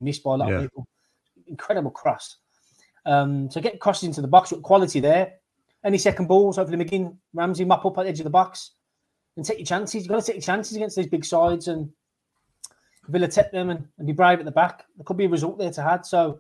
missed 0.01 0.23
by 0.23 0.33
a 0.33 0.37
lot 0.37 0.49
yeah. 0.49 0.55
of 0.55 0.61
people. 0.63 0.87
Incredible 1.47 1.91
cross. 1.91 2.37
Um, 3.05 3.51
so 3.51 3.61
get 3.61 3.79
crosses 3.79 4.07
into 4.07 4.21
the 4.21 4.27
box 4.27 4.51
with 4.51 4.63
quality 4.63 4.99
there. 4.99 5.33
Any 5.83 5.99
second 5.99 6.27
balls, 6.27 6.55
hopefully 6.55 6.83
McGinn, 6.83 7.15
Ramsey 7.33 7.65
mop 7.65 7.85
up 7.85 7.97
at 7.99 8.03
the 8.03 8.09
edge 8.09 8.19
of 8.19 8.23
the 8.23 8.31
box 8.31 8.71
and 9.37 9.45
take 9.45 9.59
your 9.59 9.65
chances. 9.65 9.95
You've 9.95 10.07
got 10.07 10.21
to 10.21 10.25
take 10.25 10.37
your 10.37 10.41
chances 10.41 10.75
against 10.75 10.95
these 10.95 11.07
big 11.07 11.23
sides 11.23 11.67
and 11.67 11.91
Villa 13.07 13.27
tip 13.27 13.51
them 13.51 13.69
and, 13.69 13.87
and, 13.99 14.07
be 14.07 14.13
brave 14.13 14.39
at 14.39 14.45
the 14.45 14.51
back. 14.51 14.85
There 14.97 15.03
could 15.03 15.17
be 15.17 15.25
a 15.25 15.29
result 15.29 15.59
there 15.59 15.69
to 15.71 15.83
have. 15.83 16.05
So, 16.05 16.39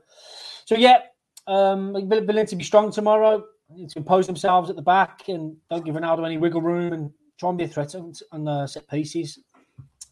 so 0.65 0.75
yeah, 0.75 1.01
um, 1.45 1.93
Villa 2.09 2.21
need 2.21 2.47
to 2.47 2.55
be 2.55 2.63
strong 2.63 2.91
tomorrow. 2.91 3.45
To 3.75 3.97
impose 3.97 4.27
themselves 4.27 4.69
at 4.69 4.75
the 4.75 4.81
back 4.83 5.27
and 5.27 5.57
don't 5.71 5.83
give 5.83 5.95
Ronaldo 5.95 6.23
any 6.23 6.37
wiggle 6.37 6.61
room 6.61 6.93
and 6.93 7.11
try 7.39 7.49
and 7.49 7.57
be 7.57 7.63
a 7.63 7.67
threat 7.67 7.95
on, 7.95 8.13
on 8.31 8.47
uh, 8.47 8.67
set 8.67 8.87
pieces. 8.87 9.39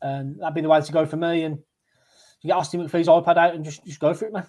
And 0.04 0.40
that'd 0.40 0.54
be 0.54 0.62
the 0.62 0.70
way 0.70 0.82
to 0.82 0.92
go 0.92 1.06
for 1.06 1.18
me. 1.18 1.44
And 1.44 1.58
you 2.44 2.50
get 2.50 2.58
Austin 2.58 2.82
McPhee's 2.82 3.08
iPad 3.08 3.38
out 3.38 3.56
and 3.56 3.64
just, 3.64 3.86
just 3.86 4.02
go 4.02 4.14
for 4.14 4.26
it, 4.26 4.34
man. 4.34 4.46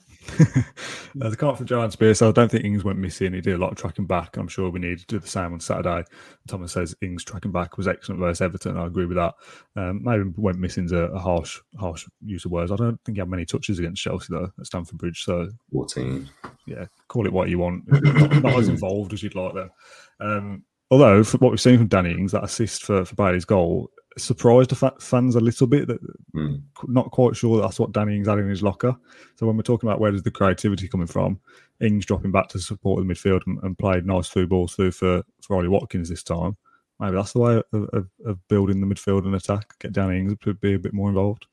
no, 1.14 1.30
the 1.30 1.36
can't 1.36 1.56
for 1.56 1.62
Giant 1.62 1.92
Spear, 1.92 2.12
so 2.14 2.28
I 2.28 2.32
don't 2.32 2.50
think 2.50 2.64
Ings 2.64 2.82
went 2.82 2.98
missing. 2.98 3.32
He 3.32 3.40
did 3.40 3.54
a 3.54 3.58
lot 3.58 3.70
of 3.70 3.78
tracking 3.78 4.06
back. 4.06 4.36
I'm 4.36 4.48
sure 4.48 4.68
we 4.68 4.80
need 4.80 4.98
to 4.98 5.06
do 5.06 5.20
the 5.20 5.28
same 5.28 5.52
on 5.52 5.60
Saturday. 5.60 6.02
Thomas 6.48 6.72
says 6.72 6.96
Ings 7.02 7.22
tracking 7.22 7.52
back 7.52 7.76
was 7.76 7.86
excellent 7.86 8.20
versus 8.20 8.40
Everton. 8.40 8.76
I 8.76 8.86
agree 8.86 9.06
with 9.06 9.16
that. 9.16 9.34
Um, 9.76 10.02
maybe 10.02 10.24
went 10.36 10.58
missing's 10.58 10.90
a, 10.90 11.04
a 11.04 11.20
harsh, 11.20 11.60
harsh 11.78 12.04
use 12.24 12.44
of 12.44 12.50
words. 12.50 12.72
I 12.72 12.76
don't 12.76 12.98
think 13.04 13.16
he 13.16 13.20
had 13.20 13.30
many 13.30 13.44
touches 13.44 13.78
against 13.78 14.02
Chelsea 14.02 14.26
though 14.30 14.50
at 14.58 14.66
Stamford 14.66 14.98
Bridge. 14.98 15.22
So 15.22 15.48
14. 15.72 16.28
Yeah, 16.66 16.86
call 17.06 17.26
it 17.26 17.32
what 17.32 17.48
you 17.48 17.60
want. 17.60 17.84
not, 17.86 18.42
not 18.42 18.58
as 18.58 18.68
involved 18.68 19.12
as 19.12 19.22
you'd 19.22 19.36
like 19.36 19.54
there. 19.54 19.70
Um, 20.18 20.64
although, 20.90 21.22
for 21.22 21.38
what 21.38 21.52
we've 21.52 21.60
seen 21.60 21.78
from 21.78 21.86
Danny 21.86 22.10
Ings, 22.10 22.32
that 22.32 22.42
assist 22.42 22.82
for, 22.82 23.04
for 23.04 23.14
Bailey's 23.14 23.44
goal 23.44 23.88
surprised 24.16 24.70
the 24.70 24.92
fans 25.00 25.34
a 25.34 25.40
little 25.40 25.66
bit 25.66 25.88
that 25.88 26.00
mm. 26.34 26.60
not 26.86 27.10
quite 27.10 27.36
sure 27.36 27.60
that's 27.60 27.78
what 27.78 27.92
Danny 27.92 28.16
Ings 28.16 28.28
had 28.28 28.38
in 28.38 28.48
his 28.48 28.62
locker. 28.62 28.96
So 29.36 29.46
when 29.46 29.56
we're 29.56 29.62
talking 29.62 29.88
about 29.88 30.00
where 30.00 30.12
does 30.12 30.22
the 30.22 30.30
creativity 30.30 30.88
coming 30.88 31.06
from, 31.06 31.40
Ings 31.80 32.06
dropping 32.06 32.32
back 32.32 32.48
to 32.48 32.58
support 32.58 33.04
the 33.04 33.12
midfield 33.12 33.42
and, 33.46 33.58
and 33.62 33.78
played 33.78 34.06
nice 34.06 34.28
through 34.28 34.46
balls 34.46 34.74
through 34.74 34.92
for, 34.92 35.22
for 35.42 35.56
Ollie 35.56 35.68
Watkins 35.68 36.08
this 36.08 36.22
time. 36.22 36.56
Maybe 37.00 37.16
that's 37.16 37.32
the 37.32 37.40
way 37.40 37.62
of, 37.72 37.88
of, 37.92 38.08
of 38.24 38.48
building 38.48 38.80
the 38.80 38.86
midfield 38.86 39.24
and 39.24 39.34
attack. 39.34 39.74
Get 39.80 39.92
Danny 39.92 40.18
Ings 40.18 40.36
to 40.42 40.54
be 40.54 40.74
a 40.74 40.78
bit 40.78 40.94
more 40.94 41.08
involved. 41.08 41.46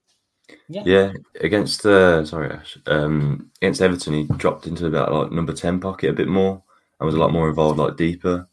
Yeah, 0.67 0.83
yeah 0.85 1.11
against 1.39 1.85
uh, 1.85 2.25
sorry 2.25 2.51
Ash, 2.51 2.77
um, 2.87 3.49
against 3.61 3.81
Everton, 3.81 4.13
he 4.13 4.23
dropped 4.37 4.67
into 4.67 4.85
about 4.85 5.11
like 5.11 5.31
number 5.31 5.53
ten 5.53 5.79
pocket 5.79 6.09
a 6.09 6.13
bit 6.13 6.27
more 6.27 6.61
and 6.99 7.05
was 7.05 7.15
a 7.15 7.19
lot 7.19 7.31
more 7.31 7.49
involved, 7.49 7.79
like 7.79 7.97
deeper. 7.97 8.47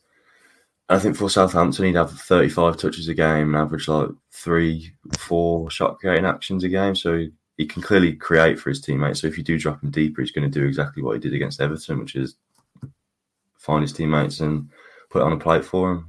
I 0.90 0.98
think 0.98 1.16
for 1.16 1.28
Southampton, 1.28 1.84
he'd 1.84 1.96
have 1.96 2.10
35 2.10 2.78
touches 2.78 3.08
a 3.08 3.14
game 3.14 3.54
and 3.54 3.56
average 3.56 3.88
like 3.88 4.08
three, 4.32 4.92
four 5.18 5.70
shot 5.70 5.98
creating 5.98 6.24
actions 6.24 6.64
a 6.64 6.68
game. 6.68 6.94
So 6.94 7.26
he 7.58 7.66
can 7.66 7.82
clearly 7.82 8.14
create 8.14 8.58
for 8.58 8.70
his 8.70 8.80
teammates. 8.80 9.20
So 9.20 9.26
if 9.26 9.36
you 9.36 9.44
do 9.44 9.58
drop 9.58 9.82
him 9.82 9.90
deeper, 9.90 10.22
he's 10.22 10.30
going 10.30 10.50
to 10.50 10.58
do 10.58 10.66
exactly 10.66 11.02
what 11.02 11.14
he 11.14 11.20
did 11.20 11.34
against 11.34 11.60
Everton, 11.60 11.98
which 11.98 12.16
is 12.16 12.36
find 13.58 13.82
his 13.82 13.92
teammates 13.92 14.40
and 14.40 14.70
put 15.10 15.20
it 15.20 15.24
on 15.24 15.32
a 15.32 15.38
plate 15.38 15.64
for 15.64 15.92
him. 15.92 16.08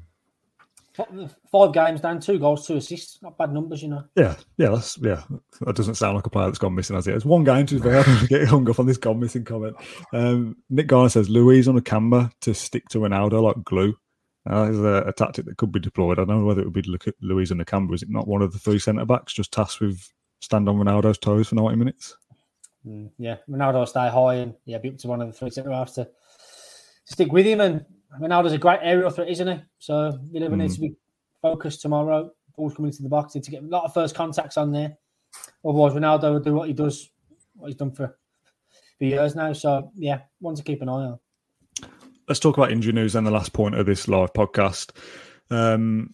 Five 1.52 1.74
games 1.74 2.02
down, 2.02 2.20
two 2.20 2.38
goals, 2.40 2.68
two 2.68 2.76
assists. 2.76 3.22
Not 3.22 3.38
bad 3.38 3.54
numbers, 3.54 3.82
you 3.82 3.88
know. 3.88 4.04
Yeah, 4.16 4.36
yeah, 4.58 4.70
that's 4.70 4.98
yeah. 4.98 5.24
That 5.62 5.76
doesn't 5.76 5.96
sound 5.96 6.16
like 6.16 6.26
a 6.26 6.30
player 6.30 6.48
that's 6.48 6.60
gone 6.60 6.76
missing, 6.76 6.96
has 6.96 7.08
it? 7.08 7.16
It's 7.16 7.26
one 7.26 7.46
game 7.46 7.66
to 7.68 7.76
be 7.76 7.82
fair. 7.82 8.00
I 8.06 8.26
get 8.28 8.48
hung 8.48 8.70
up 8.70 8.80
on 8.80 8.86
this 8.86 8.98
gone 8.98 9.20
missing 9.20 9.46
comment. 9.46 9.78
Um, 10.12 10.58
Nick 10.70 10.88
Garner 10.88 11.10
says 11.10 11.30
Luiz 11.30 11.68
and 11.68 11.80
Nakamba 11.80 12.32
to 12.42 12.54
stick 12.54 12.88
to 12.90 13.00
Ronaldo 13.00 13.42
like 13.42 13.64
glue. 13.64 13.96
Uh, 14.50 14.70
is 14.70 14.80
a, 14.80 15.04
a, 15.06 15.14
tactic 15.14 15.46
that 15.46 15.58
could 15.58 15.72
be 15.72 15.80
deployed. 15.80 16.18
I 16.18 16.24
don't 16.24 16.40
know 16.40 16.46
whether 16.46 16.62
it 16.62 16.66
would 16.66 16.74
be 16.74 16.82
look 16.84 17.08
at 17.08 17.16
Luiz 17.22 17.52
and 17.52 17.64
Nakamba. 17.64 17.94
Is 17.94 18.04
it 18.04 18.10
not 18.10 18.28
one 18.28 18.42
of 18.42 18.54
the 18.54 18.60
three 18.60 18.80
centre 18.80 19.06
backs 19.06 19.34
just 19.34 19.52
tasked 19.52 19.82
with 19.82 20.02
stand 20.40 20.70
on 20.70 20.78
Ronaldo's 20.78 21.18
toes 21.18 21.50
for 21.50 21.56
90 21.56 21.76
minutes? 21.76 22.16
Mm, 22.88 23.12
yeah, 23.18 23.38
Ronaldo 23.50 23.88
stay 23.88 24.08
high 24.08 24.36
and 24.36 24.54
yeah, 24.66 24.78
be 24.78 24.90
up 24.90 24.98
to 25.00 25.08
one 25.08 25.22
of 25.22 25.28
the 25.28 25.34
three 25.34 25.50
centre 25.50 25.72
halves 25.72 25.94
to, 25.94 26.06
to, 26.06 26.12
stick 27.14 27.32
with 27.32 27.46
him. 27.46 27.60
And 27.60 27.86
Ronaldo's 28.20 28.54
a 28.54 28.58
great 28.58 28.80
aerial 28.82 29.12
threat, 29.12 29.30
isn't 29.30 29.48
he? 29.48 29.62
So 29.78 30.18
Villa 30.32 30.50
mm. 30.50 30.58
needs 30.58 30.76
to 30.76 30.82
be 30.82 30.96
focused 31.42 31.82
tomorrow. 31.82 32.32
Ball's 32.56 32.74
coming 32.74 32.92
into 32.92 33.04
the 33.04 33.10
box, 33.10 33.36
need 33.36 33.44
to 33.44 33.52
get 33.52 33.64
a 33.64 33.68
lot 33.68 33.84
of 33.84 33.94
first 33.94 34.16
contacts 34.16 34.58
on 34.58 34.72
there. 34.72 34.98
Otherwise, 35.66 35.94
Ronaldo 35.94 36.34
will 36.34 36.40
do 36.40 36.54
what 36.54 36.68
he 36.68 36.74
does, 36.74 37.10
what 37.56 37.68
he's 37.68 37.76
done 37.76 37.92
for, 37.92 38.18
for 38.98 39.04
years 39.04 39.36
now. 39.36 39.52
So 39.52 39.92
yeah, 39.96 40.22
one 40.40 40.56
to 40.56 40.64
keep 40.64 40.82
an 40.82 40.90
eye 40.90 40.94
on 40.94 41.20
let's 42.30 42.40
talk 42.40 42.58
about 42.58 42.72
injury 42.72 42.94
news 42.94 43.16
and 43.16 43.26
the 43.26 43.32
last 43.32 43.54
point 43.54 43.76
of 43.76 43.88
this 43.88 44.08
live 44.08 44.32
podcast. 44.34 44.92
Um, 45.50 46.14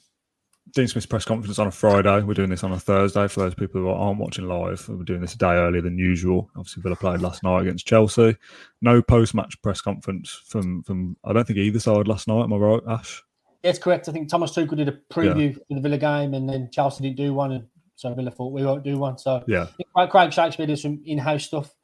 Dean 0.73 0.88
Smith's 0.88 1.06
press 1.06 1.25
conference 1.25 1.60
on 1.60 1.67
a 1.67 1.71
Friday. 1.71 2.21
We're 2.21 2.34
doing 2.34 2.49
this 2.49 2.63
on 2.63 2.71
a 2.71 2.80
Thursday 2.80 3.28
for 3.28 3.41
those 3.41 3.54
people 3.54 3.82
who 3.82 3.89
aren't 3.89 4.19
watching 4.19 4.47
live. 4.47 4.88
We're 4.89 5.04
doing 5.04 5.21
this 5.21 5.36
a 5.36 5.38
day 5.38 5.54
earlier 5.54 5.82
than 5.82 5.99
usual. 5.99 6.49
Obviously, 6.56 6.82
Villa 6.82 6.95
played 6.95 7.21
last 7.21 7.43
night 7.43 7.62
against 7.62 7.86
Chelsea. 7.86 8.36
No 8.82 9.01
post-match 9.01 9.62
press 9.62 9.82
conference 9.82 10.41
from 10.47 10.84
from 10.84 11.17
I 11.23 11.34
don't 11.34 11.45
think 11.45 11.60
either 11.60 11.80
side 11.80 12.08
last 12.08 12.28
night. 12.28 12.43
Am 12.43 12.54
I 12.54 12.58
right, 12.58 12.82
Ash? 12.89 13.21
Yes, 13.63 13.78
correct. 13.78 14.08
I 14.10 14.12
think 14.12 14.30
Thomas 14.30 14.51
Tuchel 14.51 14.78
did 14.78 14.88
a 14.88 14.99
preview 15.13 15.49
yeah. 15.49 15.63
for 15.67 15.75
the 15.75 15.82
Villa 15.82 15.97
game, 15.97 16.34
and 16.34 16.49
then 16.49 16.69
Chelsea 16.71 17.04
didn't 17.04 17.17
do 17.17 17.34
one, 17.34 17.51
and 17.51 17.67
so 17.95 18.13
Villa 18.13 18.32
thought 18.32 18.54
we 18.54 18.65
won't 18.65 18.84
do 18.84 18.97
one. 18.97 19.17
So 19.17 19.43
yeah, 19.47 19.67
Craig 20.10 20.32
Shakespeare 20.32 20.65
did 20.65 20.80
some 20.80 21.01
in-house 21.06 21.43
stuff 21.43 21.74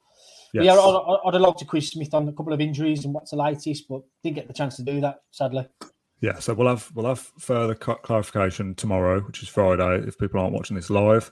Yes. 0.54 0.66
Yeah, 0.66 0.74
I'd, 0.74 1.20
I'd 1.26 1.34
have 1.34 1.42
loved 1.42 1.60
to 1.60 1.66
quiz 1.66 1.90
Smith 1.90 2.14
on 2.14 2.28
a 2.28 2.34
couple 2.34 2.54
of 2.54 2.62
injuries 2.62 3.06
and 3.06 3.14
what's 3.14 3.32
the 3.32 3.38
latest, 3.38 3.88
but 3.88 4.02
didn't 4.24 4.36
get 4.36 4.48
the 4.48 4.54
chance 4.54 4.76
to 4.78 4.84
do 4.84 5.00
that, 5.02 5.22
sadly. 5.32 5.68
Yeah, 6.22 6.38
so 6.38 6.54
we'll 6.54 6.68
have 6.68 6.92
we'll 6.94 7.08
have 7.08 7.32
further 7.40 7.74
clarification 7.74 8.76
tomorrow, 8.76 9.22
which 9.22 9.42
is 9.42 9.50
Friday, 9.50 10.08
if 10.08 10.18
people 10.18 10.40
aren't 10.40 10.54
watching 10.54 10.76
this 10.76 10.92
live, 10.92 11.32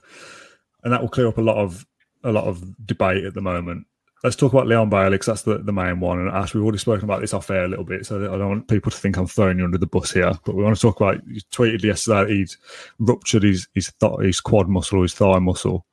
and 0.82 0.92
that 0.92 1.00
will 1.00 1.08
clear 1.08 1.28
up 1.28 1.38
a 1.38 1.42
lot 1.42 1.58
of 1.58 1.86
a 2.24 2.32
lot 2.32 2.44
of 2.44 2.64
debate 2.86 3.24
at 3.24 3.34
the 3.34 3.40
moment. 3.40 3.86
Let's 4.24 4.36
talk 4.36 4.52
about 4.52 4.66
Leon 4.66 4.90
Bailey 4.90 5.12
because 5.12 5.26
that's 5.26 5.42
the, 5.42 5.58
the 5.58 5.72
main 5.72 5.98
one. 6.00 6.18
And 6.18 6.28
Ash, 6.28 6.52
we've 6.52 6.62
already 6.62 6.76
spoken 6.76 7.04
about 7.04 7.22
this 7.22 7.32
off 7.32 7.50
air 7.50 7.64
a 7.64 7.68
little 7.68 7.86
bit, 7.86 8.04
so 8.04 8.18
I 8.18 8.36
don't 8.36 8.48
want 8.48 8.68
people 8.68 8.90
to 8.90 8.96
think 8.96 9.16
I'm 9.16 9.26
throwing 9.26 9.58
you 9.58 9.64
under 9.64 9.78
the 9.78 9.86
bus 9.86 10.10
here. 10.10 10.32
But 10.44 10.56
we 10.56 10.62
want 10.62 10.76
to 10.76 10.82
talk 10.82 11.00
about. 11.00 11.26
You 11.26 11.40
tweeted 11.52 11.82
yesterday 11.82 12.24
that 12.24 12.30
he'd 12.30 12.50
ruptured 12.98 13.44
his 13.44 13.68
his, 13.74 13.92
th- 14.00 14.20
his 14.20 14.40
quad 14.40 14.68
muscle 14.68 14.98
or 14.98 15.02
his 15.02 15.14
thigh 15.14 15.38
muscle, 15.38 15.86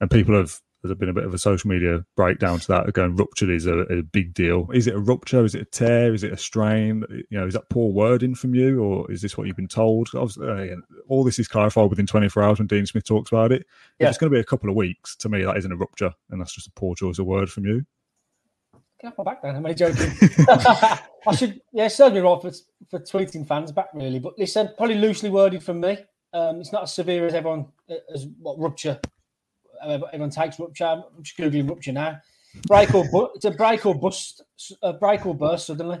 and 0.00 0.10
people 0.10 0.34
have 0.34 0.60
there's 0.82 0.96
been 0.96 1.10
a 1.10 1.14
bit 1.14 1.24
of 1.24 1.34
a 1.34 1.38
social 1.38 1.68
media 1.68 2.04
breakdown 2.16 2.58
to 2.58 2.68
that. 2.68 2.92
Going 2.92 3.14
ruptured 3.14 3.50
is 3.50 3.66
a, 3.66 3.80
a, 3.80 4.02
big 4.02 4.32
deal. 4.32 4.68
Is 4.72 4.86
it 4.86 4.94
a 4.94 4.98
rupture? 4.98 5.44
Is 5.44 5.54
it 5.54 5.62
a 5.62 5.66
tear? 5.66 6.14
Is 6.14 6.24
it 6.24 6.32
a 6.32 6.38
strain? 6.38 7.04
You 7.10 7.38
know, 7.38 7.46
is 7.46 7.54
that 7.54 7.68
poor 7.68 7.92
wording 7.92 8.34
from 8.34 8.54
you, 8.54 8.82
or 8.82 9.10
is 9.10 9.20
this 9.20 9.36
what 9.36 9.46
you've 9.46 9.56
been 9.56 9.68
told? 9.68 10.08
Uh, 10.14 10.66
all 11.08 11.22
this 11.22 11.38
is 11.38 11.48
clarified 11.48 11.90
within 11.90 12.06
24 12.06 12.42
hours 12.42 12.58
when 12.58 12.66
Dean 12.66 12.86
Smith 12.86 13.04
talks 13.04 13.30
about 13.30 13.52
it. 13.52 13.66
Yeah. 13.98 14.06
If 14.06 14.10
it's 14.10 14.18
going 14.18 14.30
to 14.30 14.36
be 14.36 14.40
a 14.40 14.44
couple 14.44 14.70
of 14.70 14.76
weeks, 14.76 15.16
to 15.16 15.28
me, 15.28 15.44
that 15.44 15.58
isn't 15.58 15.72
a 15.72 15.76
rupture, 15.76 16.14
and 16.30 16.40
that's 16.40 16.54
just 16.54 16.68
a 16.68 16.72
poor 16.72 16.94
choice 16.94 17.18
of 17.18 17.26
word 17.26 17.50
from 17.50 17.66
you. 17.66 17.84
Get 19.02 19.08
off 19.08 19.18
my 19.18 19.24
back 19.24 19.42
then. 19.42 19.56
I'm 19.56 19.64
only 19.64 19.74
joking. 19.74 20.12
I 21.26 21.34
should, 21.36 21.60
yeah, 21.72 21.88
serve 21.88 22.14
me 22.14 22.20
right 22.20 22.40
for, 22.40 22.52
for 22.90 23.00
tweeting 23.00 23.46
fans 23.46 23.72
back, 23.72 23.88
really. 23.92 24.18
But 24.18 24.38
listen, 24.38 24.70
probably 24.76 24.96
loosely 24.96 25.30
worded 25.30 25.62
from 25.62 25.80
me. 25.80 25.98
Um, 26.32 26.60
it's 26.60 26.72
not 26.72 26.84
as 26.84 26.94
severe 26.94 27.26
as 27.26 27.34
everyone 27.34 27.66
as 28.14 28.26
what 28.38 28.58
rupture 28.58 29.00
everyone 29.84 30.30
takes 30.30 30.58
rupture. 30.58 30.84
I'm 30.84 31.22
just 31.22 31.36
googling 31.36 31.68
rupture 31.68 31.92
now. 31.92 32.20
Break 32.66 32.94
or 32.94 33.04
bu- 33.10 33.30
it's 33.34 33.44
a 33.44 33.52
break 33.52 33.86
or 33.86 33.94
bust, 33.94 34.42
a 34.82 34.92
break 34.92 35.24
or 35.26 35.34
burst 35.34 35.66
suddenly. 35.66 36.00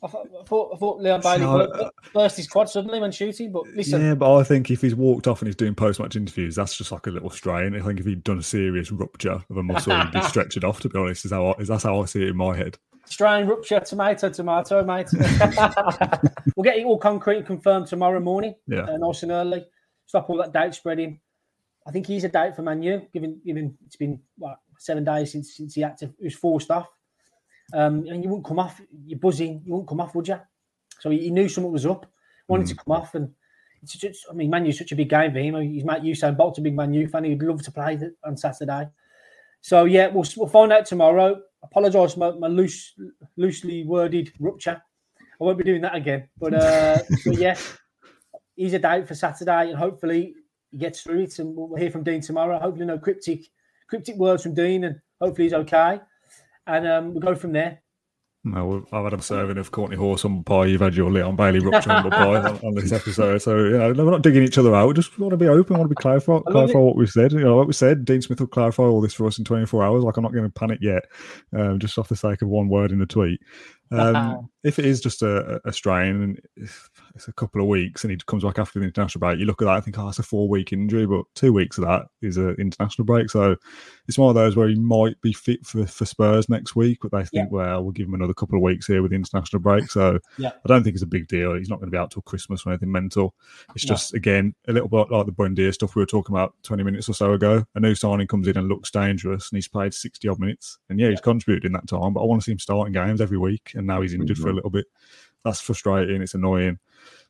I 0.00 0.06
thought, 0.06 0.28
I 0.40 0.44
thought, 0.44 0.74
I 0.74 0.78
thought 0.78 1.00
Leon 1.00 1.20
Bailey 1.22 1.44
uh, 1.44 1.90
burst 2.14 2.36
his 2.36 2.46
quad 2.46 2.70
suddenly 2.70 3.00
when 3.00 3.10
shooting, 3.10 3.50
but 3.50 3.66
listen. 3.74 4.00
Yeah, 4.00 4.14
but 4.14 4.36
I 4.36 4.44
think 4.44 4.70
if 4.70 4.80
he's 4.80 4.94
walked 4.94 5.26
off 5.26 5.40
and 5.40 5.48
he's 5.48 5.56
doing 5.56 5.74
post 5.74 5.98
match 5.98 6.14
interviews, 6.14 6.54
that's 6.54 6.76
just 6.76 6.92
like 6.92 7.08
a 7.08 7.10
little 7.10 7.30
strain. 7.30 7.74
I 7.74 7.80
think 7.80 7.98
if 7.98 8.06
he'd 8.06 8.22
done 8.22 8.38
a 8.38 8.42
serious 8.42 8.92
rupture 8.92 9.42
of 9.50 9.56
a 9.56 9.62
muscle, 9.62 9.98
he'd 9.98 10.12
be 10.12 10.22
stretched 10.28 10.62
off. 10.62 10.80
To 10.80 10.88
be 10.88 10.98
honest, 10.98 11.24
is 11.24 11.32
how 11.32 11.46
I, 11.46 11.60
is 11.60 11.68
that's 11.68 11.82
how 11.82 12.00
I 12.00 12.04
see 12.04 12.22
it 12.22 12.28
in 12.28 12.36
my 12.36 12.56
head. 12.56 12.78
Strain, 13.06 13.46
rupture, 13.46 13.80
tomato, 13.80 14.28
tomato, 14.30 14.84
mate. 14.84 15.08
we'll 16.56 16.62
get 16.62 16.76
it 16.76 16.84
all 16.84 16.98
concrete 16.98 17.38
and 17.38 17.46
confirmed 17.46 17.88
tomorrow 17.88 18.20
morning. 18.20 18.54
Yeah, 18.68 18.82
uh, 18.82 18.98
nice 18.98 19.24
and 19.24 19.32
early. 19.32 19.66
Stop 20.06 20.30
all 20.30 20.36
that 20.36 20.52
doubt 20.52 20.76
spreading. 20.76 21.18
I 21.88 21.90
think 21.90 22.06
he's 22.06 22.24
a 22.24 22.28
doubt 22.28 22.54
for 22.54 22.62
Manu, 22.62 23.00
given 23.12 23.40
given 23.44 23.76
it's 23.86 23.96
been 23.96 24.20
what 24.36 24.58
seven 24.78 25.04
days 25.04 25.32
since 25.32 25.56
since 25.56 25.74
he 25.74 25.80
had 25.80 25.96
to 25.98 26.12
he 26.18 26.24
was 26.24 26.34
forced 26.34 26.70
off. 26.70 26.88
Um, 27.72 28.06
and 28.06 28.22
you 28.22 28.28
wouldn't 28.30 28.46
come 28.46 28.58
off, 28.58 28.80
you're 29.06 29.18
buzzing, 29.18 29.62
you 29.64 29.72
wouldn't 29.72 29.88
come 29.88 30.00
off, 30.00 30.14
would 30.14 30.28
you? 30.28 30.38
So 31.00 31.10
he, 31.10 31.18
he 31.20 31.30
knew 31.30 31.48
something 31.48 31.72
was 31.72 31.86
up, 31.86 32.06
wanted 32.46 32.66
mm. 32.66 32.70
to 32.70 32.76
come 32.76 32.92
off, 32.92 33.14
and 33.14 33.30
it's 33.82 33.94
just, 33.94 34.26
I 34.30 34.34
mean, 34.34 34.50
Manu's 34.50 34.78
such 34.78 34.92
a 34.92 34.96
big 34.96 35.10
game 35.10 35.32
for 35.32 35.38
him. 35.38 35.60
He's 35.60 35.84
mate 35.84 36.02
Usain 36.02 36.36
Bolt's 36.36 36.58
a 36.58 36.62
big 36.62 36.74
Manu 36.74 37.06
fan. 37.08 37.24
He'd 37.24 37.42
love 37.42 37.62
to 37.62 37.70
play 37.70 37.98
on 38.24 38.36
Saturday. 38.36 38.88
So 39.60 39.84
yeah, 39.84 40.08
we'll 40.08 40.24
we'll 40.36 40.48
find 40.48 40.72
out 40.72 40.86
tomorrow. 40.86 41.40
Apologise 41.62 42.14
for 42.14 42.20
my, 42.20 42.30
my 42.32 42.48
loose, 42.48 42.94
loosely 43.36 43.84
worded 43.84 44.32
rupture. 44.38 44.80
I 45.40 45.44
won't 45.44 45.58
be 45.58 45.64
doing 45.64 45.82
that 45.82 45.94
again. 45.94 46.28
But 46.38 46.54
uh, 46.54 46.98
but 47.24 47.38
yeah, 47.38 47.56
he's 48.56 48.74
a 48.74 48.78
doubt 48.78 49.08
for 49.08 49.14
Saturday, 49.14 49.70
and 49.70 49.78
hopefully 49.78 50.34
gets 50.76 51.02
through 51.02 51.22
it, 51.22 51.38
and 51.38 51.54
we'll 51.56 51.78
hear 51.78 51.90
from 51.90 52.04
Dean 52.04 52.20
tomorrow. 52.20 52.58
Hopefully, 52.58 52.86
no 52.86 52.98
cryptic 52.98 53.46
cryptic 53.88 54.16
words 54.16 54.42
from 54.42 54.54
Dean, 54.54 54.84
and 54.84 55.00
hopefully 55.20 55.46
he's 55.46 55.54
okay. 55.54 56.00
And 56.66 56.86
um, 56.86 57.14
we'll 57.14 57.22
go 57.22 57.34
from 57.34 57.52
there. 57.52 57.80
No, 58.44 58.86
I've 58.92 59.04
had 59.04 59.12
a 59.14 59.20
serving 59.22 59.58
of 59.58 59.72
Kortney 59.72 59.96
Hause 59.96 60.24
on 60.24 60.44
pie. 60.44 60.66
You've 60.66 60.80
had 60.80 60.94
your 60.94 61.10
Leon 61.10 61.34
Bailey 61.36 61.58
rupture 61.58 61.90
on 61.92 62.10
pie 62.10 62.36
on, 62.36 62.58
on, 62.58 62.74
this 62.74 62.92
episode. 62.92 63.42
So, 63.42 63.56
you 63.56 63.76
know, 63.76 63.92
we're 63.92 64.10
not 64.10 64.22
digging 64.22 64.44
each 64.44 64.58
other 64.58 64.74
out. 64.74 64.88
We 64.88 64.94
just 64.94 65.18
want 65.18 65.32
to 65.32 65.36
be 65.36 65.48
open, 65.48 65.74
we 65.74 65.80
want 65.80 65.90
to 65.90 65.94
be 65.94 66.00
clarify, 66.00 66.38
clarify 66.48 66.78
what 66.78 66.96
we 66.96 67.06
said. 67.06 67.32
You 67.32 67.40
know, 67.40 67.58
like 67.58 67.66
we 67.66 67.72
said, 67.72 68.04
Dean 68.04 68.22
Smith 68.22 68.40
will 68.40 68.46
clarify 68.46 68.84
all 68.84 69.00
this 69.00 69.12
for 69.12 69.26
us 69.26 69.38
in 69.38 69.44
24 69.44 69.82
hours. 69.82 70.04
Like, 70.04 70.16
I'm 70.16 70.22
not 70.22 70.32
going 70.32 70.44
to 70.44 70.50
panic 70.50 70.78
yet, 70.80 71.04
um, 71.52 71.78
just 71.78 71.98
off 71.98 72.08
the 72.08 72.16
sake 72.16 72.40
of 72.40 72.48
one 72.48 72.68
word 72.68 72.92
in 72.92 73.00
the 73.00 73.06
tweet. 73.06 73.40
Um, 73.90 74.48
if 74.62 74.78
it 74.78 74.84
is 74.84 75.00
just 75.00 75.22
a, 75.22 75.60
a 75.64 75.72
strain 75.72 76.38
and 76.56 76.70
it's 77.18 77.26
a 77.26 77.32
couple 77.32 77.60
of 77.60 77.66
weeks 77.66 78.04
and 78.04 78.12
he 78.12 78.16
comes 78.16 78.44
back 78.44 78.60
after 78.60 78.78
the 78.78 78.84
international 78.84 79.18
break, 79.18 79.40
you 79.40 79.44
look 79.44 79.60
at 79.60 79.64
that 79.64 79.74
and 79.74 79.84
think, 79.84 79.98
oh, 79.98 80.08
it's 80.08 80.20
a 80.20 80.22
four 80.22 80.48
week 80.48 80.72
injury, 80.72 81.04
but 81.04 81.24
two 81.34 81.52
weeks 81.52 81.76
of 81.76 81.84
that 81.84 82.06
is 82.22 82.36
an 82.36 82.54
international 82.58 83.04
break. 83.04 83.28
So 83.28 83.56
it's 84.06 84.16
one 84.16 84.28
of 84.28 84.36
those 84.36 84.54
where 84.54 84.68
he 84.68 84.76
might 84.76 85.20
be 85.20 85.32
fit 85.32 85.66
for, 85.66 85.84
for 85.84 86.04
Spurs 86.04 86.48
next 86.48 86.76
week, 86.76 87.00
but 87.02 87.10
they 87.10 87.24
think, 87.24 87.48
yeah. 87.48 87.48
well, 87.50 87.82
we'll 87.82 87.92
give 87.92 88.06
him 88.06 88.14
another 88.14 88.34
couple 88.34 88.56
of 88.56 88.62
weeks 88.62 88.86
here 88.86 89.02
with 89.02 89.10
the 89.10 89.16
international 89.16 89.60
break. 89.60 89.90
So 89.90 90.20
yeah. 90.38 90.52
I 90.64 90.68
don't 90.68 90.84
think 90.84 90.94
it's 90.94 91.02
a 91.02 91.06
big 91.06 91.26
deal. 91.26 91.54
He's 91.54 91.68
not 91.68 91.80
going 91.80 91.88
to 91.88 91.94
be 91.94 91.98
out 91.98 92.12
till 92.12 92.22
Christmas 92.22 92.64
or 92.64 92.70
anything 92.70 92.92
mental. 92.92 93.34
It's 93.74 93.84
just, 93.84 94.14
again, 94.14 94.54
a 94.68 94.72
little 94.72 94.88
bit 94.88 95.10
like 95.10 95.26
the 95.26 95.32
Buendia 95.32 95.74
stuff 95.74 95.96
we 95.96 96.02
were 96.02 96.06
talking 96.06 96.36
about 96.36 96.54
20 96.62 96.84
minutes 96.84 97.08
or 97.08 97.14
so 97.14 97.32
ago. 97.32 97.64
A 97.74 97.80
new 97.80 97.96
signing 97.96 98.28
comes 98.28 98.46
in 98.46 98.56
and 98.56 98.68
looks 98.68 98.92
dangerous 98.92 99.50
and 99.50 99.56
he's 99.56 99.68
played 99.68 99.92
60 99.92 100.28
odd 100.28 100.38
minutes. 100.38 100.78
And 100.88 101.00
yeah, 101.00 101.10
he's 101.10 101.20
contributed 101.20 101.66
in 101.66 101.72
that 101.72 101.88
time, 101.88 102.12
but 102.12 102.22
I 102.22 102.26
want 102.26 102.42
to 102.42 102.44
see 102.44 102.52
him 102.52 102.60
starting 102.60 102.92
games 102.92 103.20
every 103.20 103.38
week. 103.38 103.72
And 103.74 103.88
now 103.88 104.02
he's 104.02 104.14
injured 104.14 104.36
mm-hmm. 104.36 104.44
for 104.44 104.50
a 104.50 104.54
little 104.54 104.70
bit. 104.70 104.86
That's 105.44 105.60
frustrating. 105.60 106.22
It's 106.22 106.34
annoying 106.34 106.78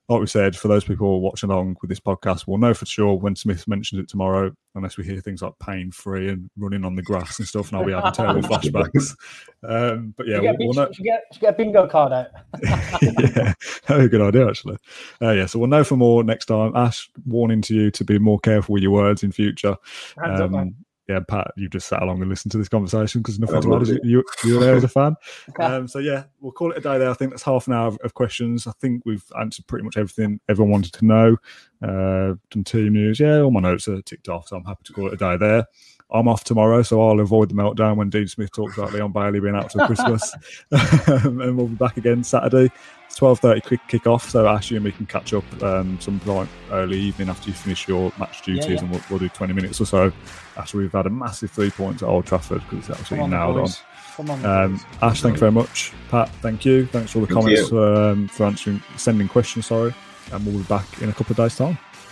like 0.08 0.20
we 0.20 0.26
said, 0.26 0.56
for 0.56 0.68
those 0.68 0.84
people 0.84 1.20
watching 1.20 1.50
along 1.50 1.76
with 1.82 1.90
this 1.90 2.00
podcast, 2.00 2.46
we'll 2.46 2.56
know 2.56 2.72
for 2.72 2.86
sure 2.86 3.14
when 3.14 3.36
Smith 3.36 3.68
mentions 3.68 4.00
it 4.00 4.08
tomorrow, 4.08 4.50
unless 4.74 4.96
we 4.96 5.04
hear 5.04 5.20
things 5.20 5.42
like 5.42 5.52
pain 5.58 5.90
free 5.90 6.30
and 6.30 6.48
running 6.56 6.82
on 6.82 6.94
the 6.94 7.02
grass 7.02 7.38
and 7.38 7.46
stuff, 7.46 7.68
and 7.68 7.78
I'll 7.78 7.84
be 7.84 7.92
having 7.92 8.12
terrible 8.12 8.40
flashbacks. 8.48 9.14
Um, 9.62 10.14
but 10.16 10.26
yeah, 10.26 10.40
we'll, 10.40 10.56
we'll 10.58 10.72
know. 10.72 10.90
Should 10.92 11.04
get, 11.04 11.24
should 11.32 11.40
get 11.40 11.54
a 11.54 11.56
bingo 11.56 11.86
card 11.86 12.12
out. 12.12 12.28
yeah, 12.62 13.54
a 13.88 14.08
good 14.08 14.22
idea, 14.22 14.48
actually. 14.48 14.78
Uh, 15.20 15.32
yeah, 15.32 15.44
so 15.44 15.58
we'll 15.58 15.68
know 15.68 15.84
for 15.84 15.96
more 15.96 16.24
next 16.24 16.46
time. 16.46 16.74
Ash, 16.74 17.10
warning 17.26 17.60
to 17.62 17.74
you 17.74 17.90
to 17.90 18.04
be 18.04 18.18
more 18.18 18.38
careful 18.38 18.72
with 18.72 18.82
your 18.82 18.92
words 18.92 19.22
in 19.22 19.30
future. 19.30 19.76
Um, 20.24 20.74
yeah, 21.08 21.20
Pat, 21.26 21.52
you 21.56 21.68
just 21.70 21.88
sat 21.88 22.02
along 22.02 22.20
and 22.20 22.28
listened 22.28 22.52
to 22.52 22.58
this 22.58 22.68
conversation 22.68 23.22
because 23.22 23.38
nothing 23.38 23.62
to 23.62 23.76
add. 23.76 24.00
You, 24.04 24.22
you 24.44 24.54
were 24.54 24.60
there 24.60 24.76
as 24.76 24.84
a 24.84 24.88
fan. 24.88 25.16
Um, 25.60 25.88
so 25.88 25.98
yeah, 25.98 26.24
we'll 26.40 26.52
call 26.52 26.70
it 26.70 26.78
a 26.78 26.80
day 26.80 26.98
there. 26.98 27.10
I 27.10 27.14
think 27.14 27.32
that's 27.32 27.42
half 27.42 27.66
an 27.66 27.72
hour 27.72 27.88
of, 27.88 27.98
of, 28.04 28.14
questions. 28.14 28.66
I 28.66 28.72
think 28.80 29.02
we've 29.04 29.24
answered 29.40 29.66
pretty 29.66 29.84
much 29.84 29.96
everything 29.96 30.40
everyone 30.48 30.70
wanted 30.70 30.92
to 30.94 31.04
know. 31.04 31.36
Uh, 31.82 32.34
done 32.50 32.64
team 32.64 32.92
news. 32.92 33.18
Yeah, 33.18 33.40
all 33.40 33.50
my 33.50 33.60
notes 33.60 33.88
are 33.88 34.00
ticked 34.02 34.28
off, 34.28 34.48
so 34.48 34.56
I'm 34.56 34.64
happy 34.64 34.82
to 34.84 34.92
call 34.92 35.08
it 35.08 35.14
a 35.14 35.16
day 35.16 35.36
there. 35.36 35.66
I'm 36.10 36.26
off 36.26 36.42
tomorrow, 36.44 36.82
so 36.82 37.06
I'll 37.06 37.20
avoid 37.20 37.50
the 37.50 37.54
meltdown 37.54 37.96
when 37.96 38.08
Dean 38.08 38.26
Smith 38.28 38.50
talks 38.50 38.78
about 38.78 38.94
Leon 38.94 39.12
Bailey 39.12 39.40
being 39.40 39.54
out 39.54 39.70
till 39.70 39.86
Christmas, 39.86 40.34
and 40.70 41.56
we'll 41.56 41.66
be 41.66 41.74
back 41.74 41.98
again 41.98 42.24
Saturday. 42.24 42.72
It's 43.06 43.16
twelve 43.16 43.40
thirty 43.40 43.60
quick 43.60 43.80
kick 43.88 44.06
off, 44.06 44.28
so 44.30 44.48
Ashley 44.48 44.76
and 44.76 44.84
we 44.84 44.92
can 44.92 45.04
catch 45.04 45.34
up 45.34 45.44
um, 45.62 46.00
some 46.00 46.18
point 46.20 46.48
early 46.70 46.98
evening 46.98 47.28
after 47.28 47.50
you 47.50 47.54
finish 47.54 47.86
your 47.86 48.10
match 48.18 48.42
duties, 48.42 48.64
yeah, 48.64 48.72
yeah. 48.72 48.80
and 48.80 48.90
we'll, 48.90 49.02
we'll, 49.10 49.18
do 49.18 49.28
twenty 49.28 49.52
minutes 49.52 49.80
or 49.82 49.84
so 49.84 50.10
after 50.56 50.78
we've 50.78 50.92
had 50.92 51.06
a 51.06 51.10
massive 51.10 51.50
three 51.50 51.70
points 51.70 52.02
at 52.02 52.08
Old 52.08 52.24
Trafford 52.24 52.62
because 52.62 52.88
it's 52.88 52.98
absolutely 52.98 53.24
on, 53.24 53.30
nailed 53.30 53.58
on. 53.58 54.30
um, 54.46 54.80
Ash, 55.02 55.20
thank 55.20 55.34
you 55.34 55.40
very 55.40 55.52
much. 55.52 55.92
Pat, 56.08 56.30
thank 56.40 56.64
you. 56.64 56.86
Thanks 56.86 57.12
for 57.12 57.18
all 57.18 57.26
the 57.26 57.34
thank 57.34 57.44
comments 57.44 57.72
um, 57.72 58.28
for 58.28 58.44
answering, 58.46 58.82
sending 58.96 59.28
questions. 59.28 59.66
Sorry, 59.66 59.94
and 60.32 60.46
we'll 60.46 60.56
be 60.56 60.64
back 60.64 61.02
in 61.02 61.10
a 61.10 61.12
couple 61.12 61.32
of 61.32 61.36
days' 61.36 61.56
time. 61.56 61.78